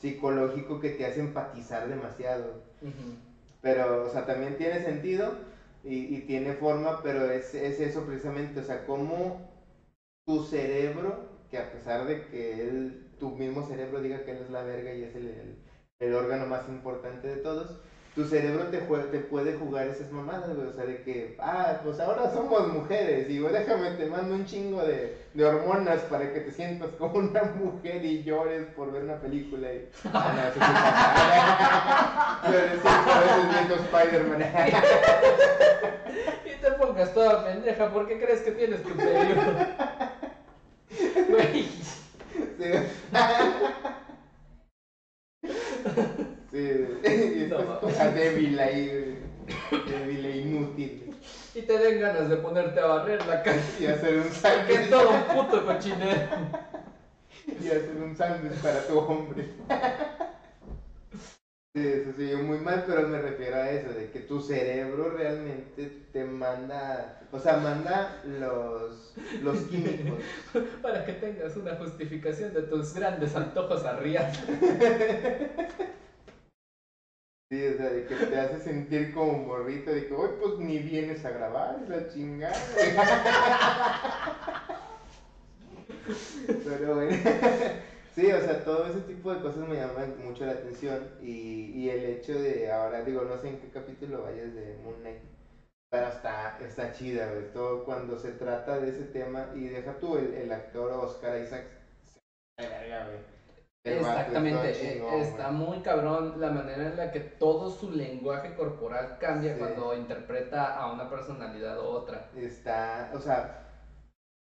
psicológico 0.00 0.80
que 0.80 0.90
te 0.90 1.06
hace 1.06 1.20
empatizar 1.20 1.88
demasiado. 1.88 2.62
Pero, 3.60 4.06
o 4.06 4.10
sea, 4.10 4.26
también 4.26 4.56
tiene 4.56 4.82
sentido 4.82 5.32
y, 5.84 6.20
tiene 6.22 6.54
forma, 6.54 7.02
pero 7.02 7.30
es, 7.30 7.54
es 7.54 7.80
eso 7.80 8.04
precisamente, 8.04 8.60
o 8.60 8.64
sea, 8.64 8.86
cómo 8.86 9.40
tu 10.26 10.44
cerebro, 10.44 11.16
que 11.50 11.58
a 11.58 11.72
pesar 11.72 12.06
de 12.06 12.26
que 12.28 12.62
él, 12.62 13.06
tu 13.18 13.30
mismo 13.30 13.66
cerebro 13.66 14.00
diga 14.00 14.24
que 14.24 14.32
él 14.32 14.38
es 14.44 14.50
la 14.50 14.62
verga 14.62 14.92
y 14.92 15.02
es 15.02 15.14
el, 15.16 15.56
el 16.00 16.14
órgano 16.14 16.46
más 16.46 16.68
importante 16.68 17.28
de 17.28 17.36
todos, 17.36 17.80
tu 18.18 18.24
cerebro 18.24 18.64
te, 18.64 18.80
jue- 18.84 19.08
te 19.12 19.20
puede 19.20 19.56
jugar 19.58 19.86
esas 19.86 20.10
mamadas, 20.10 20.52
güey, 20.56 20.66
o 20.66 20.72
sea, 20.72 20.84
de 20.86 21.02
que, 21.02 21.36
ah, 21.40 21.78
pues 21.84 22.00
ahora 22.00 22.28
somos 22.32 22.66
mujeres 22.66 23.30
y 23.30 23.38
güey, 23.38 23.52
déjame, 23.52 23.92
te 23.92 24.06
mando 24.06 24.34
un 24.34 24.44
chingo 24.44 24.82
de, 24.82 25.16
de 25.34 25.44
hormonas 25.44 26.00
para 26.10 26.32
que 26.32 26.40
te 26.40 26.50
sientas 26.50 26.90
como 26.98 27.18
una 27.20 27.44
mujer 27.44 28.04
y 28.04 28.24
llores 28.24 28.66
por 28.74 28.90
ver 28.90 29.04
una 29.04 29.20
película 29.20 29.72
y, 29.72 29.88
ah, 30.12 30.50
no, 32.42 32.58
eso 32.58 32.88
viendo 33.52 33.74
Spider-Man. 33.76 34.42
Y 36.44 36.60
te 36.60 36.72
pongas 36.72 37.14
toda 37.14 37.44
pendeja, 37.44 37.88
¿por 37.92 38.08
qué 38.08 38.18
crees 38.18 38.40
que 38.40 38.50
tienes 38.50 38.82
tu 38.82 38.96
periodo? 38.96 39.52
Güey, 41.28 41.68
Sí. 42.58 42.72
Y 47.02 47.46
No, 47.48 47.56
toda 47.78 48.10
débil 48.12 48.58
ahí, 48.58 49.18
débil 49.86 50.24
e 50.26 50.36
inútil. 50.38 51.16
y 51.54 51.62
te 51.62 51.78
den 51.78 52.00
ganas 52.00 52.28
de 52.28 52.36
ponerte 52.36 52.80
a 52.80 52.86
barrer 52.86 53.24
la 53.26 53.42
casa. 53.42 53.60
Y 53.78 53.86
hacer 53.86 54.16
un 54.18 54.34
Que 54.66 54.78
sándwich. 54.78 54.88
todo 54.88 55.10
un 55.10 55.22
puto 55.24 55.64
cochinero. 55.64 56.20
Y 57.60 57.66
hacer 57.68 57.96
un 58.02 58.16
sándwich 58.16 58.54
para 58.60 58.86
tu 58.86 58.98
hombre. 58.98 59.48
Eso 61.74 62.10
sí, 62.16 62.30
yo 62.30 62.38
muy 62.38 62.58
mal, 62.58 62.84
pero 62.86 63.06
me 63.06 63.18
refiero 63.20 63.56
a 63.56 63.70
eso, 63.70 63.90
de 63.90 64.10
que 64.10 64.20
tu 64.20 64.40
cerebro 64.40 65.10
realmente 65.10 65.86
te 66.12 66.24
manda, 66.24 67.20
o 67.30 67.38
sea, 67.38 67.58
manda 67.58 68.20
los, 68.24 69.14
los 69.42 69.58
químicos. 69.64 70.18
Para 70.82 71.04
que 71.04 71.12
tengas 71.12 71.56
una 71.56 71.76
justificación 71.76 72.52
de 72.52 72.62
tus 72.62 72.94
grandes 72.94 73.36
antojos 73.36 73.84
arriados. 73.84 74.38
Sí, 77.50 77.66
o 77.66 77.76
sea, 77.76 77.88
de 77.90 78.04
que 78.06 78.14
te 78.16 78.38
hace 78.38 78.60
sentir 78.60 79.12
como 79.14 79.32
morrito, 79.38 79.90
de 79.90 80.06
que, 80.06 80.14
hoy 80.14 80.30
pues 80.40 80.58
ni 80.58 80.78
vienes 80.80 81.24
a 81.24 81.30
grabar, 81.30 81.78
es 81.82 81.88
la 81.88 82.08
chingada. 82.08 82.54
Pero 86.64 86.94
bueno, 86.94 87.16
sí, 88.14 88.30
o 88.32 88.40
sea, 88.40 88.64
todo 88.64 88.86
ese 88.86 89.00
tipo 89.02 89.32
de 89.34 89.40
cosas 89.40 89.68
me 89.68 89.76
llaman 89.76 90.16
mucho 90.24 90.46
la 90.46 90.52
atención 90.52 91.10
y, 91.20 91.70
y 91.72 91.90
el 91.90 92.04
hecho 92.04 92.38
de, 92.38 92.70
ahora 92.70 93.04
digo, 93.04 93.22
no 93.24 93.38
sé 93.38 93.48
en 93.48 93.60
qué 93.60 93.70
capítulo 93.70 94.22
vayas 94.22 94.54
de 94.54 94.76
Moon 94.82 95.00
Knight, 95.00 95.22
pero 95.90 96.08
está, 96.08 96.58
está 96.60 96.92
chida, 96.92 97.30
güey, 97.32 97.52
todo 97.52 97.84
cuando 97.84 98.18
se 98.18 98.32
trata 98.32 98.80
de 98.80 98.90
ese 98.90 99.04
tema 99.04 99.50
y 99.54 99.68
deja 99.68 99.98
tú 100.00 100.16
el, 100.18 100.34
el 100.34 100.52
actor 100.52 100.92
Oscar 100.92 101.40
Isaac, 101.42 101.66
se 102.56 102.68
verga, 102.68 103.06
güey. 103.06 103.37
Exactamente, 103.84 104.68
está 104.70 104.70
eh, 104.70 104.72
chingón, 104.72 105.14
está 105.14 105.48
güey. 105.48 105.50
muy 105.50 105.80
cabrón 105.80 106.34
la 106.36 106.50
manera 106.50 106.86
en 106.86 106.96
la 106.96 107.10
que 107.10 107.20
todo 107.20 107.70
su 107.70 107.90
lenguaje 107.90 108.52
corporal 108.52 109.16
cambia 109.18 109.52
Sí. 109.52 109.58
cuando 109.58 109.94
interpreta 109.94 110.66
a 110.68 110.86
una 110.86 111.08
personalidad 111.08 111.78
u 111.78 111.84
otra. 111.86 112.30
está, 112.34 113.10
o 113.12 113.18
sea, 113.18 113.50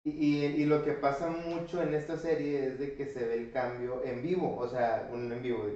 y, 0.05 0.11
y, 0.11 0.45
y 0.45 0.64
lo 0.64 0.83
que 0.83 0.93
pasa 0.95 1.28
mucho 1.28 1.83
en 1.83 1.95
esta 1.95 2.16
serie 2.16 2.66
es 2.66 2.78
de 2.78 2.93
que 2.95 3.07
se 3.07 3.24
ve 3.24 3.35
el 3.35 3.51
cambio 3.51 4.01
en 4.03 4.22
vivo, 4.22 4.57
o 4.57 4.66
sea, 4.68 5.05
un 5.09 5.30
en 5.33 5.43
vivo. 5.43 5.66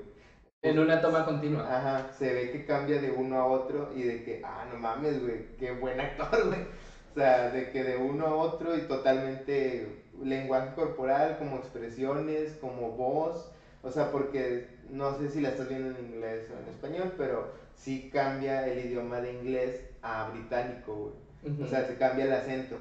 En 0.62 0.78
una 0.78 1.00
toma 1.00 1.24
continua. 1.24 1.64
Ajá, 1.76 2.08
se 2.10 2.32
ve 2.32 2.48
que 2.50 2.64
cambia 2.64 2.98
de 2.98 3.10
uno 3.10 3.36
a 3.38 3.46
otro 3.46 3.88
y 3.92 4.02
de 4.02 4.22
que, 4.22 4.40
ah, 4.42 4.64
no 4.68 4.76
mames, 4.76 5.20
güey, 5.20 5.46
qué 5.56 5.70
buen 5.72 6.00
actor, 6.00 6.44
güey. 6.46 6.62
O 6.62 7.14
sea, 7.14 7.48
de 7.50 7.70
que 7.70 7.82
de 7.84 7.96
uno 7.96 8.26
a 8.26 8.34
otro 8.34 8.74
y 8.76 8.82
totalmente 8.82 10.05
lenguaje 10.22 10.74
corporal, 10.74 11.38
como 11.38 11.56
expresiones, 11.58 12.54
como 12.60 12.92
voz. 12.92 13.52
O 13.82 13.90
sea, 13.90 14.10
porque 14.10 14.68
no 14.90 15.16
sé 15.18 15.28
si 15.28 15.40
la 15.40 15.50
estás 15.50 15.68
viendo 15.68 15.96
en 15.96 16.06
inglés 16.06 16.48
o 16.50 16.60
en 16.60 16.68
español, 16.68 17.14
pero 17.16 17.52
sí 17.74 18.10
cambia 18.12 18.66
el 18.66 18.84
idioma 18.86 19.20
de 19.20 19.32
inglés 19.32 19.80
a 20.02 20.30
británico, 20.30 21.12
güey. 21.44 21.62
O 21.62 21.66
sea, 21.66 21.86
se 21.86 21.96
cambia 21.96 22.24
el 22.24 22.32
acento. 22.32 22.76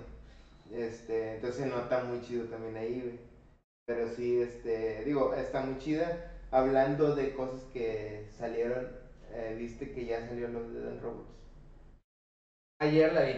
Este, 0.73 1.35
entonces 1.35 1.61
se 1.63 1.67
nota 1.69 2.03
muy 2.03 2.21
chido 2.21 2.45
también 2.45 2.75
ahí, 2.77 3.01
güey. 3.01 3.19
Pero 3.85 4.09
sí, 4.09 4.41
este, 4.41 5.03
digo, 5.05 5.33
está 5.35 5.61
muy 5.61 5.77
chida. 5.77 6.31
Hablando 6.51 7.15
de 7.15 7.33
cosas 7.33 7.61
que 7.73 8.25
salieron, 8.37 8.87
eh, 9.31 9.55
viste 9.57 9.91
que 9.91 10.05
ya 10.05 10.27
salió 10.27 10.47
los 10.47 10.73
de 10.73 10.81
Dan 10.81 11.01
Robots. 11.01 11.29
Ayer 12.79 13.13
la 13.13 13.21
vi, 13.21 13.33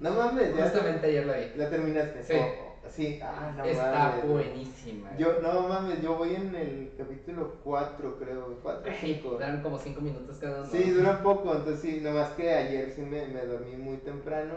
No 0.00 0.10
mames, 0.12 0.54
ya 0.56 0.64
justamente 0.64 1.06
ayer 1.06 1.26
la 1.26 1.36
vi. 1.36 1.52
la 1.56 1.70
terminaste. 1.70 2.22
Sí. 2.24 2.34
Oh, 2.36 2.46
oh, 2.66 2.73
sí, 2.90 3.18
ah, 3.22 3.52
no 3.56 3.64
Está 3.64 3.90
mames. 3.90 4.26
buenísima. 4.28 5.10
Yo, 5.18 5.40
no 5.40 5.68
mames, 5.68 6.00
yo 6.02 6.16
voy 6.16 6.34
en 6.34 6.54
el 6.54 6.94
capítulo 6.96 7.60
4, 7.62 8.16
creo, 8.18 8.58
4 8.62 8.90
o 8.90 8.94
5. 8.94 9.30
Duran 9.30 9.62
como 9.62 9.78
5 9.78 10.00
minutos 10.00 10.38
cada 10.38 10.62
uno. 10.62 10.70
Sí, 10.70 10.90
dura 10.90 11.22
poco, 11.22 11.54
entonces 11.54 11.80
sí, 11.80 12.00
nomás 12.00 12.30
que 12.30 12.50
ayer 12.52 12.90
sí 12.90 13.02
me, 13.02 13.26
me 13.26 13.44
dormí 13.44 13.76
muy 13.76 13.98
temprano, 13.98 14.54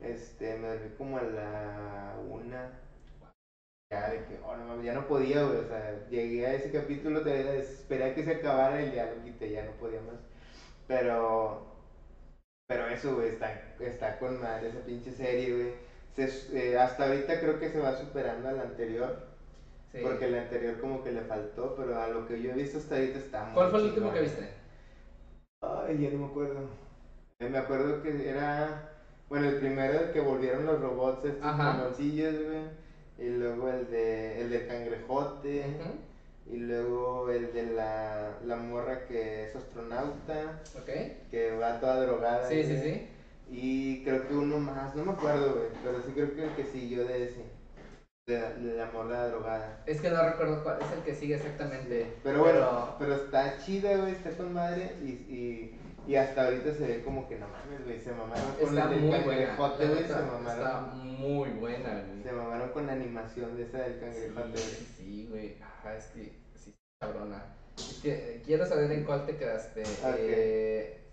este, 0.00 0.56
me 0.56 0.68
dormí 0.68 0.90
como 0.96 1.18
a 1.18 1.22
la 1.22 2.16
una, 2.28 2.70
ya 3.90 4.10
de 4.10 4.24
que, 4.24 4.38
oh, 4.44 4.56
no 4.56 4.64
mames, 4.64 4.84
ya 4.84 4.92
no 4.94 5.06
podía, 5.06 5.42
güey, 5.44 5.58
o 5.58 5.64
sea, 5.64 6.06
llegué 6.08 6.46
a 6.46 6.54
ese 6.54 6.70
capítulo, 6.70 7.22
te 7.22 7.58
esperé 7.58 8.04
a 8.04 8.14
que 8.14 8.24
se 8.24 8.32
acabara 8.32 8.82
y 8.82 8.92
ya 8.92 9.06
lo 9.06 9.22
quité, 9.22 9.50
ya 9.50 9.62
no 9.62 9.72
podía 9.72 10.00
más, 10.00 10.18
pero, 10.86 11.62
pero 12.66 12.86
eso, 12.88 13.14
güey, 13.14 13.28
está, 13.28 13.52
está 13.80 14.18
con 14.18 14.40
madre 14.40 14.68
esa 14.68 14.80
pinche 14.84 15.12
serie, 15.12 15.52
güey, 15.52 15.72
Se- 16.16 16.70
eh, 16.72 16.78
hasta 16.78 17.04
ahorita 17.06 17.40
creo 17.40 17.58
que 17.60 17.68
se 17.68 17.78
va 17.78 17.92
superando 17.92 18.48
a 18.48 18.52
la 18.52 18.62
anterior, 18.62 19.14
Sí. 19.92 19.98
porque 20.02 20.26
la 20.28 20.38
anterior 20.42 20.80
como 20.80 21.02
que 21.04 21.12
le 21.12 21.22
faltó, 21.22 21.74
pero 21.76 22.00
a 22.00 22.08
lo 22.08 22.26
que 22.26 22.40
yo 22.42 22.50
he 22.52 22.54
visto 22.54 22.78
hasta 22.78 22.96
ahorita 22.96 23.18
está 23.18 23.44
muy 23.44 23.54
¿Cuál 23.54 23.70
fue 23.70 23.80
el 23.80 23.86
último 23.86 24.12
que 24.12 24.20
viste? 24.20 24.48
Ay, 25.60 25.98
ya 26.00 26.10
no 26.10 26.18
me 26.18 26.26
acuerdo. 26.26 26.60
Eh, 27.38 27.48
Me 27.48 27.58
acuerdo 27.58 28.02
que 28.02 28.28
era. 28.28 28.82
Bueno, 29.28 29.46
el 29.46 29.58
primero 29.58 29.98
el 29.98 30.10
que 30.12 30.20
volvieron 30.20 30.64
los 30.64 30.80
robots 30.80 31.24
estos 31.24 31.56
canoncillos, 31.56 32.34
güey. 32.44 32.62
Y 33.18 33.30
luego 33.30 33.68
el 33.68 33.90
de 33.90 34.40
el 34.40 34.50
de 34.50 34.66
cangrejote. 34.66 35.76
Y 36.48 36.56
luego 36.58 37.28
el 37.28 37.52
de 37.52 37.64
la, 37.64 38.36
la 38.40 38.56
morra 38.56 39.04
que 39.06 39.44
es 39.44 39.56
astronauta. 39.56 40.60
Ok. 40.78 40.88
Que 41.30 41.50
va 41.52 41.80
toda 41.80 41.98
drogada. 42.00 42.48
Sí, 42.48 42.62
sí, 42.64 42.78
sí. 42.78 43.06
Y 43.48 44.02
creo 44.04 44.26
que 44.26 44.34
uno 44.34 44.58
más, 44.58 44.94
no 44.96 45.04
me 45.04 45.12
acuerdo, 45.12 45.54
güey. 45.54 45.68
Pero 45.84 46.02
sí 46.02 46.12
creo 46.12 46.34
que 46.34 46.44
el 46.44 46.50
que 46.56 46.64
siguió 46.64 47.04
de 47.06 47.24
ese. 47.24 47.44
De 48.26 48.40
la, 48.40 48.50
de 48.54 48.74
la 48.74 48.86
morra 48.90 49.28
drogada. 49.28 49.84
Es 49.86 50.00
que 50.00 50.10
no 50.10 50.20
recuerdo 50.20 50.64
cuál 50.64 50.78
es 50.82 50.90
el 50.92 51.04
que 51.04 51.14
sigue 51.14 51.36
exactamente. 51.36 52.12
Pero 52.24 52.40
bueno, 52.42 52.96
pero 52.98 53.14
está 53.14 53.56
chida, 53.58 53.96
güey, 53.98 54.12
está 54.12 54.30
con 54.30 54.52
madre 54.52 54.96
y, 55.00 55.10
y, 55.10 55.80
y 56.08 56.16
hasta 56.16 56.46
ahorita 56.46 56.74
se 56.74 56.86
ve 56.88 57.02
como 57.04 57.28
que 57.28 57.38
no 57.38 57.46
mames, 57.46 57.84
güey, 57.84 58.00
se 58.00 58.10
mamaron 58.10 58.52
con 58.60 58.76
el 58.76 59.00
del 59.00 59.10
cangrejote, 59.12 59.86
güey, 59.86 59.98
se 59.98 60.02
neta, 60.08 60.18
Está 60.18 60.32
mamaron, 60.32 60.98
muy 61.20 61.50
buena, 61.50 61.88
güey. 62.04 62.22
se 62.24 62.32
mamaron 62.32 62.70
con 62.70 62.86
la 62.88 62.92
animación 62.94 63.56
de 63.56 63.62
esa 63.62 63.78
del 63.78 63.94
Sí, 63.94 64.00
cangrejote, 64.00 64.50
güey. 64.50 64.86
sí, 64.96 65.26
güey. 65.30 65.56
Ajá, 65.62 65.96
es 65.96 66.06
que 66.06 66.32
sí, 66.56 66.74
cabrona. 67.00 67.44
Es 67.78 68.00
que 68.02 68.12
eh, 68.12 68.42
quiero 68.44 68.66
saber 68.66 68.90
en 68.90 69.04
cuál 69.04 69.24
te 69.24 69.36
quedaste. 69.36 69.82
Ok. 69.82 70.16
Eh, 70.18 71.05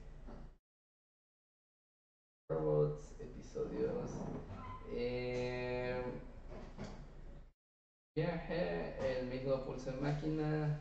robots, 2.50 3.16
episodios. 3.20 4.12
Eh, 4.96 5.96
viaje, 8.16 8.94
el 9.20 9.28
mismo 9.28 9.64
pulso 9.64 9.90
en 9.90 10.02
máquina. 10.02 10.80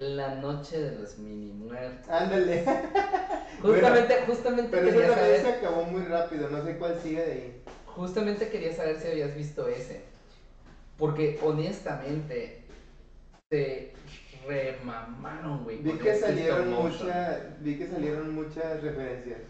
La 0.00 0.36
noche 0.36 0.80
de 0.80 0.98
los 0.98 1.18
mini 1.18 1.52
muertos. 1.52 2.08
Ándale, 2.08 2.64
Justamente, 3.62 4.22
justamente 4.26 4.70
pero 4.70 4.86
quería 4.86 5.06
esa 5.06 5.14
también 5.14 5.40
saber. 5.40 5.40
se 5.40 5.48
acabó 5.58 5.84
muy 5.84 6.02
rápido, 6.04 6.48
no 6.48 6.64
sé 6.64 6.76
cuál 6.78 6.98
sigue 7.02 7.22
de 7.22 7.32
ahí. 7.32 7.62
Justamente 7.86 8.48
quería 8.48 8.72
saber 8.72 8.98
si 8.98 9.08
habías 9.08 9.34
visto 9.36 9.68
ese. 9.68 10.00
Porque 10.96 11.38
honestamente 11.42 12.62
se 13.50 13.92
remamaron, 14.46 15.64
güey. 15.64 15.78
Vi 15.78 15.92
que 15.98 16.14
salieron 16.14 16.70
muchas, 16.70 17.62
vi 17.62 17.76
que 17.76 17.86
salieron 17.86 18.34
muchas 18.34 18.82
referencias. 18.82 19.40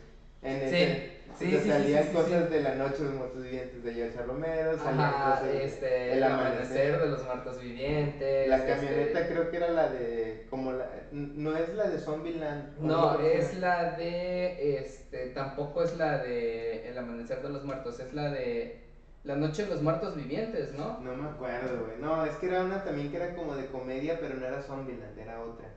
En 0.42 0.68
Sí, 0.70 0.76
ese, 0.76 1.19
sí, 1.38 1.50
sí, 1.50 1.58
sí, 1.62 1.68
salían 1.70 2.04
sí, 2.04 2.12
cosas 2.14 2.50
de 2.50 2.62
la 2.62 2.74
noche 2.74 2.98
de 2.98 3.04
los 3.04 3.14
muertos 3.14 3.42
vivientes 3.42 3.82
de 3.84 3.94
George 3.94 4.22
Romero, 4.22 4.78
salían 4.78 5.00
Ajá, 5.00 5.30
cosas 5.30 5.42
de- 5.52 5.64
este, 5.64 6.12
el 6.12 6.22
amanecer 6.24 7.00
de 7.00 7.08
los 7.08 7.24
muertos 7.24 7.60
vivientes. 7.60 8.48
La 8.48 8.56
este, 8.56 8.72
camioneta 8.72 9.28
creo 9.28 9.50
que 9.50 9.56
era 9.56 9.68
la 9.70 9.88
de, 9.88 10.46
como 10.50 10.72
la, 10.72 10.86
no 11.10 11.56
es 11.56 11.72
la 11.74 11.88
de 11.88 11.98
Zombieland. 11.98 12.78
¿o 12.78 12.86
No, 12.86 13.18
es 13.20 13.54
la 13.54 13.96
de, 13.96 14.78
este, 14.78 15.26
tampoco 15.28 15.82
es 15.82 15.96
la 15.96 16.18
de 16.18 16.88
El 16.88 16.98
amanecer 16.98 17.42
de 17.42 17.48
los 17.50 17.64
muertos, 17.64 18.00
es 18.00 18.12
la 18.12 18.30
de 18.30 18.76
La 19.24 19.36
noche 19.36 19.64
de 19.64 19.68
los 19.68 19.82
muertos 19.82 20.16
vivientes, 20.16 20.72
¿no? 20.72 20.98
No 21.00 21.14
me 21.14 21.28
acuerdo, 21.28 21.84
güey. 21.84 21.98
No, 21.98 22.24
es 22.24 22.34
que 22.36 22.46
era 22.46 22.62
una 22.62 22.82
también 22.84 23.10
que 23.10 23.16
era 23.16 23.34
como 23.34 23.54
de 23.54 23.66
comedia, 23.66 24.18
pero 24.20 24.34
no 24.34 24.46
era 24.46 24.62
Zombieland, 24.62 25.18
era 25.18 25.40
otra. 25.42 25.68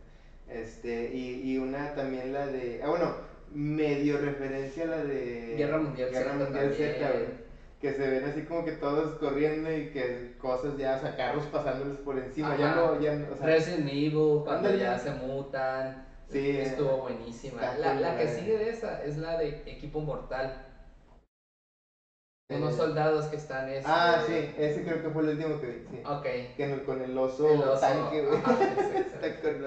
Este, 0.49 1.09
y, 1.13 1.41
y 1.51 1.57
una 1.57 1.93
también 1.93 2.31
la 2.33 2.47
de, 2.47 2.81
ah, 2.83 2.89
bueno, 2.89 3.15
medio 3.53 4.17
referencia 4.17 4.83
a 4.83 4.87
la 4.87 5.03
de 5.03 5.55
Guerra 5.57 5.77
Mundial 5.77 6.09
Guerra 6.11 6.33
Z. 6.71 7.09
Que 7.79 7.91
se 7.93 8.09
ven 8.09 8.23
así 8.23 8.43
como 8.43 8.63
que 8.63 8.71
todos 8.73 9.19
corriendo 9.19 9.69
y 9.69 9.89
que 9.89 10.35
cosas 10.37 10.77
ya, 10.77 10.95
o 10.95 11.01
sea, 11.01 11.17
carros 11.17 11.45
pasándoles 11.47 11.97
por 11.97 12.17
encima, 12.17 12.55
ya 12.57 12.71
Ajá. 12.71 12.75
no, 12.77 13.01
ya 13.01 13.13
no, 13.15 13.33
o 13.33 13.35
sea, 13.35 13.45
Resident 13.45 13.89
Evil, 13.89 14.41
cuando 14.45 14.69
Ándale. 14.69 14.79
ya 14.79 14.97
se 14.97 15.11
mutan. 15.11 16.07
Sí, 16.31 16.57
Estuvo 16.57 16.89
eh, 17.09 17.13
buenísima. 17.13 17.61
La, 17.77 17.93
la 17.95 18.17
que 18.17 18.27
sigue 18.29 18.57
de 18.57 18.69
esa 18.69 19.03
es 19.03 19.17
la 19.17 19.37
de 19.37 19.49
Equipo 19.65 19.99
Mortal. 19.99 20.65
eh, 22.49 22.55
Unos 22.55 22.75
soldados 22.75 23.25
que 23.25 23.35
están. 23.35 23.67
Este... 23.67 23.83
Ah, 23.85 24.23
sí, 24.25 24.33
ese 24.57 24.83
creo 24.83 25.01
que 25.03 25.09
fue 25.09 25.23
el 25.23 25.29
último 25.29 25.59
que 25.59 25.67
vi, 25.67 25.85
sí. 25.91 26.01
Ok. 26.05 26.23
Que 26.55 26.83
con 26.85 27.01
el 27.01 27.17
oso, 27.17 27.51
El 27.53 27.61
oso, 27.63 27.81
tanque, 27.81 28.25
güey. 28.25 28.39
Está 28.95 29.41
con 29.41 29.65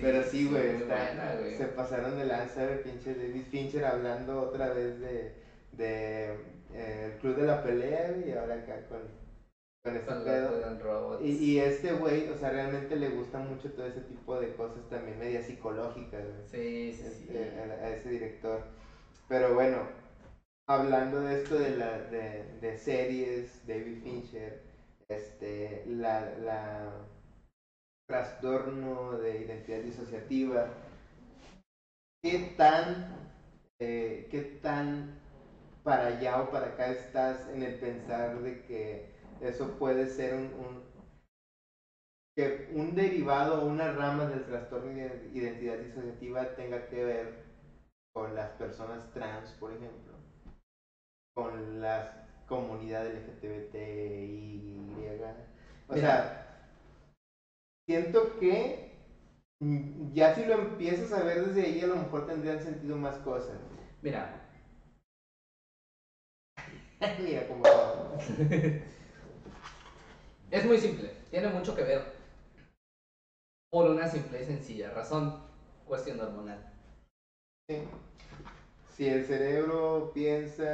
Pero 0.00 0.22
sí, 0.22 0.48
güey, 0.48 0.76
está- 0.76 0.96
buena, 1.06 1.36
güey. 1.40 1.56
se 1.56 1.64
pasaron 1.66 2.18
de 2.18 2.24
lanza, 2.26 2.64
güey, 2.64 2.82
pinche 2.82 3.14
David 3.14 3.44
Fincher 3.50 3.84
hablando 3.84 4.42
otra 4.42 4.68
vez 4.72 5.00
de, 5.00 5.32
de 5.72 6.32
eh, 6.74 7.12
el 7.12 7.18
club 7.20 7.36
de 7.36 7.46
la 7.46 7.62
pelea, 7.62 8.10
güey, 8.12 8.28
y 8.30 8.32
ahora 8.32 8.54
acá 8.56 8.86
con, 8.88 9.00
con 9.84 9.96
este 9.96 10.06
Con 10.06 10.24
pedo. 10.24 11.20
Y, 11.22 11.30
y 11.32 11.58
este 11.60 11.92
güey, 11.92 12.28
o 12.28 12.36
sea, 12.36 12.50
realmente 12.50 12.96
le 12.96 13.08
gusta 13.10 13.38
mucho 13.38 13.70
todo 13.72 13.86
ese 13.86 14.00
tipo 14.02 14.38
de 14.40 14.52
cosas 14.54 14.88
también 14.90 15.18
media 15.18 15.42
psicológicas, 15.42 16.22
güey, 16.24 16.46
Sí, 16.92 16.92
sí, 16.96 17.02
sí. 17.10 17.24
este, 17.28 17.58
a, 17.60 17.86
a 17.86 17.90
ese 17.90 18.08
director. 18.10 18.60
Pero 19.28 19.54
bueno, 19.54 19.78
hablando 20.68 21.20
de 21.20 21.42
esto 21.42 21.58
de, 21.58 21.76
la, 21.76 21.98
de, 21.98 22.44
de 22.60 22.76
series, 22.78 23.66
David 23.66 24.02
Fincher, 24.02 24.60
este, 25.08 25.84
la, 25.86 26.20
la 26.38 26.90
trastorno 28.06 29.16
de 29.18 29.38
identidad 29.40 29.80
disociativa, 29.80 30.66
¿qué 32.22 32.38
tan, 32.56 33.06
eh, 33.80 34.26
qué 34.30 34.42
tan 34.42 35.06
para 35.82 36.06
allá 36.06 36.38
o 36.40 36.50
para 36.50 36.66
acá 36.66 36.88
estás 36.88 37.46
en 37.48 37.62
el 37.62 37.78
pensar 37.78 38.40
de 38.40 38.62
que 38.64 39.08
eso 39.40 39.78
puede 39.78 40.06
ser 40.06 40.34
un, 40.34 40.82
que 42.36 42.66
un 42.74 42.94
derivado 42.94 43.60
o 43.60 43.66
una 43.66 43.88
rama 43.88 44.26
del 44.26 44.44
trastorno 44.44 44.90
de 44.90 45.30
identidad 45.32 45.78
disociativa 45.78 46.54
tenga 46.54 46.86
que 46.88 47.02
ver 47.02 47.30
con 48.12 48.34
las 48.34 48.48
personas 48.50 49.12
trans, 49.12 49.52
por 49.52 49.72
ejemplo, 49.72 50.12
con 51.34 51.80
la 51.80 52.26
comunidad 52.46 53.06
LGTBTI, 53.06 54.76
o 55.88 55.94
Mira. 55.94 55.96
sea, 55.96 56.45
siento 57.86 58.38
que 58.38 58.90
ya 60.12 60.34
si 60.34 60.44
lo 60.44 60.54
empiezas 60.54 61.12
a 61.12 61.22
ver 61.22 61.46
desde 61.46 61.62
ahí 61.66 61.80
a 61.80 61.86
lo 61.86 61.96
mejor 61.96 62.26
tendrían 62.26 62.60
sentido 62.60 62.96
más 62.96 63.16
cosas. 63.18 63.58
Mira, 64.02 64.46
Mira 67.20 67.46
cómo 67.46 67.62
es 70.50 70.64
muy 70.64 70.78
simple. 70.78 71.10
Tiene 71.30 71.48
mucho 71.48 71.74
que 71.74 71.82
ver. 71.82 72.02
Por 73.70 73.90
una 73.90 74.08
simple 74.08 74.40
y 74.40 74.44
sencilla 74.44 74.90
razón. 74.90 75.38
Cuestión 75.84 76.20
hormonal. 76.20 76.58
Sí. 77.68 77.82
Si 78.96 79.06
el 79.06 79.26
cerebro 79.26 80.10
piensa, 80.14 80.64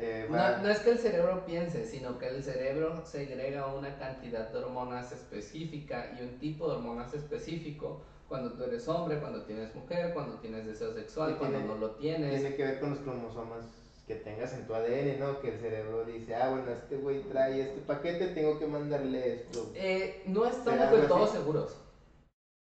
eh, 0.00 0.26
No, 0.28 0.58
no 0.58 0.68
es 0.68 0.80
que 0.80 0.90
el 0.90 0.98
cerebro 0.98 1.44
piense, 1.46 1.86
sino 1.86 2.18
que 2.18 2.26
el 2.26 2.42
cerebro 2.42 3.04
segrega 3.06 3.72
una 3.72 3.96
cantidad 3.96 4.48
de 4.50 4.58
hormonas 4.58 5.12
específica 5.12 6.16
y 6.18 6.24
un 6.24 6.38
tipo 6.40 6.68
de 6.68 6.76
hormonas 6.76 7.14
específico 7.14 8.00
cuando 8.28 8.52
tú 8.54 8.64
eres 8.64 8.88
hombre, 8.88 9.20
cuando 9.20 9.42
tienes 9.44 9.72
mujer, 9.74 10.12
cuando 10.14 10.34
tienes 10.40 10.66
deseo 10.66 10.92
sexual, 10.94 11.36
cuando 11.36 11.58
tiene- 11.58 11.72
no 11.74 11.78
lo 11.80 11.90
tienes. 11.92 12.40
tiene 12.40 12.56
que 12.56 12.64
ver 12.64 12.80
con 12.80 12.90
los 12.90 12.98
cromosomas 13.00 13.64
que 14.08 14.16
tengas 14.16 14.52
en 14.54 14.66
tu 14.66 14.74
ADN, 14.74 15.18
¿no? 15.20 15.40
Que 15.40 15.54
el 15.54 15.60
cerebro 15.60 16.04
dice, 16.04 16.34
ah, 16.34 16.50
bueno, 16.50 16.72
este 16.72 16.96
güey 16.96 17.20
trae 17.22 17.60
este 17.60 17.80
paquete, 17.82 18.26
tengo 18.28 18.58
que 18.58 18.66
mandarle 18.66 19.34
esto. 19.34 19.70
Eh, 19.76 20.22
no 20.26 20.44
estamos 20.44 20.80
¿Será 20.80 20.90
del 20.90 21.06
todo 21.06 21.26
seguros. 21.28 21.76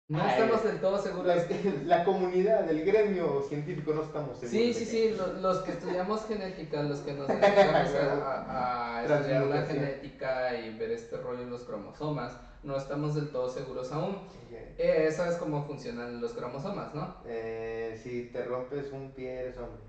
No 0.09 0.21
Ay, 0.21 0.31
estamos 0.41 0.63
del 0.63 0.79
todo 0.81 1.01
seguros. 1.01 1.25
La, 1.27 1.45
la 1.97 2.03
comunidad, 2.03 2.69
el 2.69 2.83
gremio 2.83 3.41
científico 3.47 3.93
no 3.93 4.03
estamos 4.03 4.37
seguros. 4.37 4.51
Sí, 4.51 4.73
sí, 4.73 4.85
sí, 4.85 5.09
lo- 5.17 5.33
los 5.33 5.59
que 5.59 5.71
estudiamos 5.71 6.25
genética, 6.27 6.83
los 6.83 6.99
que 6.99 7.13
nos 7.13 7.27
dedicamos 7.29 7.95
a, 7.95 8.97
a 8.99 9.05
estudiar 9.05 9.45
la 9.45 9.61
genética 9.65 10.59
y 10.59 10.77
ver 10.77 10.91
este 10.91 11.17
rollo 11.17 11.41
en 11.43 11.49
los 11.49 11.63
cromosomas, 11.63 12.37
no 12.63 12.75
estamos 12.77 13.15
del 13.15 13.31
todo 13.31 13.49
seguros 13.49 13.91
aún. 13.93 14.15
Ok. 14.17 14.53
Eh, 14.77 15.09
sabes 15.15 15.37
cómo 15.37 15.65
funcionan 15.65 16.19
los 16.19 16.33
cromosomas, 16.33 16.93
¿no? 16.93 17.15
Eh, 17.25 17.97
si 18.03 18.29
te 18.31 18.43
rompes 18.43 18.91
un 18.91 19.11
pie, 19.13 19.39
eres 19.39 19.57
hombre. 19.57 19.81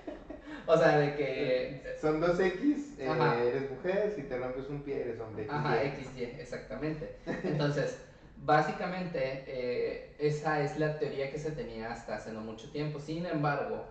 O 0.68 0.76
sea, 0.76 0.98
de 0.98 1.16
que... 1.16 1.96
Son 1.98 2.20
dos 2.20 2.38
X, 2.38 2.98
eh, 2.98 3.48
eres 3.48 3.70
mujer, 3.70 4.12
si 4.14 4.22
te 4.24 4.36
rompes 4.36 4.68
un 4.68 4.82
pie, 4.82 5.00
eres 5.00 5.18
hombre. 5.18 5.46
Ajá, 5.48 5.82
XY. 5.82 6.24
Exactamente. 6.38 7.16
Entonces, 7.42 7.96
básicamente, 8.36 9.44
eh, 9.46 10.14
esa 10.18 10.60
es 10.62 10.78
la 10.78 10.98
teoría 10.98 11.30
que 11.30 11.38
se 11.38 11.52
tenía 11.52 11.90
hasta 11.90 12.16
hace 12.16 12.32
no 12.32 12.42
mucho 12.42 12.70
tiempo. 12.70 13.00
Sin 13.00 13.24
embargo, 13.24 13.86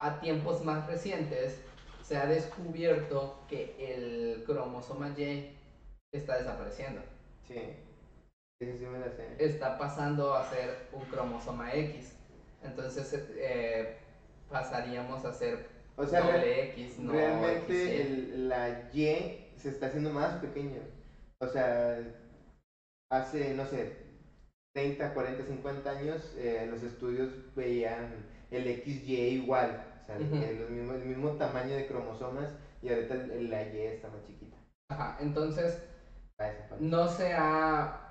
a 0.00 0.18
tiempos 0.18 0.64
más 0.64 0.84
recientes 0.88 1.60
se 2.02 2.16
ha 2.16 2.26
descubierto 2.26 3.38
que 3.48 3.76
el 3.78 4.42
cromosoma 4.44 5.14
Y 5.16 5.56
está 6.12 6.38
desapareciendo. 6.38 7.02
Sí, 7.46 7.60
sí 8.58 8.84
me 8.84 8.98
la 8.98 9.10
sé. 9.10 9.36
Está 9.38 9.78
pasando 9.78 10.34
a 10.34 10.44
ser 10.50 10.88
un 10.92 11.04
cromosoma 11.04 11.72
X. 11.72 12.16
Entonces, 12.64 13.14
eh, 13.36 13.96
pasaríamos 14.54 15.24
a 15.24 15.32
ser 15.32 15.58
O 15.96 16.06
sea, 16.06 16.20
doble 16.22 16.60
X, 16.72 16.98
no 16.98 17.12
realmente 17.12 18.02
el- 18.02 18.48
la 18.48 18.68
Y 18.92 19.06
se 19.56 19.68
está 19.68 19.86
haciendo 19.86 20.10
más 20.10 20.34
pequeña. 20.36 20.80
O 21.40 21.46
sea, 21.46 21.96
hace, 23.10 23.54
no 23.54 23.64
sé, 23.64 23.92
30, 24.72 25.12
40, 25.14 25.44
50 25.44 25.90
años, 25.90 26.32
eh, 26.36 26.66
los 26.68 26.82
estudios 26.82 27.30
veían 27.54 28.24
el 28.50 28.66
XY 28.66 29.14
igual. 29.30 29.70
O 30.02 30.06
sea, 30.06 30.18
los 30.18 30.68
mismos- 30.68 30.96
el 30.96 31.04
mismo 31.04 31.30
tamaño 31.32 31.74
de 31.76 31.86
cromosomas 31.86 32.50
y 32.82 32.90
ahorita 32.90 33.14
la 33.14 33.62
Y 33.62 33.80
está 33.82 34.08
más 34.08 34.22
chiquita. 34.26 34.56
Ajá, 34.90 35.16
entonces 35.20 35.78
no 36.78 37.08
se 37.08 37.32
ha 37.34 38.03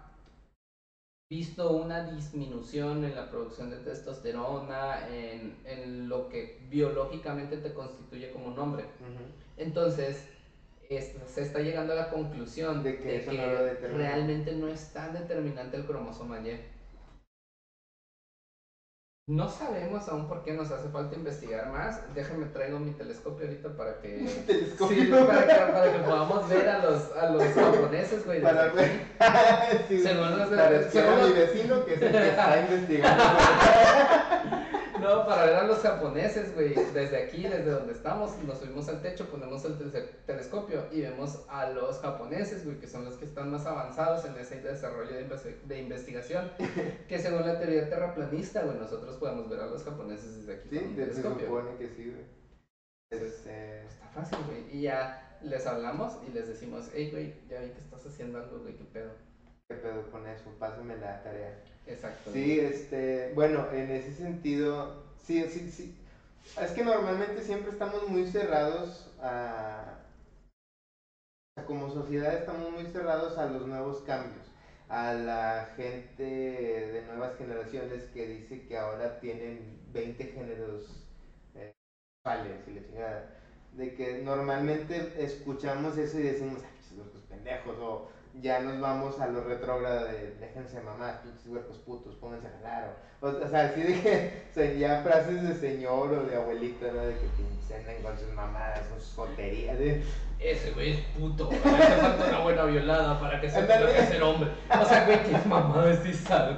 visto 1.36 1.72
una 1.72 2.04
disminución 2.12 3.04
en 3.04 3.16
la 3.16 3.30
producción 3.30 3.70
de 3.70 3.78
testosterona, 3.78 5.08
en, 5.10 5.56
en 5.66 6.08
lo 6.10 6.30
que 6.30 6.60
biológicamente 6.70 7.58
te 7.58 7.74
constituye 7.74 8.32
como 8.32 8.48
un 8.48 8.60
hombre. 8.60 8.86
Entonces, 9.58 10.28
es- 10.90 11.16
se 11.26 11.42
está 11.42 11.60
llegando 11.60 11.94
a 11.94 11.96
la 11.96 12.10
conclusión 12.10 12.84
De 12.84 12.92
de 12.94 12.98
que 12.98 13.20
que, 13.32 13.38
no 13.38 13.98
realmente 13.98 14.52
no 14.54 14.68
es 14.68 14.92
tan 14.94 15.14
determinante 15.14 15.78
el 15.78 15.86
cromosoma 15.86 16.40
Y. 16.40 16.56
No 19.26 19.48
sabemos 19.48 20.06
aún 20.10 20.28
por 20.28 20.44
qué 20.44 20.52
nos 20.52 20.70
hace 20.70 20.90
falta 20.90 21.16
investigar 21.16 21.70
más. 21.72 21.98
Déjame 22.14 22.46
traigo 22.48 22.78
mi 22.78 22.92
telescopio 22.92 23.46
ahorita 23.48 23.70
para 23.78 24.02
que, 24.02 24.18
Telescopio. 24.48 24.98
sí, 24.98 25.12
para 25.26 25.48
que, 25.48 25.72
para 25.72 25.94
que 25.94 26.00
podamos 26.00 26.50
ver 26.50 26.68
a 26.70 26.80
los, 26.80 27.12
a 27.16 27.30
los 27.30 27.42
japoneses, 27.44 28.26
güey. 28.26 28.42
Para 28.42 28.68
ver. 28.74 29.14
Sí, 29.88 30.00
Según 30.04 30.38
los 30.38 30.50
de- 30.50 30.58
para 30.58 30.90
según 30.90 31.24
mi 31.30 31.34
vecino 31.40 31.86
que 31.86 31.94
es 31.94 32.02
el 32.02 32.12
que 32.12 32.30
está 32.30 32.60
investigando. 32.70 33.24
No, 35.04 35.26
para 35.26 35.46
ver 35.46 35.56
a 35.56 35.64
los 35.68 35.80
japoneses, 35.80 36.54
güey. 36.56 36.74
Desde 36.94 37.24
aquí, 37.24 37.44
desde 37.44 37.70
donde 37.72 37.94
estamos, 37.94 38.38
nos 38.44 38.58
subimos 38.60 38.88
al 38.90 39.02
techo, 39.02 39.26
ponemos 39.30 39.64
el 39.66 39.78
te- 39.92 40.02
telescopio 40.26 40.86
y 40.92 41.02
vemos 41.02 41.46
a 41.50 41.70
los 41.70 42.00
japoneses, 42.00 42.64
güey, 42.66 42.80
que 42.80 42.88
son 42.88 43.06
los 43.06 43.16
que 43.18 43.26
están 43.26 43.52
más 43.52 43.66
avanzados 43.66 44.26
en 44.26 44.36
ese 44.38 44.62
desarrollo 44.62 45.12
de, 45.14 45.28
de 45.66 45.80
investigación. 45.80 46.52
Que 47.08 47.20
según 47.20 47.46
la 47.46 47.60
teoría 47.60 47.90
terraplanista, 47.90 48.64
güey, 48.64 48.78
nosotros 48.78 49.18
podemos 49.18 49.50
ver 49.50 49.60
a 49.60 49.68
los 49.68 49.84
japoneses 49.84 50.38
desde 50.46 50.54
aquí 50.62 50.70
Sí, 50.70 50.78
con 50.80 50.88
un 50.88 50.96
de- 50.96 51.14
se 51.14 51.22
supone 51.22 51.76
que 51.78 51.88
sí, 51.90 52.10
güey. 52.12 52.26
Este, 53.12 53.86
Está 53.86 54.08
fácil, 54.10 54.38
güey. 54.48 54.76
Y 54.78 54.82
ya 54.84 55.38
les 55.44 55.68
hablamos 55.68 56.14
y 56.28 56.32
les 56.32 56.48
decimos, 56.48 56.90
hey, 56.94 57.10
güey, 57.12 57.34
ya 57.50 57.60
vi 57.62 57.70
que 57.70 57.80
estás 57.82 58.06
haciendo 58.06 58.40
algo, 58.40 58.60
güey, 58.60 58.76
qué 58.76 58.86
pedo. 58.86 59.12
Qué 59.74 59.80
pedo 59.80 60.10
con 60.12 60.28
eso, 60.28 60.52
pásame 60.60 60.98
la 60.98 61.24
tarea. 61.24 61.60
Exacto. 61.88 62.32
Sí, 62.32 62.60
este, 62.60 63.32
bueno, 63.36 63.66
en 63.72 63.92
ese 63.92 64.14
sentido, 64.14 65.04
sí, 65.26 65.44
sí, 65.50 65.70
sí. 65.70 65.96
Es 66.62 66.72
que 66.72 66.84
normalmente 66.84 67.42
siempre 67.44 67.72
estamos 67.72 68.08
muy 68.08 68.28
cerrados 68.28 69.10
a, 69.22 70.00
como 71.66 71.90
sociedad 71.90 72.34
estamos 72.34 72.72
muy 72.72 72.86
cerrados 72.86 73.38
a 73.38 73.46
los 73.46 73.66
nuevos 73.66 74.02
cambios, 74.02 74.46
a 74.90 75.14
la 75.14 75.74
gente 75.76 76.24
de 76.24 77.04
nuevas 77.08 77.38
generaciones 77.38 78.04
que 78.14 78.28
dice 78.28 78.66
que 78.68 78.78
ahora 78.78 79.20
tienen 79.20 79.80
20 79.92 80.26
géneros 80.26 81.06
eh, 81.56 81.72
y 82.26 82.74
la 82.74 82.86
chingada. 82.86 83.30
De 83.72 83.96
que 83.96 84.22
normalmente 84.22 85.14
escuchamos 85.18 85.98
eso 85.98 86.20
y 86.20 86.24
decimos, 86.24 86.62
ay, 86.64 87.02
pues, 87.12 87.24
pendejos, 87.24 87.76
o 87.80 88.08
ya 88.42 88.60
nos 88.62 88.80
vamos 88.80 89.20
a 89.20 89.28
lo 89.28 89.44
retrógrado 89.44 90.06
de 90.06 90.36
déjense 90.40 90.82
mamás, 90.82 91.18
pinches 91.18 91.48
huercos 91.48 91.78
putos, 91.80 92.16
pónganse 92.16 92.48
a 92.48 92.52
jalar. 92.52 92.98
O, 93.22 93.28
o 93.28 93.48
sea, 93.48 93.66
así 93.66 93.82
de 93.82 94.02
que 94.02 94.44
o 94.76 94.80
ya 94.80 95.02
frases 95.04 95.44
de 95.48 95.56
señor 95.56 96.14
o 96.14 96.24
de 96.24 96.36
abuelita, 96.36 96.88
¿no? 96.92 97.02
De 97.02 97.14
que 97.14 97.28
andan 97.76 98.02
con 98.02 98.18
sus 98.18 98.34
mamadas, 98.34 98.88
con 98.88 99.00
sus 99.00 99.16
joterías. 99.16 99.78
Ese 100.40 100.72
güey 100.72 100.92
es 100.92 101.00
puto, 101.18 101.50
hace 101.50 101.96
falta 102.02 102.26
una 102.28 102.40
buena 102.40 102.66
violada 102.66 103.18
para 103.18 103.40
que 103.40 103.48
lo 103.48 103.54
que 103.88 104.00
es 104.00 104.10
ser 104.10 104.24
hombre. 104.24 104.50
O 104.70 104.86
sea, 104.86 105.06
güey, 105.06 105.24
qué 105.24 105.38
mamada 105.48 105.94
es 105.94 106.06
esa, 106.06 106.50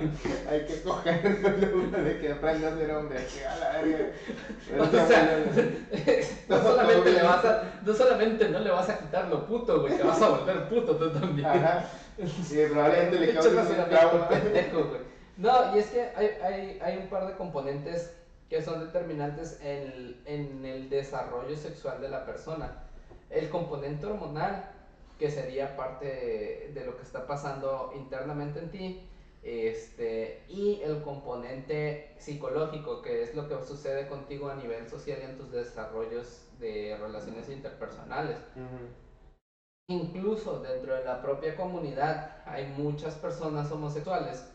Hay 0.49 0.65
que 0.65 0.81
coger 0.81 1.41
con 1.41 1.91
de 1.91 2.19
que 2.19 2.31
aprenda 2.31 2.69
a 2.69 2.77
ser 2.77 2.91
hombre, 2.91 3.19
que 3.27 3.45
a 3.45 3.55
la 3.57 3.71
verga. 3.73 4.05
O 4.79 5.07
sea, 5.07 5.39
no 6.49 6.63
solamente 6.63 7.11
le 7.11 7.21
vas 7.21 7.45
a, 7.45 7.63
no 7.85 7.93
solamente 7.93 8.49
no 8.49 8.59
le 8.59 8.71
vas 8.71 8.89
a 8.89 8.97
quitar 8.97 9.27
lo 9.27 9.45
puto, 9.45 9.81
güey, 9.81 9.95
te 9.95 10.03
vas 10.03 10.21
a 10.21 10.29
volver 10.29 10.67
puto 10.67 10.95
tú 10.95 11.11
también. 11.11 11.47
Ajá. 11.65 11.89
Sí, 12.43 12.61
probablemente 12.71 13.19
le 13.19 13.39
un 13.39 13.89
trauma. 13.89 14.29
Pendejo, 14.29 14.83
güey. 14.85 15.01
No, 15.35 15.75
y 15.75 15.79
es 15.79 15.87
que 15.87 16.01
hay, 16.15 16.29
hay, 16.41 16.79
hay 16.81 16.97
un 16.97 17.07
par 17.07 17.27
de 17.27 17.33
componentes 17.33 18.13
que 18.49 18.61
son 18.61 18.79
determinantes 18.79 19.59
en, 19.61 20.21
en 20.25 20.63
el 20.63 20.89
desarrollo 20.89 21.57
sexual 21.57 21.99
de 21.99 22.07
la 22.07 22.25
persona 22.25 22.85
el 23.29 23.49
componente 23.49 24.05
hormonal, 24.05 24.71
que 25.19 25.29
sería 25.29 25.75
parte 25.75 26.71
de, 26.73 26.85
lo 26.85 26.97
que 26.97 27.03
está 27.03 27.25
pasando 27.25 27.93
internamente 27.95 28.59
en 28.59 28.71
ti, 28.71 29.09
este, 29.43 30.43
y 30.47 30.81
el 30.81 31.01
componente 31.03 32.15
psicológico, 32.17 33.01
que 33.01 33.23
es 33.23 33.35
lo 33.35 33.47
que 33.47 33.63
sucede 33.65 34.07
contigo 34.07 34.49
a 34.49 34.55
nivel 34.55 34.89
social 34.89 35.19
y 35.21 35.25
en 35.25 35.37
tus 35.37 35.51
desarrollos 35.51 36.47
de 36.59 36.97
relaciones 36.99 37.49
interpersonales. 37.49 38.37
Incluso 39.87 40.61
dentro 40.61 40.95
de 40.95 41.03
la 41.03 41.21
propia 41.21 41.55
comunidad 41.55 42.41
hay 42.45 42.67
muchas 42.77 43.15
personas 43.15 43.71
homosexuales 43.71 44.51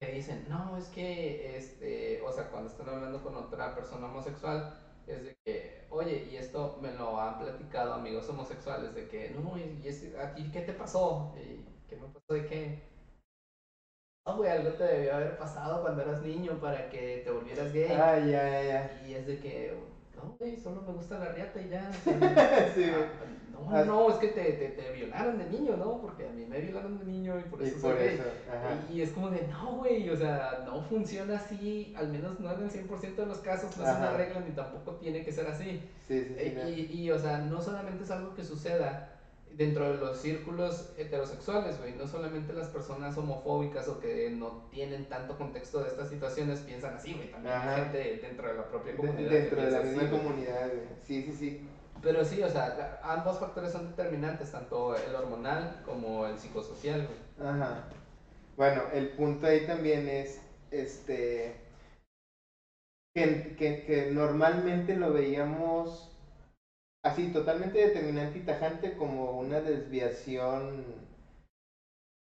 que 0.00 0.12
dicen, 0.12 0.46
no, 0.48 0.76
es 0.78 0.88
que, 0.88 1.56
este, 1.56 2.22
o 2.22 2.32
sea, 2.32 2.50
cuando 2.50 2.70
están 2.70 2.88
hablando 2.88 3.22
con 3.22 3.36
otra 3.36 3.74
persona 3.74 4.06
homosexual, 4.06 4.74
es 5.06 5.24
de 5.24 5.34
que, 5.44 5.86
oye, 5.90 6.28
y 6.30 6.36
esto 6.36 6.78
me 6.80 6.92
lo 6.92 7.20
han 7.20 7.38
platicado 7.38 7.94
amigos 7.94 8.28
homosexuales, 8.28 8.94
de 8.94 9.06
que, 9.08 9.30
no, 9.30 9.56
y, 9.58 9.86
¿a 10.18 10.34
ti 10.34 10.50
qué 10.50 10.62
te 10.62 10.72
pasó? 10.72 11.34
¿Y 11.36 11.64
¿Qué 11.88 11.96
me 11.96 12.08
pasó 12.08 12.32
de 12.34 12.46
qué? 12.46 12.82
No, 14.26 14.38
güey, 14.38 14.50
algo 14.50 14.70
te 14.70 14.84
debió 14.84 15.16
haber 15.16 15.36
pasado 15.36 15.82
cuando 15.82 16.00
eras 16.00 16.22
niño 16.22 16.58
para 16.58 16.88
que 16.88 17.20
te 17.24 17.30
volvieras 17.30 17.72
gay. 17.72 17.92
Ah, 17.92 18.18
ya, 18.18 18.50
ya, 18.50 18.62
ya. 18.62 19.02
Y 19.06 19.14
es 19.14 19.26
de 19.26 19.38
que, 19.38 19.78
no, 20.24 20.36
güey, 20.38 20.56
solo 20.56 20.82
me 20.82 20.92
gusta 20.92 21.18
la 21.18 21.32
riata 21.32 21.60
y 21.60 21.68
ya. 21.68 21.92
sí, 22.74 22.84
ah, 23.70 23.84
no, 23.84 23.84
no, 23.84 24.10
es 24.10 24.16
que 24.16 24.28
te, 24.28 24.52
te, 24.52 24.68
te, 24.70 24.92
violaron 24.92 25.38
de 25.38 25.46
niño, 25.46 25.76
¿no? 25.76 26.00
Porque 26.00 26.26
a 26.26 26.32
mí 26.32 26.44
me 26.46 26.60
violaron 26.60 26.98
de 26.98 27.04
niño 27.04 27.38
y 27.38 27.42
por 27.44 27.62
eso 27.62 27.76
y 27.76 27.80
por 27.80 27.96
eso, 27.96 28.22
Y, 28.92 29.02
es 29.02 29.10
como 29.10 29.30
de, 29.30 29.46
no, 29.48 29.76
güey, 29.76 30.08
o 30.10 30.16
sea, 30.16 30.64
no 30.66 30.82
funciona 30.82 31.36
así, 31.36 31.94
al 31.96 32.08
menos 32.08 32.40
no 32.40 32.52
en 32.52 32.62
el 32.62 32.70
100% 32.70 33.14
de 33.14 33.26
los 33.26 33.38
casos, 33.38 33.76
no 33.76 33.84
es 33.84 33.96
una 33.96 34.16
regla 34.16 34.40
ni 34.40 34.52
tampoco 34.52 34.96
tiene 34.96 35.24
que 35.24 35.32
ser 35.32 35.46
así. 35.46 35.82
Sí, 36.06 36.24
sí, 36.24 36.34
sí. 36.36 36.90
y, 36.90 37.02
y, 37.02 37.10
o 37.10 37.18
sea, 37.18 37.38
no 37.38 37.60
solamente 37.60 38.04
es 38.04 38.10
algo 38.10 38.34
que 38.34 38.44
suceda 38.44 39.13
dentro 39.56 39.92
de 39.92 39.98
los 39.98 40.18
círculos 40.18 40.92
heterosexuales, 40.96 41.78
güey, 41.78 41.94
no 41.94 42.06
solamente 42.06 42.52
las 42.52 42.68
personas 42.68 43.16
homofóbicas 43.16 43.88
o 43.88 44.00
que 44.00 44.30
no 44.30 44.64
tienen 44.70 45.08
tanto 45.08 45.36
contexto 45.38 45.80
de 45.80 45.88
estas 45.88 46.08
situaciones 46.08 46.60
piensan 46.60 46.94
así, 46.94 47.14
güey, 47.14 47.30
también 47.30 47.54
hay 47.54 47.76
gente 47.82 48.18
dentro 48.22 48.48
de 48.48 48.54
la 48.54 48.68
propia 48.68 48.96
comunidad. 48.96 49.30
dentro 49.30 49.62
de 49.62 49.70
la 49.70 49.80
misma 49.80 50.10
comunidad, 50.10 50.68
güey. 50.68 50.86
Sí, 51.02 51.22
sí, 51.22 51.32
sí. 51.32 51.68
Pero 52.02 52.24
sí, 52.24 52.42
o 52.42 52.50
sea, 52.50 53.00
ambos 53.02 53.38
factores 53.38 53.72
son 53.72 53.88
determinantes, 53.88 54.50
tanto 54.52 54.96
el 54.96 55.14
hormonal 55.14 55.82
como 55.86 56.26
el 56.26 56.38
psicosocial, 56.38 57.06
güey. 57.06 57.48
Ajá. 57.48 57.84
Bueno, 58.56 58.82
el 58.92 59.10
punto 59.10 59.46
ahí 59.46 59.66
también 59.66 60.08
es, 60.08 60.40
este, 60.70 61.56
que, 63.14 63.54
que, 63.56 63.84
que 63.84 64.10
normalmente 64.10 64.96
lo 64.96 65.12
veíamos 65.12 66.13
así, 67.04 67.32
totalmente 67.32 67.78
determinante 67.78 68.38
y 68.38 68.42
tajante 68.42 68.96
como 68.96 69.38
una 69.38 69.60
desviación 69.60 70.84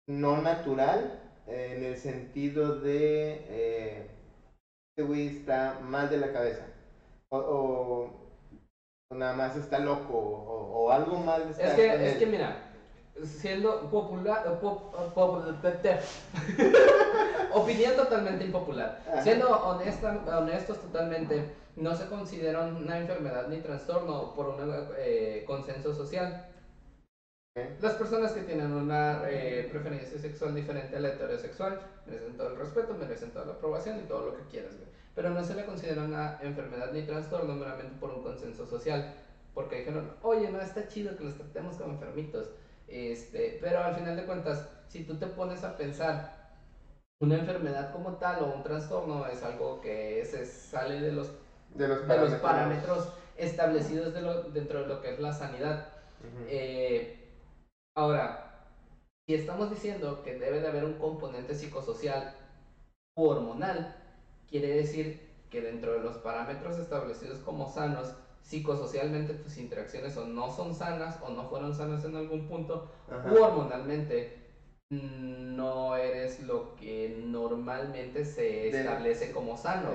no 0.07 0.43
natural, 0.43 1.21
en 1.47 1.85
el 1.85 1.97
sentido 1.97 2.81
de, 2.81 3.47
eh, 3.49 4.11
este 4.91 5.03
güey 5.03 5.29
está 5.29 5.79
mal 5.81 6.11
de 6.11 6.19
la 6.19 6.33
cabeza. 6.33 6.67
o 7.31 8.11
nada 9.15 9.35
más 9.35 9.57
está 9.57 9.79
loco 9.79 10.15
o, 10.15 10.91
algo 10.91 11.19
mal 11.19 11.43
está 11.51 11.69
Es 11.69 11.75
que, 11.75 12.09
es 12.09 12.17
que 12.17 12.27
mira, 12.27 12.57
siendo 13.25 13.91
popular, 13.91 14.45
opinión 17.55 17.97
totalmente 17.97 18.45
impopular. 18.45 19.01
Siendo 19.23 19.51
honesta, 19.51 20.23
honestos 20.39 20.81
totalmente, 20.81 21.55
no 21.77 21.95
se 21.95 22.07
considera 22.07 22.61
una 22.63 22.99
enfermedad 22.99 23.49
ni 23.49 23.61
trastorno 23.61 24.35
por 24.35 24.49
un 24.49 24.75
eh, 24.99 25.45
consenso 25.47 25.95
social. 25.95 26.49
Las 27.81 27.95
personas 27.95 28.33
que 28.33 28.43
tienen 28.43 28.73
una 28.73 29.25
eh, 29.29 29.69
preferencia 29.71 30.19
sexual 30.19 30.55
diferente 30.55 30.97
a 30.97 31.01
la 31.01 31.09
heterosexual 31.09 31.81
merecen 32.07 32.37
todo 32.37 32.49
el 32.49 32.57
respeto, 32.57 32.95
merecen 32.95 33.31
toda 33.31 33.45
la 33.45 33.53
aprobación 33.53 33.99
y 34.01 34.09
todo 34.09 34.27
lo 34.27 34.37
que 34.37 34.45
quieras, 34.45 34.75
Pero 35.15 35.31
no 35.31 35.45
se 35.45 35.55
le 35.55 35.67
considera 35.67 36.03
una 36.03 36.39
enfermedad 36.41 36.93
ni 36.93 37.03
trastorno 37.03 37.55
meramente 37.55 37.95
por 38.01 38.11
un 38.11 38.23
consenso 38.23 38.67
social. 38.67 39.15
Porque 39.53 39.81
dijeron, 39.81 40.15
oye, 40.23 40.51
no 40.51 40.63
está 40.63 40.89
chido 40.89 41.15
que 41.15 41.25
los 41.25 41.35
tratemos 41.35 41.77
como 41.77 41.93
enfermitos. 41.93 42.49
Este, 42.89 43.59
pero 43.61 43.81
al 43.81 43.95
final 43.95 44.17
de 44.17 44.25
cuentas, 44.25 44.67
si 44.89 45.05
tú 45.05 45.19
te 45.19 45.27
pones 45.27 45.63
a 45.63 45.77
pensar, 45.77 46.43
una 47.21 47.37
enfermedad 47.37 47.93
como 47.93 48.17
tal 48.17 48.43
o 48.43 48.57
un 48.57 48.63
trastorno 48.63 49.27
es 49.27 49.43
algo 49.43 49.81
que 49.81 50.25
se 50.25 50.45
sale 50.45 51.01
de 51.01 51.13
los, 51.13 51.31
de 51.75 51.89
los, 51.89 51.99
parámetros. 52.01 52.41
parámetros 52.41 53.09
establecidos 53.37 54.15
de 54.15 54.23
lo, 54.23 54.43
dentro 54.45 54.81
de 54.81 54.87
lo 54.87 55.01
que 55.01 55.15
es 55.15 55.21
la 55.21 55.33
sanidad. 55.33 55.89
Ahora, 57.95 58.67
si 59.27 59.35
estamos 59.35 59.71
diciendo 59.71 60.23
que 60.23 60.39
debe 60.39 60.61
de 60.61 60.69
haber 60.69 60.85
un 60.85 60.95
componente 60.95 61.55
psicosocial 61.55 62.35
o 63.15 63.29
hormonal, 63.29 63.95
quiere 64.49 64.69
decir 64.69 65.31
que 65.51 65.61
dentro 65.61 65.93
de 65.93 66.01
los 66.01 66.17
parámetros 66.19 66.79
establecidos 66.79 67.39
como 67.41 67.71
sanos, 67.71 68.15
psicosocialmente 68.41 69.35
tus 69.35 69.59
interacciones 69.59 70.17
o 70.17 70.27
no 70.27 70.51
son 70.51 70.75
sanas 70.75 71.19
o 71.23 71.31
no 71.31 71.49
fueron 71.49 71.75
sanas 71.75 72.05
en 72.05 72.17
algún 72.17 72.49
punto, 72.49 72.91
hormonalmente 73.09 74.42
no 74.93 75.97
eres 75.97 76.41
lo 76.41 76.75
que 76.77 77.23
normalmente 77.25 78.25
se 78.25 78.69
establece 78.69 79.33
como 79.33 79.57
sano. 79.57 79.91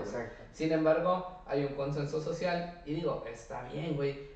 Sin 0.51 0.71
embargo, 0.71 1.43
hay 1.45 1.65
un 1.65 1.75
consenso 1.75 2.19
social 2.21 2.81
y 2.85 2.95
digo, 2.95 3.23
está 3.31 3.63
bien, 3.63 3.95
güey, 3.95 4.27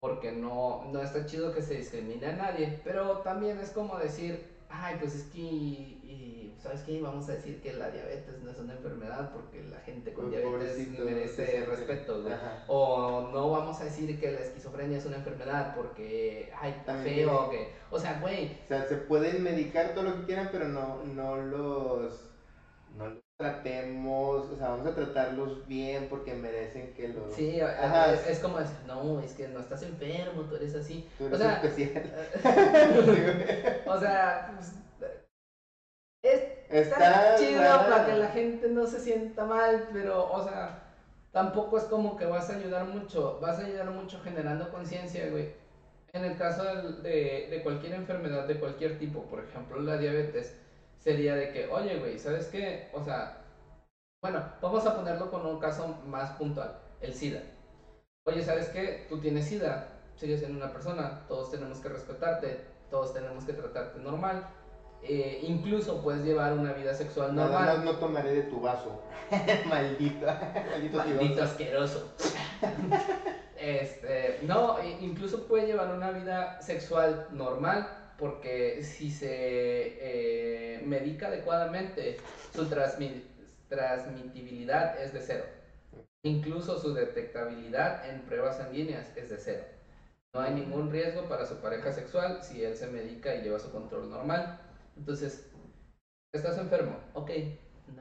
porque 0.00 0.32
no, 0.32 0.86
no 0.90 1.02
está 1.02 1.26
chido 1.26 1.52
que 1.52 1.60
se 1.60 1.74
discrimine 1.74 2.26
a 2.28 2.36
nadie, 2.36 2.80
pero 2.82 3.18
también 3.18 3.58
es 3.58 3.70
como 3.70 3.98
decir, 3.98 4.49
ay, 4.70 4.96
pues 5.00 5.14
es 5.14 5.24
que, 5.24 6.52
¿sabes 6.62 6.82
qué? 6.82 7.00
Vamos 7.00 7.28
a 7.28 7.32
decir 7.32 7.60
que 7.60 7.72
la 7.72 7.90
diabetes 7.90 8.42
no 8.42 8.50
es 8.50 8.58
una 8.58 8.74
enfermedad 8.74 9.32
porque 9.32 9.62
la 9.64 9.80
gente 9.80 10.12
con 10.12 10.30
diabetes 10.30 10.88
merece 10.98 11.64
respeto, 11.66 12.24
O 12.68 13.30
no 13.32 13.50
vamos 13.50 13.80
a 13.80 13.84
decir 13.84 14.18
que 14.20 14.30
la 14.30 14.40
esquizofrenia 14.40 14.98
es 14.98 15.06
una 15.06 15.16
enfermedad 15.16 15.74
porque, 15.74 16.52
ay, 16.58 16.74
está 16.78 16.94
feo, 17.02 17.50
que, 17.50 17.72
o 17.90 17.98
sea, 17.98 18.20
güey. 18.20 18.58
O 18.64 18.68
sea, 18.68 18.86
se 18.88 18.96
pueden 18.96 19.42
medicar 19.42 19.94
todo 19.94 20.04
lo 20.04 20.16
que 20.16 20.26
quieran, 20.26 20.48
pero 20.52 20.68
no, 20.68 21.04
no 21.04 21.36
los, 21.36 22.30
no 22.96 23.06
los 23.08 23.29
tratemos, 23.40 24.50
o 24.50 24.56
sea, 24.56 24.68
vamos 24.68 24.86
a 24.86 24.94
tratarlos 24.94 25.66
bien 25.66 26.08
porque 26.10 26.34
merecen 26.34 26.92
que 26.92 27.08
los... 27.08 27.32
Sí, 27.34 27.58
es, 27.58 28.26
es, 28.28 28.38
como 28.38 28.58
decir, 28.58 28.76
no, 28.86 29.18
es 29.20 29.32
que 29.32 29.48
no 29.48 29.60
estás 29.60 29.82
enfermo, 29.82 30.42
tú 30.42 30.56
eres 30.56 30.74
así. 30.74 31.08
Tú 31.16 31.26
eres 31.26 31.40
o 31.40 31.42
sea, 31.42 31.54
especial. 31.54 32.04
o 33.86 33.98
sea, 33.98 34.52
pues, 34.54 34.74
es, 36.22 36.42
está, 36.68 37.34
chido 37.36 37.62
para 37.62 38.04
que 38.04 38.16
la 38.16 38.28
gente 38.28 38.68
no 38.68 38.86
se 38.86 39.00
sienta 39.00 39.46
mal, 39.46 39.88
pero, 39.90 40.30
o 40.30 40.44
sea, 40.44 40.82
tampoco 41.32 41.78
es 41.78 41.84
como 41.84 42.18
que 42.18 42.26
vas 42.26 42.50
a 42.50 42.56
ayudar 42.56 42.84
mucho, 42.84 43.38
vas 43.40 43.58
a 43.58 43.64
ayudar 43.64 43.90
mucho 43.90 44.20
generando 44.22 44.70
conciencia, 44.70 45.30
güey. 45.30 45.48
En 46.12 46.24
el 46.26 46.36
caso 46.36 46.62
de, 46.62 46.92
de, 47.08 47.48
de 47.48 47.62
cualquier 47.62 47.94
enfermedad 47.94 48.46
de 48.46 48.60
cualquier 48.60 48.98
tipo, 48.98 49.22
por 49.22 49.42
ejemplo 49.42 49.80
la 49.80 49.96
diabetes, 49.96 50.54
sería 51.00 51.34
de 51.34 51.50
que, 51.50 51.66
oye, 51.68 51.98
güey, 51.98 52.18
¿sabes 52.18 52.46
qué? 52.46 52.90
O 52.92 53.02
sea, 53.02 53.38
bueno, 54.22 54.44
vamos 54.60 54.86
a 54.86 54.94
ponerlo 54.94 55.30
con 55.30 55.44
un 55.46 55.58
caso 55.58 55.96
más 56.06 56.32
puntual, 56.32 56.78
el 57.00 57.14
SIDA. 57.14 57.42
Oye, 58.26 58.44
¿sabes 58.44 58.68
qué? 58.68 59.06
Tú 59.08 59.18
tienes 59.18 59.46
SIDA, 59.46 59.88
sigues 60.14 60.40
siendo 60.40 60.58
una 60.58 60.72
persona, 60.72 61.24
todos 61.26 61.50
tenemos 61.50 61.78
que 61.78 61.88
respetarte, 61.88 62.60
todos 62.90 63.14
tenemos 63.14 63.44
que 63.44 63.54
tratarte 63.54 63.98
normal. 63.98 64.46
Eh, 65.02 65.40
incluso 65.42 66.02
puedes 66.02 66.22
llevar 66.22 66.52
una 66.52 66.74
vida 66.74 66.92
sexual 66.92 67.34
normal. 67.34 67.62
Nada 67.62 67.76
más 67.76 67.84
no 67.86 67.96
tomaré 67.96 68.32
de 68.34 68.42
tu 68.42 68.60
vaso. 68.60 69.02
Maldito. 69.66 70.26
Maldito, 70.26 70.98
Maldito 70.98 71.42
asqueroso. 71.42 72.12
este, 73.56 74.40
no, 74.42 74.76
incluso 75.00 75.46
puede 75.46 75.68
llevar 75.68 75.94
una 75.94 76.10
vida 76.10 76.60
sexual 76.60 77.28
normal 77.32 77.99
porque 78.20 78.82
si 78.82 79.10
se 79.10 79.28
eh, 79.30 80.82
medica 80.84 81.28
adecuadamente, 81.28 82.18
su 82.54 82.68
transmi- 82.68 83.22
transmitibilidad 83.68 85.02
es 85.02 85.12
de 85.12 85.20
cero. 85.20 85.44
Incluso 86.22 86.78
su 86.78 86.92
detectabilidad 86.92 88.08
en 88.08 88.20
pruebas 88.22 88.58
sanguíneas 88.58 89.16
es 89.16 89.30
de 89.30 89.38
cero. 89.38 89.64
No 90.34 90.40
hay 90.42 90.52
ningún 90.52 90.92
riesgo 90.92 91.24
para 91.28 91.46
su 91.46 91.56
pareja 91.56 91.90
sexual 91.92 92.44
si 92.44 92.62
él 92.62 92.76
se 92.76 92.86
medica 92.86 93.34
y 93.34 93.42
lleva 93.42 93.58
su 93.58 93.72
control 93.72 94.10
normal. 94.10 94.60
Entonces, 94.96 95.50
estás 96.34 96.58
enfermo, 96.58 96.96
ok, 97.14 97.30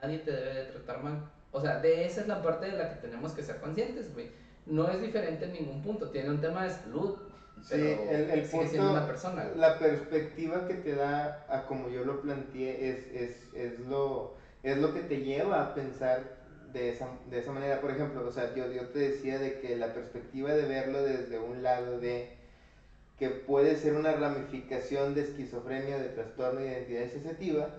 nadie 0.02 0.20
te 0.20 0.32
debe 0.32 0.54
de 0.54 0.66
tratar 0.66 1.02
mal. 1.02 1.32
O 1.52 1.62
sea, 1.62 1.80
de 1.80 2.06
esa 2.06 2.22
es 2.22 2.28
la 2.28 2.44
parte 2.44 2.68
de 2.68 2.74
la 2.78 2.90
que 2.90 3.08
tenemos 3.08 3.32
que 3.32 3.42
ser 3.42 3.60
conscientes, 3.60 4.14
güey. 4.14 4.30
No 4.66 4.92
es 4.92 5.02
diferente 5.02 5.46
en 5.46 5.54
ningún 5.54 5.82
punto, 5.82 6.12
tiene 6.12 6.30
un 6.30 6.42
tema 6.42 6.66
de 6.66 6.72
salud, 6.72 7.18
Sí, 7.62 8.00
el, 8.08 8.30
el 8.30 8.44
sigue 8.44 8.68
punto, 8.68 8.82
una 8.82 9.06
persona. 9.06 9.50
la 9.54 9.78
perspectiva 9.80 10.66
que 10.66 10.76
te 10.76 10.94
da 10.96 11.44
a 11.48 11.66
como 11.66 11.90
yo 11.90 12.04
lo 12.04 12.22
planteé 12.22 12.90
es, 12.90 13.08
es, 13.12 13.50
es, 13.54 13.80
lo, 13.80 14.34
es 14.64 14.78
lo 14.78 14.92
que 14.92 15.02
te 15.02 15.22
lleva 15.22 15.62
a 15.62 15.74
pensar 15.74 16.28
de 16.72 16.90
esa, 16.90 17.10
de 17.26 17.38
esa 17.40 17.52
manera. 17.52 17.80
Por 17.80 17.92
ejemplo, 17.92 18.26
o 18.26 18.32
sea, 18.32 18.54
yo, 18.54 18.68
yo 18.68 18.88
te 18.88 19.00
decía 19.00 19.40
de 19.40 19.58
que 19.58 19.76
la 19.76 19.94
perspectiva 19.94 20.54
de 20.54 20.66
verlo 20.66 21.02
desde 21.04 21.38
un 21.38 21.62
lado 21.64 21.98
de 21.98 22.28
que 23.18 23.30
puede 23.30 23.76
ser 23.76 23.94
una 23.94 24.14
ramificación 24.14 25.14
de 25.14 25.22
esquizofrenia, 25.22 25.98
de 25.98 26.10
trastorno 26.10 26.60
de 26.60 26.68
identidad 26.68 27.02
disociativa, 27.02 27.70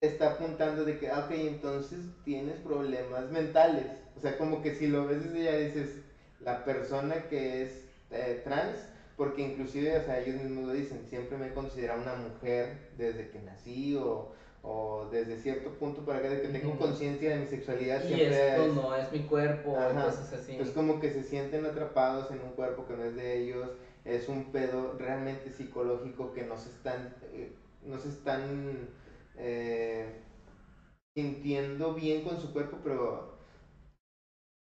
está 0.00 0.26
apuntando 0.26 0.84
de 0.84 0.96
que, 0.96 1.08
ah, 1.08 1.20
ok, 1.20 1.30
entonces 1.30 2.10
tienes 2.24 2.58
problemas 2.58 3.30
mentales. 3.30 3.90
O 4.14 4.20
sea, 4.20 4.36
como 4.36 4.60
que 4.60 4.70
si 4.72 4.86
lo 4.86 5.04
ves 5.04 5.22
desde 5.22 5.48
allá 5.48 5.56
dices, 5.56 5.98
la 6.38 6.64
persona 6.64 7.26
que 7.28 7.62
es 7.62 7.86
eh, 8.10 8.38
trans, 8.44 8.88
porque 9.18 9.42
inclusive, 9.42 9.98
o 9.98 10.04
sea, 10.04 10.18
ellos 10.20 10.36
mismos 10.38 10.64
lo 10.64 10.72
dicen, 10.72 11.06
siempre 11.10 11.38
me 11.38 11.48
he 11.48 11.54
considerado 11.54 12.00
una 12.00 12.14
mujer 12.14 12.78
desde 12.96 13.30
que 13.30 13.40
nací 13.40 13.96
o, 13.96 14.32
o 14.62 15.08
desde 15.12 15.36
cierto 15.36 15.70
punto 15.74 16.04
para 16.04 16.20
acá, 16.20 16.30
de 16.30 16.42
que 16.42 16.48
tengo 16.48 16.78
conciencia 16.78 17.30
de 17.32 17.40
mi 17.40 17.46
sexualidad, 17.46 18.02
Y 18.04 18.08
siempre 18.08 18.28
esto 18.28 18.66
es- 18.68 18.74
no 18.74 18.94
es 18.94 19.12
mi 19.12 19.20
cuerpo, 19.26 19.76
Ajá. 19.76 20.06
cosas 20.06 20.32
así. 20.32 20.54
es 20.54 20.70
como 20.70 21.00
que 21.00 21.10
se 21.10 21.24
sienten 21.24 21.64
atrapados 21.66 22.30
en 22.30 22.42
un 22.42 22.52
cuerpo 22.52 22.86
que 22.86 22.94
no 22.94 23.04
es 23.04 23.16
de 23.16 23.36
ellos, 23.38 23.70
es 24.04 24.28
un 24.28 24.44
pedo 24.52 24.94
realmente 24.98 25.50
psicológico 25.50 26.32
que 26.32 26.44
no 26.44 26.56
se 26.56 26.68
están, 26.70 27.10
eh, 27.32 27.50
no 27.84 27.98
se 27.98 28.08
están 28.08 28.88
eh, 29.36 30.10
sintiendo 31.14 31.92
bien 31.92 32.22
con 32.22 32.40
su 32.40 32.52
cuerpo, 32.52 32.78
pero 32.82 33.26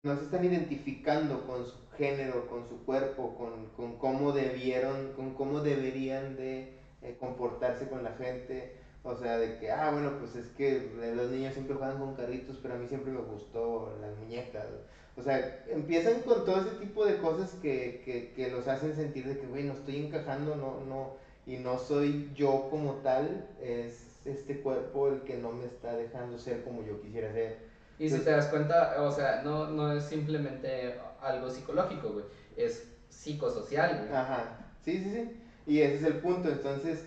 no 0.04 0.14
se 0.16 0.22
están 0.22 0.44
identificando 0.44 1.44
con 1.44 1.64
su 1.64 1.76
género, 1.96 2.48
con 2.48 2.68
su 2.68 2.84
cuerpo, 2.84 3.34
con, 3.36 3.66
con 3.76 3.98
cómo 3.98 4.32
debieron, 4.32 5.12
con 5.14 5.34
cómo 5.34 5.60
deberían 5.60 6.36
de 6.36 6.74
eh, 7.02 7.16
comportarse 7.18 7.88
con 7.88 8.02
la 8.02 8.12
gente. 8.12 8.72
O 9.02 9.14
sea, 9.16 9.36
de 9.36 9.58
que, 9.58 9.70
ah, 9.70 9.90
bueno, 9.92 10.18
pues 10.18 10.34
es 10.36 10.48
que 10.52 10.76
eh, 10.76 11.12
los 11.14 11.30
niños 11.30 11.52
siempre 11.52 11.76
juegan 11.76 11.98
con 11.98 12.14
carritos, 12.14 12.58
pero 12.62 12.74
a 12.74 12.78
mí 12.78 12.88
siempre 12.88 13.12
me 13.12 13.20
gustó 13.20 13.96
las 14.00 14.16
muñecas. 14.16 14.66
O 15.16 15.22
sea, 15.22 15.64
empiezan 15.68 16.22
con 16.22 16.44
todo 16.44 16.60
ese 16.60 16.76
tipo 16.76 17.04
de 17.04 17.18
cosas 17.18 17.54
que, 17.62 18.02
que, 18.04 18.32
que 18.34 18.50
los 18.50 18.66
hacen 18.66 18.96
sentir 18.96 19.26
de 19.28 19.38
que, 19.38 19.46
güey, 19.46 19.64
no 19.64 19.74
estoy 19.74 19.98
encajando, 20.06 20.56
no, 20.56 20.80
no, 20.86 21.12
y 21.46 21.58
no 21.58 21.78
soy 21.78 22.30
yo 22.34 22.68
como 22.70 22.94
tal, 22.94 23.46
es 23.62 24.20
este 24.24 24.60
cuerpo 24.60 25.08
el 25.08 25.20
que 25.22 25.36
no 25.36 25.52
me 25.52 25.66
está 25.66 25.94
dejando 25.96 26.38
ser 26.38 26.64
como 26.64 26.82
yo 26.82 27.00
quisiera 27.00 27.32
ser. 27.32 27.58
Y 27.98 28.08
si 28.08 28.16
Pues- 28.16 28.24
te 28.24 28.30
das 28.30 28.46
cuenta, 28.48 28.96
o 29.02 29.12
sea, 29.12 29.42
no, 29.44 29.68
no 29.68 29.92
es 29.92 30.04
simplemente 30.04 30.94
algo 31.20 31.50
psicológico, 31.50 32.10
güey. 32.10 32.24
Es 32.56 32.88
psicosocial, 33.08 33.98
güey. 33.98 34.12
Ajá, 34.12 34.58
sí, 34.84 34.98
sí, 34.98 35.10
sí. 35.12 35.40
Y 35.66 35.80
ese 35.80 35.96
es 35.96 36.02
el 36.04 36.14
punto. 36.14 36.48
Entonces, 36.50 37.04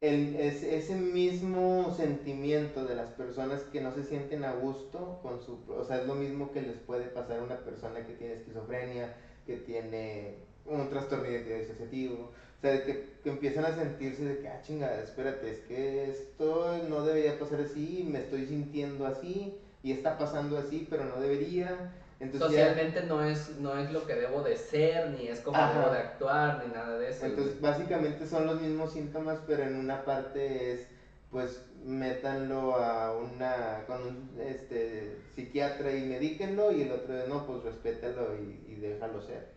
el, 0.00 0.36
es, 0.36 0.62
ese 0.62 0.94
mismo 0.94 1.92
sentimiento 1.96 2.84
de 2.84 2.94
las 2.94 3.10
personas 3.10 3.62
que 3.64 3.80
no 3.80 3.92
se 3.92 4.04
sienten 4.04 4.44
a 4.44 4.52
gusto 4.52 5.18
con 5.22 5.40
su... 5.42 5.58
O 5.68 5.84
sea, 5.84 6.00
es 6.00 6.06
lo 6.06 6.14
mismo 6.14 6.52
que 6.52 6.62
les 6.62 6.78
puede 6.78 7.04
pasar 7.06 7.40
a 7.40 7.42
una 7.42 7.58
persona 7.58 8.06
que 8.06 8.14
tiene 8.14 8.34
esquizofrenia, 8.34 9.14
que 9.46 9.56
tiene 9.56 10.36
un 10.64 10.88
trastorno 10.88 11.28
disociativo. 11.28 12.30
O 12.58 12.60
sea, 12.60 12.84
que, 12.84 13.06
que 13.22 13.30
empiezan 13.30 13.64
a 13.64 13.74
sentirse 13.74 14.24
de 14.24 14.38
que, 14.38 14.48
ah, 14.48 14.60
chingada, 14.62 15.02
espérate, 15.02 15.50
es 15.50 15.58
que 15.60 16.10
esto 16.10 16.78
no 16.88 17.02
debería 17.04 17.38
pasar 17.38 17.60
así, 17.60 18.06
me 18.10 18.20
estoy 18.20 18.46
sintiendo 18.46 19.06
así, 19.06 19.58
y 19.82 19.92
está 19.92 20.18
pasando 20.18 20.58
así, 20.58 20.86
pero 20.90 21.04
no 21.04 21.20
debería. 21.20 21.92
Entonces, 22.20 22.50
ya- 22.50 22.68
Socialmente 22.68 23.02
no 23.04 23.22
es, 23.24 23.56
no 23.58 23.76
es 23.78 23.90
lo 23.92 24.06
que 24.06 24.14
debo 24.14 24.42
de 24.42 24.56
ser, 24.56 25.10
ni 25.10 25.28
es 25.28 25.40
como 25.40 25.56
Ajá. 25.56 25.78
debo 25.80 25.90
de 25.90 25.98
actuar, 25.98 26.62
ni 26.66 26.72
nada 26.72 26.98
de 26.98 27.08
eso. 27.08 27.24
Entonces, 27.24 27.60
básicamente 27.60 28.26
son 28.26 28.46
los 28.46 28.60
mismos 28.60 28.92
síntomas, 28.92 29.38
pero 29.46 29.62
en 29.62 29.76
una 29.76 30.04
parte 30.04 30.72
es, 30.72 30.86
pues, 31.30 31.62
métanlo 31.82 32.76
a 32.76 33.16
una, 33.16 33.84
con 33.86 34.02
un 34.02 34.38
este, 34.38 35.16
psiquiatra 35.34 35.92
y 35.92 36.04
medíquenlo, 36.04 36.70
y 36.72 36.82
el 36.82 36.92
otro 36.92 37.16
es, 37.16 37.26
no, 37.26 37.46
pues, 37.46 37.62
respétalo 37.64 38.34
y, 38.34 38.64
y 38.68 38.74
déjalo 38.76 39.22
ser. 39.22 39.48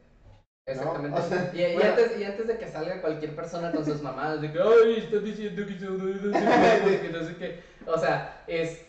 Exactamente. 0.65 1.19
¿no? 1.19 1.26
O 1.26 1.28
sea, 1.28 1.51
y, 1.53 1.61
y 1.61 1.74
bueno. 1.74 1.89
antes, 1.89 2.17
y 2.17 2.24
antes 2.24 2.47
de 2.47 2.57
que 2.57 2.67
salga 2.69 3.01
cualquier 3.01 3.36
persona 3.36 3.74
con 3.74 3.84
sus 3.84 4.01
mamadas 4.01 4.39
de 4.39 4.53
que, 4.53 4.59
ay, 4.59 4.99
está 4.99 5.17
diciendo 5.17 5.65
que 5.65 5.78
que 5.78 7.09
no 7.11 7.26
sé 7.26 7.36
qué. 7.36 7.59
O 7.86 7.97
sea, 7.97 8.41
es 8.47 8.80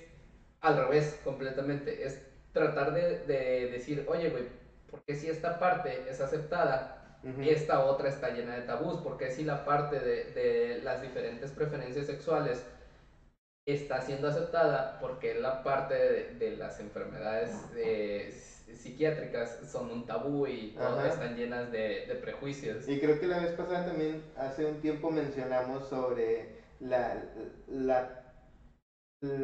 al 0.64 0.76
revés 0.76 1.20
completamente. 1.22 2.04
Es 2.06 2.20
tratar 2.52 2.92
de, 2.92 3.18
de 3.26 3.68
decir, 3.70 4.04
oye, 4.08 4.30
güey, 4.30 4.44
porque 4.90 5.14
si 5.14 5.28
esta 5.28 5.58
parte 5.58 6.08
es 6.08 6.20
aceptada, 6.20 7.18
Ujú. 7.22 7.42
esta 7.42 7.84
otra 7.84 8.08
está 8.08 8.30
llena 8.30 8.54
de 8.54 8.62
tabús? 8.62 8.98
Porque 9.02 9.30
si 9.30 9.44
la 9.44 9.64
parte 9.64 9.98
de, 9.98 10.24
de 10.32 10.80
las 10.82 11.00
diferentes 11.02 11.50
preferencias 11.52 12.06
sexuales 12.06 12.64
está 13.66 14.00
siendo 14.02 14.28
aceptada, 14.28 14.98
porque 15.00 15.34
la 15.34 15.62
parte 15.62 15.94
de, 15.94 16.34
de 16.34 16.56
las 16.56 16.80
enfermedades 16.80 17.50
eh, 17.76 18.30
psiquiátricas 18.72 19.58
son 19.70 19.90
un 19.90 20.06
tabú 20.06 20.46
y 20.46 20.74
todas 20.74 20.98
Ajá. 20.98 21.08
están 21.08 21.36
llenas 21.36 21.70
de, 21.72 22.06
de 22.06 22.14
prejuicios. 22.14 22.86
Y 22.88 23.00
creo 23.00 23.18
que 23.18 23.26
la 23.26 23.38
vez 23.38 23.52
pasada 23.52 23.86
también, 23.86 24.22
hace 24.36 24.66
un 24.66 24.80
tiempo 24.80 25.10
mencionamos 25.10 25.88
sobre 25.88 26.56
la, 26.80 27.22
la, 27.66 28.23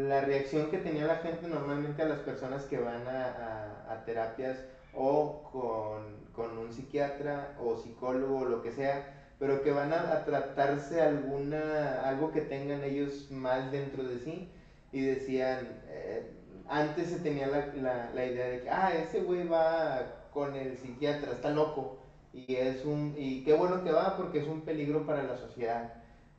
la 0.09 0.21
reacción 0.21 0.69
que 0.69 0.79
tenía 0.79 1.05
la 1.05 1.17
gente 1.17 1.47
normalmente 1.49 2.03
a 2.03 2.05
las 2.07 2.21
personas 2.21 2.67
que 2.67 2.79
van 2.79 3.07
a, 3.09 3.83
a- 3.93 4.05
terapias 4.05 4.65
o 4.93 5.41
con, 5.43 6.27
con 6.33 6.57
un 6.59 6.73
psiquiatra 6.73 7.53
o 7.57 7.77
psicólogo 7.77 8.39
o 8.41 8.45
lo 8.45 8.61
que 8.63 8.71
sea, 8.73 9.03
pero 9.39 9.63
que 9.63 9.71
van 9.71 9.93
a, 9.93 10.13
a 10.13 10.25
tratarse 10.25 11.01
alguna, 11.01 12.07
algo 12.07 12.31
que 12.31 12.41
tengan 12.43 12.83
ellos 12.85 13.27
mal 13.31 13.71
dentro 13.71 14.05
de 14.05 14.19
sí 14.19 14.49
y 14.93 15.01
decían, 15.01 15.79
eh, 15.87 16.23
antes 16.67 17.09
se 17.09 17.19
tenía 17.19 17.47
la, 17.47 17.69
la, 17.73 18.11
la 18.11 18.25
idea 18.25 18.47
de 18.47 18.61
que, 18.61 18.69
ah, 18.71 18.93
ese 18.95 19.21
güey 19.21 19.45
va 19.45 20.05
con 20.31 20.57
el 20.57 20.77
psiquiatra, 20.77 21.33
está 21.33 21.51
loco. 21.51 21.97
Y 22.33 22.55
es 22.57 22.85
un 22.85 23.13
y 23.17 23.43
qué 23.43 23.53
bueno 23.53 23.83
que 23.83 23.91
va 23.91 24.15
porque 24.17 24.39
es 24.39 24.47
un 24.47 24.65
peligro 24.65 25.05
para 25.05 25.23
la 25.23 25.35
sociedad. 25.37 25.91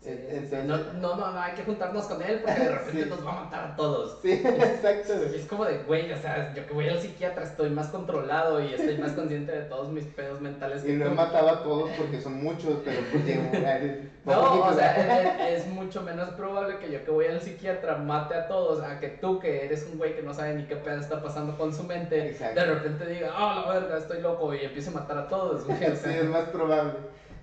Sí, 0.02 0.10
En- 0.10 0.18
sí, 0.18 0.48
sí. 0.50 0.56
entonces- 0.56 0.94
No, 0.96 1.10
no, 1.10 1.16
no, 1.16 1.32
no, 1.32 1.40
hay 1.40 1.54
que 1.54 1.64
juntarnos 1.64 2.06
con 2.08 2.20
él 2.24 2.42
porque 2.44 2.60
de 2.60 2.70
repente 2.76 3.04
Sí. 3.04 3.10
nos 3.10 3.24
va 3.24 3.32
a 3.38 3.44
matar 3.44 3.64
a 3.72 3.76
todos. 3.76 4.18
Sí, 4.24 4.32
exacto. 4.32 5.14
Y 5.32 5.36
es 5.36 5.46
como 5.46 5.64
de, 5.66 5.78
güey, 5.84 6.12
o 6.12 6.18
sea, 6.18 6.54
yo 6.56 6.66
que 6.66 6.74
voy 6.74 6.90
al 6.90 7.00
psiquiatra 7.00 7.44
estoy 7.44 7.70
más 7.70 7.90
controlado 7.90 8.60
y 8.64 8.74
estoy 8.74 8.98
más 8.98 9.12
consciente 9.12 9.52
de 9.52 9.62
todos 9.66 9.90
mis 9.90 10.06
pedos 10.06 10.42
mentales 10.42 10.84
Y 10.86 10.94
no 10.94 11.06
he 11.06 11.10
matado 11.12 11.50
a 11.50 11.62
todos 11.64 11.92
porque 11.92 12.20
son 12.20 12.44
muchos, 12.44 12.80
pero 12.84 13.00
pues 13.12 13.26
llegó 13.26 13.44
No, 14.26 14.66
o 14.66 14.74
sea, 14.74 15.48
es, 15.50 15.62
es 15.62 15.68
mucho 15.68 16.02
menos 16.02 16.30
probable 16.32 16.78
que 16.80 16.92
yo 16.92 17.04
que 17.06 17.12
voy 17.12 17.26
al 17.28 17.40
psiquiatra 17.40 17.98
mate 17.98 18.34
a 18.36 18.48
todos 18.48 18.82
a 18.84 19.00
que 19.00 19.10
tú 19.10 19.38
que 19.40 19.66
eres 19.66 19.88
un 19.92 20.00
güey 20.00 20.16
que 20.16 20.24
no 20.24 20.34
sabe 20.34 20.56
ni 20.56 20.64
qué 20.66 20.78
pedo 20.78 21.00
está 21.00 21.22
pasando 21.22 21.56
con 21.58 21.74
su 21.76 21.84
mente, 21.84 22.30
Exacto. 22.30 22.60
de 22.60 22.66
repente 22.66 23.06
diga, 23.06 23.32
ah, 23.36 23.64
la 23.68 23.74
verga, 23.80 23.98
estoy 24.00 24.22
loco 24.22 24.52
y 24.56 24.66
empiece 24.66 24.90
a 24.90 24.94
matar 24.94 25.18
a 25.20 25.28
todos, 25.28 25.66
güey. 25.66 25.78
O 25.86 25.96
sí, 25.96 26.04
sea, 26.04 26.18
es 26.18 26.26
más 26.26 26.46
probable. 26.50 26.94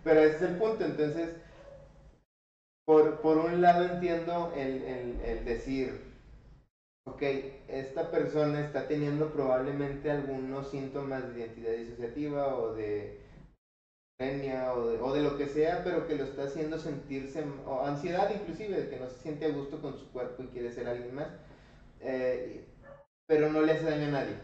Pero 0.04 0.20
ese 0.20 0.36
es 0.36 0.42
el 0.42 0.56
punto, 0.56 0.84
entonces, 0.84 1.28
por, 2.88 3.20
por 3.20 3.36
un 3.36 3.60
lado 3.60 3.84
entiendo 3.84 4.50
el, 4.56 4.82
el, 5.22 5.44
decir, 5.44 6.00
ok, 7.04 7.22
esta 7.68 8.10
persona 8.10 8.64
está 8.64 8.88
teniendo 8.88 9.30
probablemente 9.30 10.10
algunos 10.10 10.70
síntomas 10.70 11.28
de 11.28 11.40
identidad 11.40 11.72
disociativa 11.72 12.56
o 12.56 12.72
de 12.72 13.20
o 14.18 14.88
de, 14.88 14.98
o 15.02 15.12
de 15.12 15.22
lo 15.22 15.36
que 15.36 15.48
sea, 15.48 15.84
pero 15.84 16.06
que 16.06 16.16
lo 16.16 16.24
está 16.24 16.44
haciendo 16.44 16.78
sentirse, 16.78 17.44
o 17.66 17.84
ansiedad 17.84 18.30
inclusive, 18.34 18.80
de 18.80 18.88
que 18.88 18.98
no 18.98 19.06
se 19.10 19.18
siente 19.18 19.44
a 19.44 19.50
gusto 19.50 19.82
con 19.82 19.98
su 19.98 20.10
cuerpo 20.10 20.44
y 20.44 20.46
quiere 20.46 20.72
ser 20.72 20.88
alguien 20.88 21.14
más, 21.14 21.28
eh, 22.00 22.64
pero 23.26 23.52
no 23.52 23.60
le 23.60 23.72
hace 23.72 23.84
daño 23.84 24.06
a 24.06 24.12
nadie. 24.12 24.36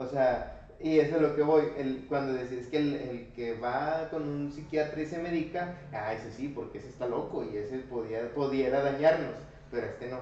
O 0.00 0.06
sea, 0.06 0.63
y 0.80 0.98
eso 0.98 1.16
es 1.16 1.22
lo 1.22 1.34
que 1.34 1.42
voy, 1.42 1.64
el, 1.76 2.04
cuando 2.08 2.34
decís 2.34 2.68
que 2.68 2.76
el, 2.78 2.94
el, 2.94 3.32
que 3.34 3.54
va 3.58 4.08
con 4.10 4.28
un 4.28 4.52
psiquiatra 4.52 5.00
y 5.02 5.06
se 5.06 5.18
medica, 5.18 5.74
ah, 5.92 6.12
ese 6.12 6.30
sí, 6.32 6.48
porque 6.48 6.78
ese 6.78 6.88
está 6.88 7.06
loco 7.06 7.44
y 7.44 7.56
ese 7.56 7.78
podía, 7.78 8.32
pudiera 8.34 8.82
dañarnos, 8.82 9.36
pero 9.70 9.86
este 9.86 10.08
no. 10.08 10.20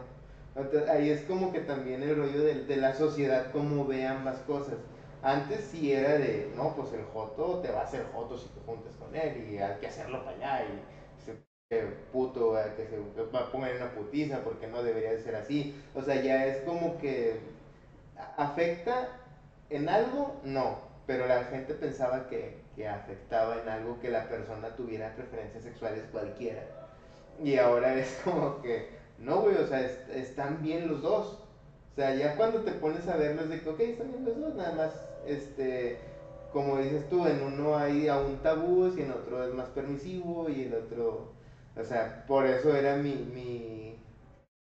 Entonces, 0.55 0.89
ahí 0.89 1.11
es 1.11 1.23
como 1.23 1.53
que 1.53 1.61
también 1.61 2.03
el 2.03 2.17
rollo 2.17 2.43
de, 2.43 2.65
de 2.67 2.77
la 2.77 2.95
sociedad, 2.95 3.51
cómo 3.53 3.87
ve 3.87 4.07
ambas 4.07 4.39
cosas. 4.41 4.77
Antes 5.23 5.65
sí 5.71 5.93
era 5.93 6.19
de, 6.19 6.53
no, 6.57 6.75
pues 6.77 6.93
el 6.93 7.05
Joto 7.05 7.61
te 7.61 7.71
va 7.71 7.81
a 7.81 7.85
hacer 7.85 8.05
Joto 8.13 8.37
si 8.37 8.49
te 8.49 8.61
juntas 8.67 8.95
con 8.97 9.15
él 9.15 9.49
y 9.51 9.59
hay 9.59 9.79
que 9.81 9.87
hacerlo 9.87 10.25
para 10.25 10.37
allá 10.37 10.65
y 10.65 10.81
se 11.27 11.87
puto, 12.13 12.55
que 12.77 12.87
se 12.87 12.99
va 13.33 13.41
a 13.41 13.53
poner 13.53 13.77
una 13.77 13.95
putiza 13.95 14.43
porque 14.45 14.67
no 14.67 14.83
debería 14.83 15.13
de 15.13 15.23
ser 15.23 15.37
así. 15.37 15.75
O 15.95 16.03
sea, 16.03 16.21
ya 16.21 16.47
es 16.47 16.59
como 16.65 16.99
que 16.99 17.41
afecta 18.37 19.22
en 19.77 19.89
algo, 19.89 20.41
no, 20.45 20.79
pero 21.07 21.27
la 21.27 21.45
gente 21.45 21.75
pensaba 21.75 22.29
que, 22.29 22.59
que 22.77 22.89
afectaba 22.89 23.61
en 23.63 23.69
algo 23.69 23.99
que 24.01 24.11
la 24.11 24.29
persona 24.29 24.77
tuviera 24.77 25.15
preferencias 25.15 25.65
sexuales 25.65 26.05
cualquiera. 26.13 26.63
Y 27.43 27.57
ahora 27.57 27.95
es 27.95 28.21
como 28.25 28.61
que, 28.63 28.89
no, 29.19 29.41
güey, 29.43 29.57
o 29.57 29.67
sea, 29.67 29.81
est 29.81 30.09
están 30.11 30.63
bien 30.63 30.89
los 30.89 31.03
dos. 31.03 31.39
O 31.93 31.95
sea, 31.95 32.15
ya 32.15 32.37
cuando 32.37 32.61
te 32.63 32.73
pones 32.73 33.07
a 33.09 33.17
verlos 33.17 33.49
de 33.49 33.61
que, 33.61 33.69
ok, 33.69 33.81
están 33.81 34.11
bien 34.11 34.25
los 34.25 34.41
dos, 34.41 34.55
nada 34.55 34.73
más, 34.73 34.93
este, 35.27 35.99
como 36.53 36.79
dices 36.79 37.09
tú, 37.09 37.27
en 37.27 37.43
uno 37.43 37.77
hay 37.77 38.09
aún 38.09 38.39
tabús 38.43 38.97
y 38.97 39.03
en 39.03 39.13
otro 39.13 39.45
es 39.45 39.55
más 39.55 39.69
permisivo 39.71 40.49
y 40.49 40.65
el 40.65 40.75
otro, 40.75 41.33
o 41.77 41.85
sea, 41.85 42.25
por 42.27 42.47
eso 42.47 42.75
era 42.75 42.97
mi, 42.97 43.15
mi 43.35 43.99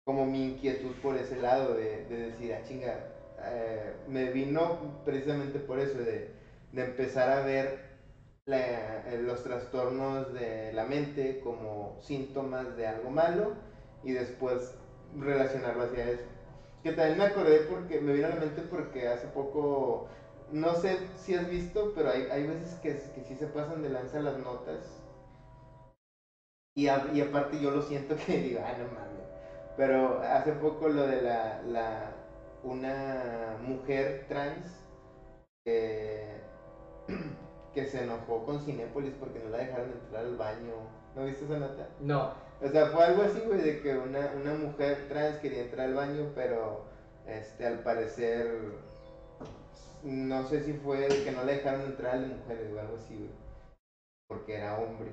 como 0.06 0.26
mi 0.26 0.46
inquietud 0.46 0.92
por 1.02 1.16
ese 1.16 1.38
lado 1.42 1.76
de, 1.76 2.06
de 2.06 2.18
decir, 2.30 2.54
ah, 2.54 2.64
chinga, 2.68 3.13
eh, 3.46 3.94
me 4.08 4.32
vino 4.32 5.02
precisamente 5.06 5.60
por 5.60 5.80
eso, 5.80 5.98
de, 6.00 6.32
empezar 6.74 7.30
a 7.30 7.42
ver 7.42 7.80
la, 8.46 9.04
los 9.22 9.44
trastornos 9.44 10.34
de 10.34 10.72
la 10.74 10.86
mente 10.86 11.40
como 11.44 11.96
síntomas 12.02 12.76
de 12.76 12.88
algo 12.88 13.12
malo 13.12 13.54
y 14.04 14.12
después 14.12 14.76
relacionarlo 15.18 15.84
hacia 15.84 16.10
eso. 16.10 16.26
Que 16.84 16.92
también 16.92 17.18
me 17.18 17.26
acordé 17.26 17.60
porque 17.62 18.00
me 18.00 18.14
vino 18.14 18.28
a 18.28 18.32
la 18.32 18.36
mente 18.36 18.62
porque 18.64 19.08
hace 19.08 19.28
poco, 19.28 20.08
no 20.52 20.76
sé 20.76 20.98
si 21.16 21.34
has 21.36 21.48
visto, 21.50 21.94
pero 21.96 22.10
hay, 22.10 22.24
hay 22.32 22.46
veces 22.46 22.76
que, 22.82 22.90
que 23.14 23.24
sí 23.24 23.36
se 23.36 23.48
pasan 23.48 23.82
de 23.82 23.90
lanza 23.90 24.20
las 24.20 24.38
notas. 24.38 25.04
Y, 26.76 26.88
y 26.88 27.22
aparte 27.22 27.60
yo 27.60 27.72
lo 27.72 27.82
siento 27.82 28.16
que 28.26 28.38
digo, 28.40 28.62
ah, 28.64 28.74
no 28.78 28.88
mames. 28.88 29.26
Pero 29.78 30.20
hace 30.22 30.54
poco 30.54 30.90
lo 30.90 31.06
de 31.06 31.22
la, 31.22 31.62
la 31.64 32.23
una 32.64 33.58
mujer 33.62 34.26
trans 34.28 34.84
que, 35.66 36.42
que 37.74 37.86
se 37.86 38.04
enojó 38.04 38.46
con 38.46 38.62
Cinépolis 38.62 39.14
porque 39.20 39.40
no 39.40 39.50
la 39.50 39.60
dejaron 39.60 39.92
entrar 39.92 40.26
al 40.26 40.38
baño. 40.38 40.74
¿No 41.16 41.26
viste 41.26 41.46
esa 41.46 41.60
nota? 41.60 41.90
No. 42.00 42.34
O 42.62 42.68
sea, 42.70 42.88
fue 42.88 43.04
algo 43.04 43.24
así, 43.24 43.40
güey, 43.42 43.62
de 43.62 43.82
que 43.82 43.98
una, 43.98 44.34
una 44.36 44.54
mujer 44.54 45.08
trans 45.10 45.38
quería 45.38 45.64
entrar 45.64 45.88
al 45.88 45.96
baño, 45.96 46.32
pero 46.34 46.86
este, 47.28 47.66
al 47.66 47.80
parecer, 47.80 48.48
no 50.04 50.44
sé 50.44 50.64
si 50.64 50.74
fue 50.74 51.08
que 51.08 51.32
no 51.32 51.44
le 51.44 51.58
dejaron 51.58 51.82
entrar 51.82 52.16
a 52.16 52.20
las 52.20 52.30
mujeres 52.30 52.72
o 52.74 52.80
algo 52.80 52.98
así, 52.98 53.16
güey, 53.16 53.30
porque 54.28 54.56
era 54.56 54.80
hombre, 54.80 55.12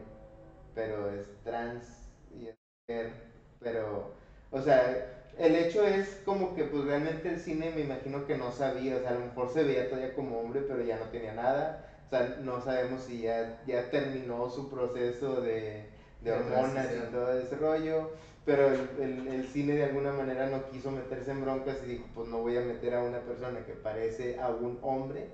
pero 0.74 1.10
es 1.10 1.26
trans 1.42 2.12
y 2.32 2.48
es 2.48 2.56
mujer, 2.88 3.12
pero, 3.58 4.14
o 4.50 4.60
sea, 4.60 5.19
el 5.40 5.56
hecho 5.56 5.86
es 5.86 6.20
como 6.24 6.54
que 6.54 6.64
pues 6.64 6.84
realmente 6.84 7.28
el 7.28 7.40
cine 7.40 7.72
me 7.74 7.82
imagino 7.82 8.26
que 8.26 8.36
no 8.36 8.52
sabía, 8.52 8.96
o 8.96 9.00
sea, 9.00 9.10
a 9.10 9.14
lo 9.14 9.26
mejor 9.26 9.52
se 9.52 9.64
veía 9.64 9.88
todavía 9.88 10.14
como 10.14 10.40
hombre, 10.40 10.62
pero 10.68 10.82
ya 10.82 10.98
no 10.98 11.06
tenía 11.06 11.34
nada, 11.34 11.86
o 12.06 12.10
sea, 12.10 12.36
no 12.42 12.60
sabemos 12.62 13.02
si 13.02 13.22
ya, 13.22 13.62
ya 13.66 13.90
terminó 13.90 14.50
su 14.50 14.70
proceso 14.70 15.40
de 15.40 15.90
de 16.22 16.32
hormonas 16.32 16.88
y 16.92 17.12
todo 17.12 17.32
ese 17.38 17.56
rollo, 17.56 18.10
pero 18.44 18.68
el, 18.68 18.88
el, 19.00 19.28
el, 19.28 19.46
cine 19.46 19.74
de 19.74 19.84
alguna 19.84 20.12
manera 20.12 20.48
no 20.48 20.68
quiso 20.70 20.90
meterse 20.90 21.30
en 21.30 21.42
broncas 21.42 21.78
y 21.84 21.92
dijo, 21.92 22.06
pues 22.14 22.28
no 22.28 22.38
voy 22.38 22.56
a 22.56 22.62
meter 22.62 22.94
a 22.94 23.02
una 23.02 23.20
persona 23.20 23.64
que 23.64 23.72
parece 23.72 24.38
a 24.38 24.48
un 24.48 24.78
hombre 24.82 25.28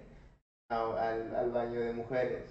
a, 0.71 1.09
al, 1.09 1.35
al, 1.35 1.51
baño 1.51 1.81
de 1.81 1.93
mujeres, 1.93 2.51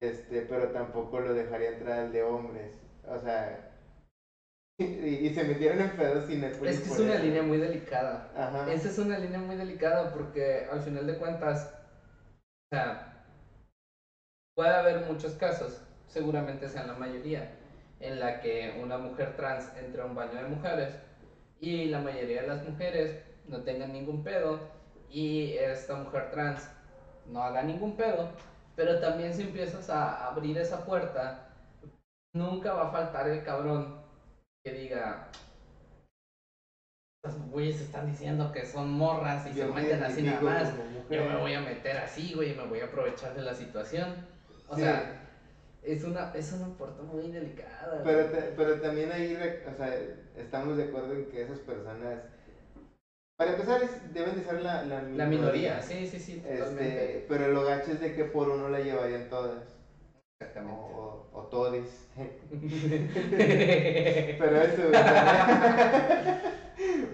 este, 0.00 0.42
pero 0.42 0.68
tampoco 0.70 1.20
lo 1.20 1.34
dejaría 1.34 1.70
entrar 1.70 2.00
al 2.00 2.12
de 2.12 2.22
hombres, 2.22 2.72
o 3.06 3.18
sea... 3.18 3.65
Y, 4.78 5.26
y 5.26 5.30
se 5.30 5.44
metieron 5.44 5.80
en 5.80 5.90
pedos 5.96 6.24
sin 6.24 6.44
Es 6.62 6.80
que 6.80 6.88
es 6.90 6.98
una 6.98 7.14
eso. 7.14 7.22
línea 7.22 7.42
muy 7.42 7.58
delicada. 7.58 8.28
Ajá. 8.34 8.70
Esa 8.70 8.88
es 8.88 8.98
una 8.98 9.16
línea 9.16 9.38
muy 9.40 9.56
delicada 9.56 10.12
porque 10.12 10.64
al 10.68 10.80
final 10.80 11.06
de 11.06 11.14
cuentas, 11.16 11.68
o 12.66 12.76
sea, 12.76 13.00
puede 14.54 14.70
haber 14.74 14.98
muchos 14.98 15.34
casos 15.34 15.80
seguramente 16.06 16.68
sean 16.68 16.86
la 16.86 16.94
mayoría, 16.94 17.46
en 18.00 18.18
la 18.18 18.40
que 18.40 18.70
una 18.76 18.98
mujer 18.98 19.34
trans 19.36 19.70
entre 19.76 20.02
a 20.02 20.04
un 20.04 20.14
baño 20.14 20.38
de 20.38 20.44
mujeres 20.44 20.98
y 21.60 21.86
la 21.86 21.98
mayoría 21.98 22.38
de 22.38 22.46
las 22.46 22.62
mujeres 22.62 23.16
no 23.44 23.62
tengan 23.62 23.92
ningún 23.92 24.22
pedo 24.22 24.60
y 25.08 25.52
esta 25.54 25.94
mujer 25.94 26.28
trans 26.30 26.68
no 27.24 27.42
haga 27.42 27.62
ningún 27.62 27.96
pedo, 27.96 28.30
pero 28.74 28.98
también 28.98 29.32
si 29.34 29.42
empiezas 29.42 29.88
a 29.90 30.26
abrir 30.26 30.58
esa 30.58 30.84
puerta, 30.84 31.34
nunca 32.32 32.72
va 32.72 32.82
a 32.84 32.86
faltar 32.86 33.26
el 33.28 33.42
cabrón 33.42 33.88
que 34.66 34.72
diga, 34.72 35.28
los 37.22 37.50
güeyes 37.50 37.80
están 37.80 38.10
diciendo 38.10 38.50
que 38.50 38.66
son 38.66 38.90
morras 38.90 39.46
y 39.46 39.54
yo 39.54 39.68
se 39.68 39.72
meten 39.72 40.02
así 40.02 40.22
nada 40.22 40.40
más, 40.40 40.74
yo 41.08 41.24
me 41.24 41.36
voy 41.36 41.54
a 41.54 41.60
meter 41.60 41.98
así, 41.98 42.34
güey, 42.34 42.56
me 42.56 42.66
voy 42.66 42.80
a 42.80 42.86
aprovechar 42.86 43.32
de 43.36 43.42
la 43.42 43.54
situación. 43.54 44.26
O 44.66 44.74
sí. 44.74 44.80
sea, 44.80 45.22
es 45.84 46.02
una, 46.02 46.32
es 46.34 46.52
una 46.52 46.76
puerta 46.76 47.00
muy 47.02 47.30
delicada. 47.30 48.02
Pero, 48.02 48.24
te, 48.24 48.42
pero 48.56 48.80
también 48.80 49.12
ahí, 49.12 49.38
o 49.72 49.76
sea, 49.76 49.96
estamos 50.34 50.76
de 50.76 50.84
acuerdo 50.86 51.12
en 51.12 51.26
que 51.26 51.42
esas 51.42 51.60
personas, 51.60 52.18
para 53.38 53.52
empezar, 53.52 53.84
es, 53.84 54.12
deben 54.12 54.34
de 54.34 54.42
ser 54.42 54.62
la, 54.62 54.82
la 54.82 55.00
minoría. 55.00 55.16
La 55.16 55.26
minoría, 55.26 55.80
sí, 55.80 56.08
sí, 56.08 56.18
sí, 56.18 56.40
totalmente. 56.40 57.18
Este, 57.18 57.26
pero 57.28 57.52
lo 57.52 57.62
gacho 57.62 57.92
es 57.92 58.00
de 58.00 58.16
que 58.16 58.24
por 58.24 58.48
uno 58.48 58.68
la 58.68 58.80
llevarían 58.80 59.30
todas. 59.30 59.62
Exactamente. 60.40 60.92
O, 60.92 61.15
o, 61.36 61.42
todes. 61.42 62.08
pero 64.38 64.62
eso, 64.62 64.82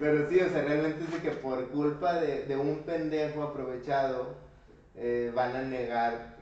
Pero 0.00 0.28
sí, 0.28 0.40
o 0.40 0.48
sea, 0.48 0.62
realmente 0.62 1.04
es 1.04 1.12
de 1.12 1.18
que 1.20 1.30
por 1.36 1.68
culpa 1.70 2.20
de, 2.20 2.44
de 2.44 2.56
un 2.56 2.78
pendejo 2.80 3.42
aprovechado, 3.44 4.34
eh, 4.96 5.30
van 5.34 5.54
a 5.54 5.62
negar 5.62 6.36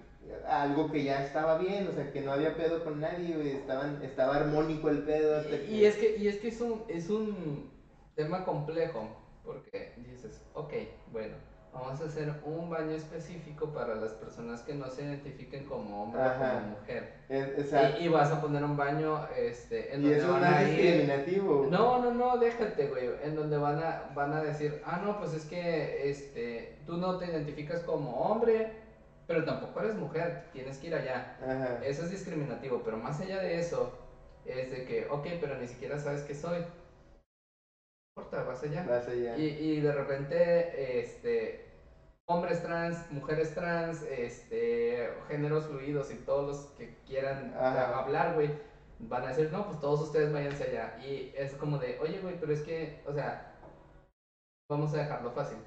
algo 0.48 0.90
que 0.90 1.04
ya 1.04 1.24
estaba 1.24 1.58
bien, 1.58 1.86
o 1.88 1.92
sea, 1.92 2.10
que 2.12 2.20
no 2.20 2.32
había 2.32 2.56
pedo 2.56 2.82
con 2.84 3.00
nadie, 3.00 3.36
güey, 3.36 3.50
estaban, 3.50 4.02
estaba 4.02 4.36
armónico 4.36 4.88
el 4.88 5.02
pedo. 5.02 5.38
Hasta 5.38 5.56
y, 5.56 5.58
que... 5.58 5.72
y, 5.72 5.84
es 5.84 5.96
que, 5.96 6.16
y 6.16 6.28
es 6.28 6.38
que 6.38 6.48
es 6.48 6.60
un, 6.60 6.82
es 6.88 7.10
un 7.10 7.70
tema 8.14 8.44
complejo, 8.44 9.08
porque 9.44 9.94
dices, 9.98 10.42
ok, 10.54 10.72
bueno, 11.12 11.34
vamos 11.72 12.00
a 12.00 12.04
hacer 12.04 12.32
un 12.44 12.68
baño 12.68 12.92
específico 12.92 13.72
para 13.72 13.94
las 13.94 14.12
personas 14.12 14.62
que 14.62 14.74
no 14.74 14.90
se 14.90 15.02
identifiquen 15.02 15.64
como 15.64 16.04
hombre 16.04 16.20
Ajá. 16.20 16.34
o 16.34 16.60
como 16.60 16.76
mujer. 16.78 17.14
Es, 17.28 17.72
y, 18.00 18.04
y, 18.04 18.08
vas 18.08 18.32
a 18.32 18.40
poner 18.40 18.64
un 18.64 18.76
baño 18.76 19.26
este, 19.36 19.94
en 19.94 20.00
y 20.00 20.04
donde 20.04 20.18
eso 20.18 20.32
van 20.32 20.40
no 20.40 20.46
a 20.46 20.62
es 20.62 20.78
ir... 20.78 21.40
No, 21.70 22.02
no, 22.02 22.12
no, 22.12 22.38
déjate, 22.38 22.88
güey, 22.88 23.10
en 23.22 23.36
donde 23.36 23.56
van 23.56 23.78
a, 23.78 24.10
van 24.14 24.32
a 24.32 24.42
decir, 24.42 24.82
ah, 24.84 25.00
no, 25.04 25.18
pues 25.18 25.32
es 25.34 25.44
que 25.44 26.10
este, 26.10 26.78
tú 26.86 26.96
no 26.96 27.18
te 27.18 27.26
identificas 27.26 27.82
como 27.82 28.20
hombre, 28.20 28.72
pero 29.26 29.44
tampoco 29.44 29.80
eres 29.80 29.94
mujer, 29.94 30.44
tienes 30.52 30.78
que 30.78 30.88
ir 30.88 30.94
allá. 30.94 31.36
Ajá. 31.40 31.84
Eso 31.84 32.04
es 32.04 32.10
discriminativo, 32.10 32.82
pero 32.84 32.96
más 32.96 33.20
allá 33.20 33.40
de 33.40 33.60
eso, 33.60 33.96
es 34.44 34.70
de 34.70 34.84
que, 34.84 35.06
ok, 35.08 35.26
pero 35.40 35.56
ni 35.56 35.68
siquiera 35.68 35.98
sabes 35.98 36.22
qué 36.22 36.34
soy. 36.34 36.64
No 38.16 38.22
importa, 38.22 38.42
vas 38.44 38.62
allá. 38.62 38.84
Vas 38.84 39.08
allá. 39.08 39.36
Y, 39.36 39.46
y 39.46 39.80
de 39.80 39.92
repente, 39.92 41.00
este, 41.00 41.60
hombres 42.26 42.62
trans, 42.62 43.10
mujeres 43.10 43.54
trans, 43.54 44.02
este, 44.02 45.10
géneros 45.28 45.66
fluidos 45.66 46.10
y 46.10 46.16
todos 46.16 46.46
los 46.46 46.66
que 46.76 46.94
quieran 47.06 47.52
Ajá. 47.54 47.98
hablar, 47.98 48.34
güey, 48.34 48.50
van 48.98 49.24
a 49.24 49.28
decir, 49.28 49.50
no, 49.52 49.66
pues 49.66 49.80
todos 49.80 50.00
ustedes 50.02 50.32
váyanse 50.32 50.64
allá. 50.64 50.98
Y 50.98 51.32
es 51.34 51.54
como 51.54 51.78
de, 51.78 51.98
oye, 52.00 52.18
güey, 52.20 52.38
pero 52.38 52.52
es 52.52 52.62
que, 52.62 53.00
o 53.06 53.12
sea, 53.12 53.52
vamos 54.68 54.92
a 54.94 54.98
dejarlo 54.98 55.30
fácil 55.32 55.58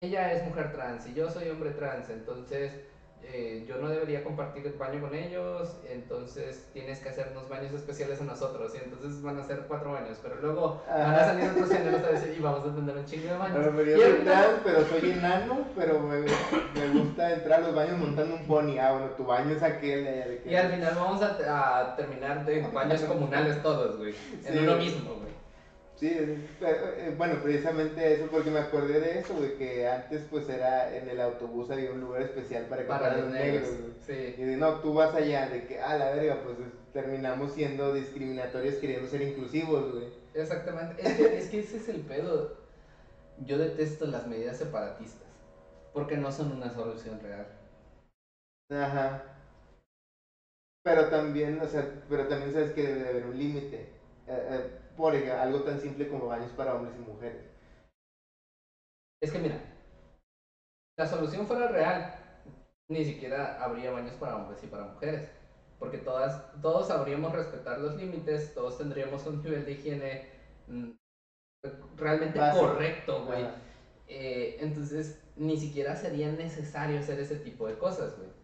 ella 0.00 0.32
es 0.32 0.44
mujer 0.44 0.70
trans 0.70 1.06
y 1.06 1.14
yo 1.14 1.28
soy 1.28 1.48
hombre 1.48 1.70
trans, 1.70 2.08
entonces 2.08 2.78
eh, 3.22 3.64
yo 3.68 3.76
no 3.76 3.88
debería 3.88 4.24
compartir 4.24 4.66
el 4.66 4.72
baño 4.74 5.00
con 5.00 5.14
ellos, 5.14 5.76
entonces 5.88 6.66
tienes 6.72 7.00
que 7.00 7.10
hacernos 7.10 7.48
baños 7.48 7.72
especiales 7.74 8.20
a 8.20 8.24
nosotros, 8.24 8.72
y 8.74 8.78
entonces 8.78 9.20
van 9.22 9.38
a 9.38 9.44
ser 9.44 9.64
cuatro 9.68 9.92
baños, 9.92 10.18
pero 10.22 10.36
luego 10.40 10.82
van 10.88 11.14
a 11.14 11.24
salir 11.24 11.50
otros 11.50 11.68
señores 11.68 12.02
a 12.04 12.08
decir, 12.12 12.34
y 12.38 12.40
vamos 12.40 12.66
a 12.66 12.74
tener 12.74 12.96
un 12.96 13.04
chingo 13.04 13.30
de 13.32 13.36
baños. 13.38 13.56
Pero, 13.58 13.72
pero, 13.76 13.90
Y 13.90 14.00
yo 14.00 14.06
soy 14.06 14.60
pero 14.64 14.84
soy 14.86 15.10
enano, 15.10 15.58
pero 15.76 16.00
me, 16.00 16.20
me 16.20 17.00
gusta 17.00 17.32
entrar 17.34 17.60
a 17.60 17.66
los 17.66 17.74
baños 17.74 17.98
montando 17.98 18.34
un 18.34 18.44
pony. 18.46 18.78
Ah, 18.80 18.92
bueno, 18.92 19.06
tu 19.16 19.24
baño 19.24 19.54
es 19.54 19.62
aquel 19.62 20.40
Y 20.46 20.54
al 20.54 20.70
final 20.70 20.94
vamos 20.96 21.22
a, 21.22 21.80
a 21.80 21.96
terminar 21.96 22.44
de 22.46 22.62
baños 22.68 23.00
comunales 23.02 23.62
todos, 23.62 23.98
güey, 23.98 24.14
en 24.46 24.52
Sí. 24.54 24.58
uno 24.62 24.76
mismo, 24.76 25.14
güey. 25.14 25.37
Sí, 25.98 26.16
bueno, 27.16 27.42
precisamente 27.42 28.14
eso, 28.14 28.26
porque 28.30 28.50
me 28.50 28.60
acordé 28.60 29.00
de 29.00 29.18
eso, 29.18 29.34
güey, 29.34 29.56
que 29.56 29.88
antes 29.88 30.22
pues 30.30 30.48
era 30.48 30.94
en 30.94 31.08
el 31.08 31.20
autobús 31.20 31.70
había 31.70 31.90
un 31.90 32.00
lugar 32.00 32.22
especial 32.22 32.66
para 32.66 32.82
que 32.82 32.88
Para 32.88 33.16
los 33.16 33.30
negros, 33.30 33.68
sí. 34.06 34.12
Y 34.38 34.42
de, 34.44 34.56
no, 34.56 34.74
tú 34.74 34.94
vas 34.94 35.12
allá, 35.14 35.48
de 35.48 35.66
que, 35.66 35.80
ah, 35.80 35.96
la 35.96 36.10
verga, 36.10 36.38
pues 36.44 36.56
es- 36.60 36.92
terminamos 36.92 37.52
siendo 37.52 37.92
discriminatorios 37.92 38.76
queriendo 38.76 39.08
ser 39.08 39.22
inclusivos, 39.22 39.90
güey. 39.92 40.06
Exactamente, 40.34 41.02
es 41.02 41.14
que, 41.14 41.38
es 41.38 41.48
que 41.48 41.58
ese 41.58 41.76
es 41.78 41.88
el 41.88 42.00
pedo. 42.02 42.48
Yo 43.44 43.58
detesto 43.58 44.06
las 44.06 44.26
medidas 44.26 44.56
separatistas, 44.56 45.28
porque 45.92 46.16
no 46.16 46.30
son 46.32 46.52
una 46.52 46.70
solución 46.70 47.18
real. 47.20 47.46
Ajá. 48.70 49.20
Pero 50.82 51.08
también, 51.08 51.60
o 51.60 51.66
sea, 51.66 51.86
pero 52.08 52.26
también 52.26 52.52
sabes 52.52 52.70
que 52.70 52.82
debe 52.82 53.02
de 53.02 53.08
haber 53.08 53.26
un 53.26 53.38
límite. 53.38 53.76
Eh, 54.26 54.46
eh, 54.50 54.62
por 54.98 55.14
algo 55.14 55.60
tan 55.60 55.80
simple 55.80 56.08
como 56.08 56.26
baños 56.26 56.50
para 56.52 56.74
hombres 56.74 56.96
y 56.96 57.10
mujeres. 57.10 57.46
Es 59.22 59.30
que 59.30 59.38
mira, 59.38 59.58
la 60.98 61.06
solución 61.06 61.46
fuera 61.46 61.68
real, 61.68 62.12
ni 62.90 63.04
siquiera 63.04 63.62
habría 63.62 63.92
baños 63.92 64.16
para 64.16 64.36
hombres 64.36 64.62
y 64.62 64.66
para 64.66 64.84
mujeres. 64.84 65.30
Porque 65.78 65.98
todas, 65.98 66.60
todos 66.60 66.88
sabríamos 66.88 67.32
respetar 67.32 67.78
los 67.78 67.96
límites, 67.96 68.52
todos 68.52 68.76
tendríamos 68.76 69.24
un 69.26 69.40
nivel 69.40 69.64
de 69.64 69.72
higiene 69.72 70.26
mm, 70.66 70.90
realmente 71.96 72.40
Básico. 72.40 72.66
correcto, 72.66 73.24
güey. 73.24 73.46
Eh, 74.08 74.56
entonces, 74.58 75.22
ni 75.36 75.56
siquiera 75.56 75.94
sería 75.94 76.32
necesario 76.32 76.98
hacer 76.98 77.20
ese 77.20 77.36
tipo 77.36 77.68
de 77.68 77.78
cosas, 77.78 78.16
güey. 78.16 78.37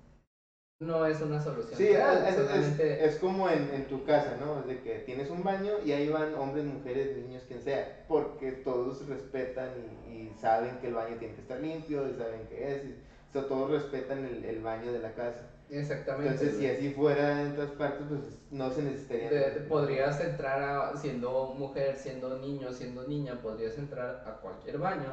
No 0.81 1.07
es 1.07 1.20
una 1.20 1.41
solución 1.41 1.79
Sí, 1.79 1.87
real, 1.89 2.25
es, 2.27 2.29
es- 2.31 2.35
solamente- 2.47 3.05
es 3.07 3.16
como 3.16 3.49
en, 3.49 3.70
en 3.72 3.87
tu 3.87 4.05
casa, 4.05 4.37
¿no? 4.41 4.62
De 4.62 4.81
que 4.83 4.99
tienes 5.01 5.31
un 5.31 5.43
baño 5.45 5.72
y 5.85 5.93
ahí 5.93 6.09
van 6.09 6.35
hombres, 6.35 6.64
mujeres, 6.64 7.16
niños, 7.16 7.45
quien 7.47 7.62
sea, 7.62 8.05
porque 8.09 8.51
todos 8.53 9.07
respetan 9.07 9.70
y, 10.07 10.11
y 10.11 10.35
saben 10.41 10.79
que 10.81 10.89
el 10.89 10.95
baño 10.95 11.16
tiene 11.16 11.35
que 11.35 11.43
estar 11.43 11.61
limpio 11.61 12.09
y 12.09 12.14
saben 12.14 12.47
qué 12.49 12.75
es, 12.75 12.85
y, 12.85 12.91
o 12.91 13.33
sea, 13.33 13.47
todos 13.49 13.70
respetan 13.70 14.25
el, 14.27 14.45
el 14.45 14.61
baño 14.61 14.93
de 14.93 14.99
la 14.99 15.12
casa. 15.12 15.49
Exactamente. 15.70 16.33
Entonces, 16.33 16.57
si 16.59 16.68
así 16.68 16.91
fuera 16.91 17.41
en 17.41 17.53
otras 17.53 17.70
partes, 17.70 18.07
pues 18.09 18.20
no 18.51 18.70
se 18.70 18.83
necesitaría. 18.83 19.66
Podrías 19.68 20.20
entrar 20.20 20.61
a- 20.61 20.97
siendo 20.97 21.55
mujer, 21.57 21.97
siendo 21.97 22.37
niño, 22.39 22.72
siendo 22.72 23.07
niña, 23.07 23.41
podrías 23.41 23.79
entrar 23.79 24.22
a 24.27 24.41
cualquier 24.41 24.79
baño 24.79 25.09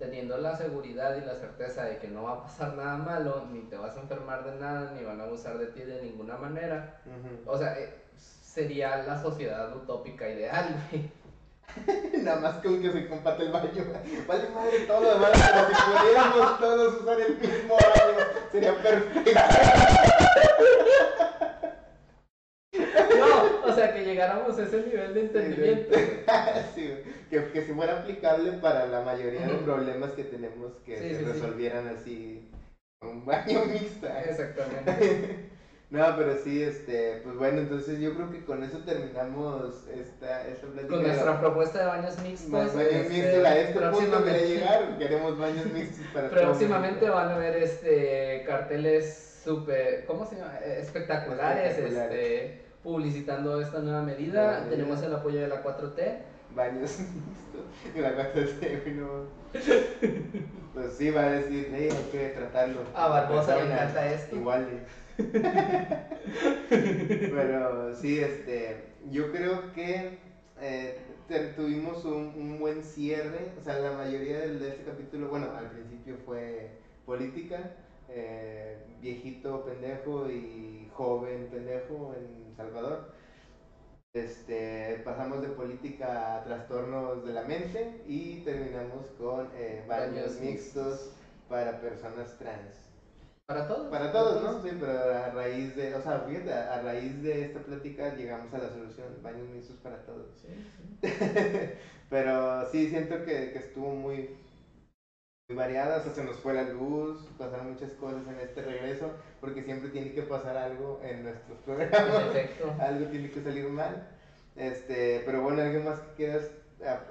teniendo 0.00 0.38
la 0.38 0.56
seguridad 0.56 1.14
y 1.16 1.26
la 1.26 1.34
certeza 1.34 1.84
de 1.84 1.98
que 1.98 2.08
no 2.08 2.22
va 2.22 2.32
a 2.32 2.42
pasar 2.42 2.74
nada 2.74 2.96
malo, 2.96 3.46
ni 3.52 3.60
te 3.60 3.76
vas 3.76 3.94
a 3.96 4.00
enfermar 4.00 4.42
de 4.44 4.58
nada, 4.58 4.92
ni 4.92 5.04
van 5.04 5.20
a 5.20 5.24
abusar 5.24 5.58
de 5.58 5.66
ti 5.66 5.82
de 5.82 6.02
ninguna 6.02 6.38
manera. 6.38 7.02
O 7.44 7.58
sea, 7.58 7.78
eh, 7.78 7.94
sería 8.16 8.96
la 9.02 9.20
sociedad 9.20 9.76
utópica 9.76 10.26
ideal, 10.26 10.74
güey. 10.90 11.10
Nada 12.24 12.40
más 12.40 12.54
con 12.56 12.80
que 12.80 12.90
se 12.90 13.08
comparte 13.08 13.42
el 13.44 13.52
baño. 13.52 13.68
Vale 14.26 14.48
madre 14.48 14.78
todo 14.86 15.00
lo 15.02 15.14
demás, 15.14 15.30
pero 15.34 15.66
si 15.68 15.74
pudiéramos 15.92 16.58
todos 16.58 17.02
usar 17.02 17.20
el 17.20 17.38
mismo 17.38 17.74
baño, 17.76 18.26
sería 18.50 18.82
perfecto. 18.82 19.40
No, 23.20 23.68
o 23.70 23.74
sea, 23.74 23.92
que 23.92 24.02
llegáramos 24.20 24.58
a 24.58 24.62
ese 24.62 24.82
nivel 24.86 25.14
de 25.14 25.20
entendimiento. 25.22 25.94
Sí, 26.74 26.88
que, 27.30 27.50
que 27.52 27.62
si 27.62 27.72
fuera 27.72 28.00
aplicable 28.00 28.52
para 28.52 28.86
la 28.86 29.00
mayoría 29.00 29.46
de 29.46 29.54
problemas 29.54 30.12
que 30.12 30.24
tenemos 30.24 30.72
que 30.84 30.96
Sí, 30.98 31.10
se 31.10 31.18
sí, 31.18 31.24
resolvieran 31.24 31.88
así 31.88 32.48
un 33.02 33.24
baño 33.26 33.64
mixto. 33.66 34.06
Exactamente. 34.06 35.48
No, 35.90 36.16
pero 36.16 36.36
sí, 36.36 36.62
este, 36.62 37.20
pues 37.24 37.34
bueno, 37.34 37.58
entonces 37.62 37.98
yo 37.98 38.14
creo 38.14 38.30
que 38.30 38.44
con 38.44 38.62
eso 38.62 38.78
terminamos 38.84 39.88
esta, 39.92 40.46
esta 40.46 40.68
plática. 40.68 40.86
Con 40.94 41.02
de- 41.02 41.08
nuestra 41.08 41.40
propuesta 41.40 41.80
de 41.80 41.86
baños 41.86 42.16
mixtos. 42.22 42.48
Más 42.48 42.72
baños 42.76 42.92
este, 42.92 43.08
mixtos, 43.08 43.44
a 43.44 43.58
este 43.58 43.80
punto 43.80 44.24
quería 44.24 44.46
llegar, 44.46 44.98
queremos 44.98 45.36
baños 45.36 45.66
mixtos 45.66 46.06
para 46.14 46.30
Próximamente 46.30 47.08
van 47.10 47.30
a 47.30 47.38
ver 47.38 47.56
este 47.56 48.44
carteles 48.46 49.40
súper, 49.42 50.04
¿cómo 50.04 50.24
se 50.26 50.36
llama? 50.36 50.60
Eh, 50.62 50.78
Espectaculares, 50.80 51.76
Espectaculares. 51.76 52.20
este, 52.22 52.62
publicitando 52.82 53.60
esta 53.60 53.80
nueva 53.80 54.02
medida. 54.02 54.66
Tenemos 54.68 55.02
el 55.02 55.14
apoyo 55.14 55.40
de 55.40 55.48
la 55.48 55.62
4T. 55.62 56.18
baños 56.54 56.98
mixtos. 57.14 57.94
Y 57.94 58.00
la 58.00 58.14
cosa 58.16 58.38
es 58.38 58.50
que 58.82 58.90
no. 58.92 59.24
Pues 60.72 60.92
sí, 60.92 61.10
va 61.10 61.22
a 61.22 61.30
decir, 61.32 61.68
hey, 61.74 61.88
hay 61.90 62.08
que 62.12 62.28
tratarlo. 62.28 62.82
A 62.94 63.08
Barbosa 63.08 63.56
le 63.56 63.72
encanta 63.72 64.12
esto. 64.12 64.36
Iguales. 64.36 64.82
Pero 66.68 67.94
sí, 67.96 68.20
este, 68.20 68.76
yo 69.10 69.32
creo 69.32 69.72
que 69.72 70.18
eh, 70.60 70.98
tuvimos 71.56 72.04
un, 72.04 72.32
un 72.36 72.58
buen 72.60 72.82
cierre. 72.82 73.50
O 73.60 73.64
sea, 73.64 73.78
la 73.80 73.92
mayoría 73.92 74.38
del- 74.40 74.60
de 74.60 74.68
este 74.68 74.84
capítulo, 74.84 75.28
bueno, 75.28 75.48
al 75.56 75.70
principio 75.70 76.16
fue 76.24 76.70
política, 77.04 77.72
eh, 78.08 78.78
viejito 79.00 79.64
pendejo 79.64 80.30
y 80.30 80.88
joven 80.92 81.48
pendejo 81.50 82.14
en 82.16 82.49
Salvador. 82.60 83.12
Este, 84.12 85.00
pasamos 85.04 85.40
de 85.40 85.48
política 85.48 86.36
a 86.36 86.44
trastornos 86.44 87.24
de 87.24 87.32
la 87.32 87.42
mente 87.42 88.02
y 88.06 88.42
terminamos 88.44 89.06
con 89.18 89.48
eh, 89.54 89.84
baños 89.88 90.14
Baños 90.14 90.40
mixtos 90.40 91.12
para 91.48 91.80
personas 91.80 92.36
trans. 92.38 92.90
Para 93.46 93.66
todos. 93.66 93.88
Para 93.88 94.12
todos, 94.12 94.42
¿no? 94.42 94.62
Sí, 94.62 94.76
pero 94.78 94.92
a 94.92 95.30
raíz 95.30 95.74
de, 95.74 95.94
o 95.94 96.02
sea, 96.02 96.20
fíjate, 96.20 96.52
a 96.52 96.82
raíz 96.82 97.22
de 97.22 97.46
esta 97.46 97.60
plática 97.60 98.14
llegamos 98.14 98.52
a 98.52 98.58
la 98.58 98.68
solución, 98.68 99.08
baños 99.22 99.48
mixtos 99.48 99.76
para 99.76 100.04
todos. 100.04 100.26
Sí, 100.40 100.48
sí. 100.76 101.08
pero 102.10 102.68
sí, 102.70 102.90
siento 102.90 103.24
que, 103.24 103.52
que 103.52 103.58
estuvo 103.58 103.94
muy, 103.94 104.36
muy 105.50 105.56
variada, 105.56 105.96
o 105.96 106.02
sea, 106.02 106.12
se 106.12 106.22
nos 106.22 106.36
fue 106.36 106.54
la 106.54 106.62
luz, 106.62 107.26
pasaron 107.36 107.72
muchas 107.72 107.90
cosas 107.92 108.22
en 108.28 108.38
este 108.38 108.62
regreso, 108.62 109.10
porque 109.40 109.64
siempre 109.64 109.90
tiene 109.90 110.12
que 110.12 110.22
pasar 110.22 110.56
algo 110.56 111.00
en 111.02 111.24
nuestros 111.24 111.58
programas, 111.64 112.26
efecto. 112.28 112.72
algo 112.80 113.06
tiene 113.06 113.30
que 113.32 113.42
salir 113.42 113.68
mal. 113.68 114.08
Este, 114.54 115.22
pero 115.26 115.42
bueno, 115.42 115.62
¿alguien 115.62 115.84
más 115.84 115.98
que 115.98 116.14
quieras 116.14 116.50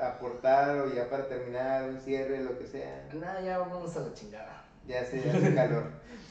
aportar 0.01 0.77
o 0.79 0.93
ya 0.93 1.09
para 1.09 1.27
terminar, 1.27 1.89
un 1.89 1.99
cierre, 1.99 2.41
lo 2.41 2.57
que 2.57 2.65
sea? 2.65 3.09
Nada, 3.13 3.41
ya 3.41 3.57
vamos 3.57 3.95
a 3.97 3.99
la 3.99 4.13
chingada. 4.13 4.63
Ya 4.87 5.03
se 5.03 5.21
ya 5.21 5.33
hace 5.35 5.53
calor. 5.53 5.83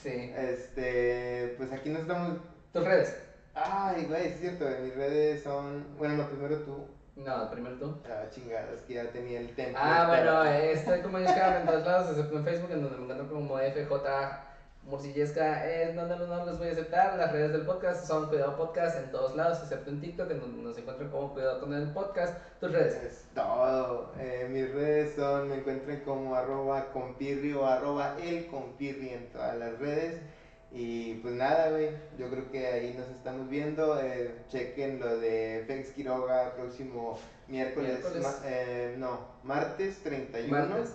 Sí. 0.03 0.33
Este, 0.35 1.55
pues 1.59 1.71
aquí 1.73 1.91
nos 1.91 2.03
estamos 2.03 2.39
¿Tus 2.73 2.85
redes? 2.85 3.17
Ay, 3.55 4.07
güey, 4.07 4.29
es 4.29 4.41
cierto, 4.41 4.65
mis 4.83 4.95
redes 4.95 5.43
son. 5.43 5.85
Bueno, 5.99 6.17
no, 6.17 6.29
primero 6.31 6.59
tú. 6.61 6.87
No, 7.25 7.51
primero 7.51 7.77
tú. 7.77 7.97
Ah, 8.09 8.29
chingadas, 8.31 8.81
que 8.83 8.95
ya 8.95 9.11
tenía 9.11 9.41
el 9.41 9.55
template. 9.55 9.77
Ah, 9.77 10.07
bueno, 10.07 10.45
eh, 10.45 10.73
estoy 10.73 11.01
como 11.01 11.19
en 11.19 11.27
todos 11.27 11.85
lados, 11.85 12.11
excepto 12.11 12.39
en 12.39 12.45
Facebook, 12.45 12.71
en 12.71 12.83
donde 12.83 12.97
me 12.97 13.03
encuentro 13.03 13.29
como 13.29 13.59
FJ 13.59 14.49
Murcillesca, 14.85 15.67
es 15.67 15.95
donde 15.95 16.17
no 16.17 16.47
los 16.47 16.59
voy 16.59 16.69
a 16.69 16.73
aceptar. 16.73 17.19
Las 17.19 17.33
redes 17.33 17.53
del 17.53 17.63
podcast 17.63 18.07
son 18.07 18.29
Cuidado 18.29 18.57
Podcast 18.57 18.97
en 18.97 19.11
todos 19.11 19.35
lados, 19.35 19.59
excepto 19.63 19.91
en 19.91 20.01
TikTok, 20.01 20.31
en 20.31 20.41
donde 20.41 20.63
nos 20.63 20.79
encuentran 20.79 21.11
como 21.11 21.35
Cuidado 21.35 21.61
con 21.61 21.75
el 21.75 21.93
Podcast. 21.93 22.39
Tus 22.61 22.73
redes. 22.73 22.95
Es 23.03 23.27
todo. 23.35 24.13
Eh, 24.19 24.47
mis 24.49 24.73
redes 24.73 25.15
son, 25.17 25.49
me 25.49 25.57
encuentran 25.57 26.01
como 26.05 26.37
arroba 26.37 26.93
compirri 26.93 27.53
o 27.53 27.67
arroba 27.67 28.17
el 28.23 28.47
compirri 28.47 29.11
en 29.11 29.29
todas 29.31 29.59
las 29.59 29.79
redes. 29.79 30.23
Y 30.71 31.15
pues 31.15 31.35
nada, 31.35 31.71
güey, 31.71 31.91
yo 32.19 32.29
creo 32.31 32.51
que 32.51 32.67
ahí 32.67 32.95
nos 32.99 33.09
estamos 33.09 33.49
viendo. 33.49 33.99
Eh, 34.01 34.35
chequen 34.49 35.01
lo 35.01 35.19
de 35.19 35.65
Fex 35.67 35.93
Quiroga 35.93 36.55
próximo 36.57 37.19
miércoles. 37.47 37.99
Miércoles. 38.01 38.23
ma- 38.23 38.41
eh, 38.45 38.95
no, 38.99 39.21
martes 39.45 39.99
31. 40.03 40.51
Martes. 40.69 40.91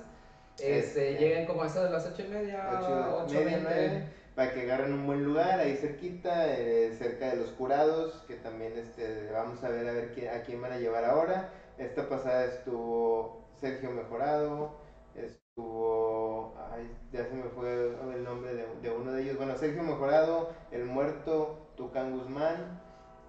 Este, 0.60 0.78
Este, 0.80 1.14
lleguen 1.16 1.48
como 1.48 1.64
a 1.64 1.68
eso 1.68 1.84
de 1.84 1.90
las 1.90 2.06
ocho 2.06 2.22
y 2.22 2.28
media, 2.28 2.70
ocho, 2.80 3.24
ocho 3.26 3.34
media, 3.34 3.46
veinte. 3.58 3.62
nueve, 3.64 4.04
para 4.36 4.54
que 4.54 4.62
agarren 4.62 4.94
un 4.94 5.08
buen 5.08 5.26
lugar 5.26 5.60
ahí 5.60 5.76
cerquita, 5.76 6.54
eh, 6.56 6.94
cerca 7.00 7.32
de 7.32 7.38
los 7.38 7.52
jurados, 7.54 8.24
que 8.28 8.36
también 8.36 8.74
este, 8.78 9.32
vamos 9.32 9.64
a 9.64 9.70
ver 9.70 9.88
a 9.90 9.94
ver 9.94 10.12
quién- 10.14 10.30
a 10.30 10.44
quién 10.44 10.62
van 10.62 10.74
a 10.74 10.78
llevar 10.78 11.06
ahora. 11.06 11.50
Esta 11.80 12.08
pasada 12.08 12.46
estuvo 12.46 13.44
Sergio 13.60 13.90
Mejorado, 13.90 14.76
estuvo, 15.16 16.23
ay, 16.72 16.90
ya 17.12 17.26
se 17.26 17.34
me 17.36 17.44
fue 17.44 17.96
el 18.16 18.24
nombre 18.24 18.54
de, 18.54 18.66
de 18.82 18.92
uno 18.92 19.12
de 19.12 19.22
ellos, 19.24 19.38
bueno, 19.38 19.56
Sergio 19.58 19.84
Mejorado, 19.84 20.52
El 20.72 20.86
Muerto, 20.86 21.58
Tucán 21.78 22.12
Guzmán. 22.18 22.82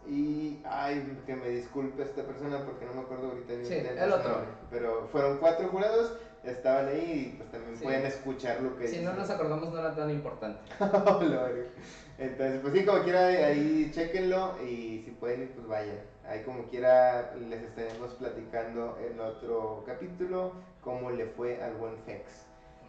Y, 0.07 0.61
ay, 0.67 1.19
que 1.25 1.35
me 1.35 1.49
disculpe 1.49 2.03
esta 2.03 2.23
persona 2.25 2.63
porque 2.67 2.85
no 2.85 2.93
me 2.93 3.01
acuerdo 3.01 3.29
ahorita 3.31 3.55
bien 3.55 3.65
Sí, 3.65 3.75
el 3.75 4.13
otro. 4.13 4.29
nombre, 4.33 4.49
Pero 4.71 5.09
fueron 5.11 5.39
cuatro 5.39 5.69
jurados 5.69 6.19
estaban 6.45 6.89
ahí 6.89 7.33
y 7.33 7.37
pues 7.39 7.51
también 7.51 7.75
Sí. 7.75 7.85
pueden 7.85 8.05
escuchar 8.05 8.61
lo 8.61 8.77
que 8.77 8.87
Si 8.87 8.99
dicen. 8.99 9.07
no 9.07 9.15
nos 9.15 9.31
acordamos, 9.31 9.73
no 9.73 9.79
era 9.81 9.95
tan 9.95 10.11
importante. 10.11 10.61
Verga. 10.79 11.71
Entonces, 12.19 12.61
pues 12.61 12.75
sí, 12.75 12.85
como 12.85 13.03
quiera, 13.03 13.27
ahí 13.29 13.91
chequenlo 13.95 14.63
y 14.63 15.03
si 15.07 15.11
pueden 15.19 15.43
ir, 15.45 15.53
pues 15.53 15.67
vayan. 15.67 15.99
Ahí 16.29 16.43
como 16.43 16.65
quiera 16.69 17.35
les 17.49 17.63
estaremos 17.63 18.13
platicando 18.15 18.99
en 19.01 19.19
otro 19.21 19.85
capítulo 19.87 20.53
cómo 20.83 21.11
le 21.13 21.25
fue 21.27 21.63
al 21.63 21.75
buen 21.77 21.97
Fex. 22.05 22.44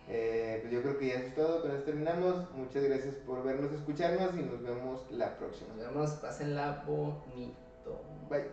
Eh, 0.07 0.59
pues 0.61 0.73
yo 0.73 0.81
creo 0.81 0.97
que 0.99 1.07
ya 1.07 1.15
es 1.15 1.35
todo, 1.35 1.61
con 1.61 1.71
esto 1.71 1.85
terminamos. 1.85 2.51
Muchas 2.51 2.83
gracias 2.83 3.15
por 3.25 3.43
vernos, 3.43 3.71
escucharnos 3.71 4.35
y 4.35 4.43
nos 4.43 4.61
vemos 4.61 5.01
la 5.11 5.37
próxima. 5.37 5.73
Nos 5.75 5.87
vemos, 5.87 6.11
pásenla 6.11 6.83
bonito. 6.85 8.01
Bye. 8.29 8.45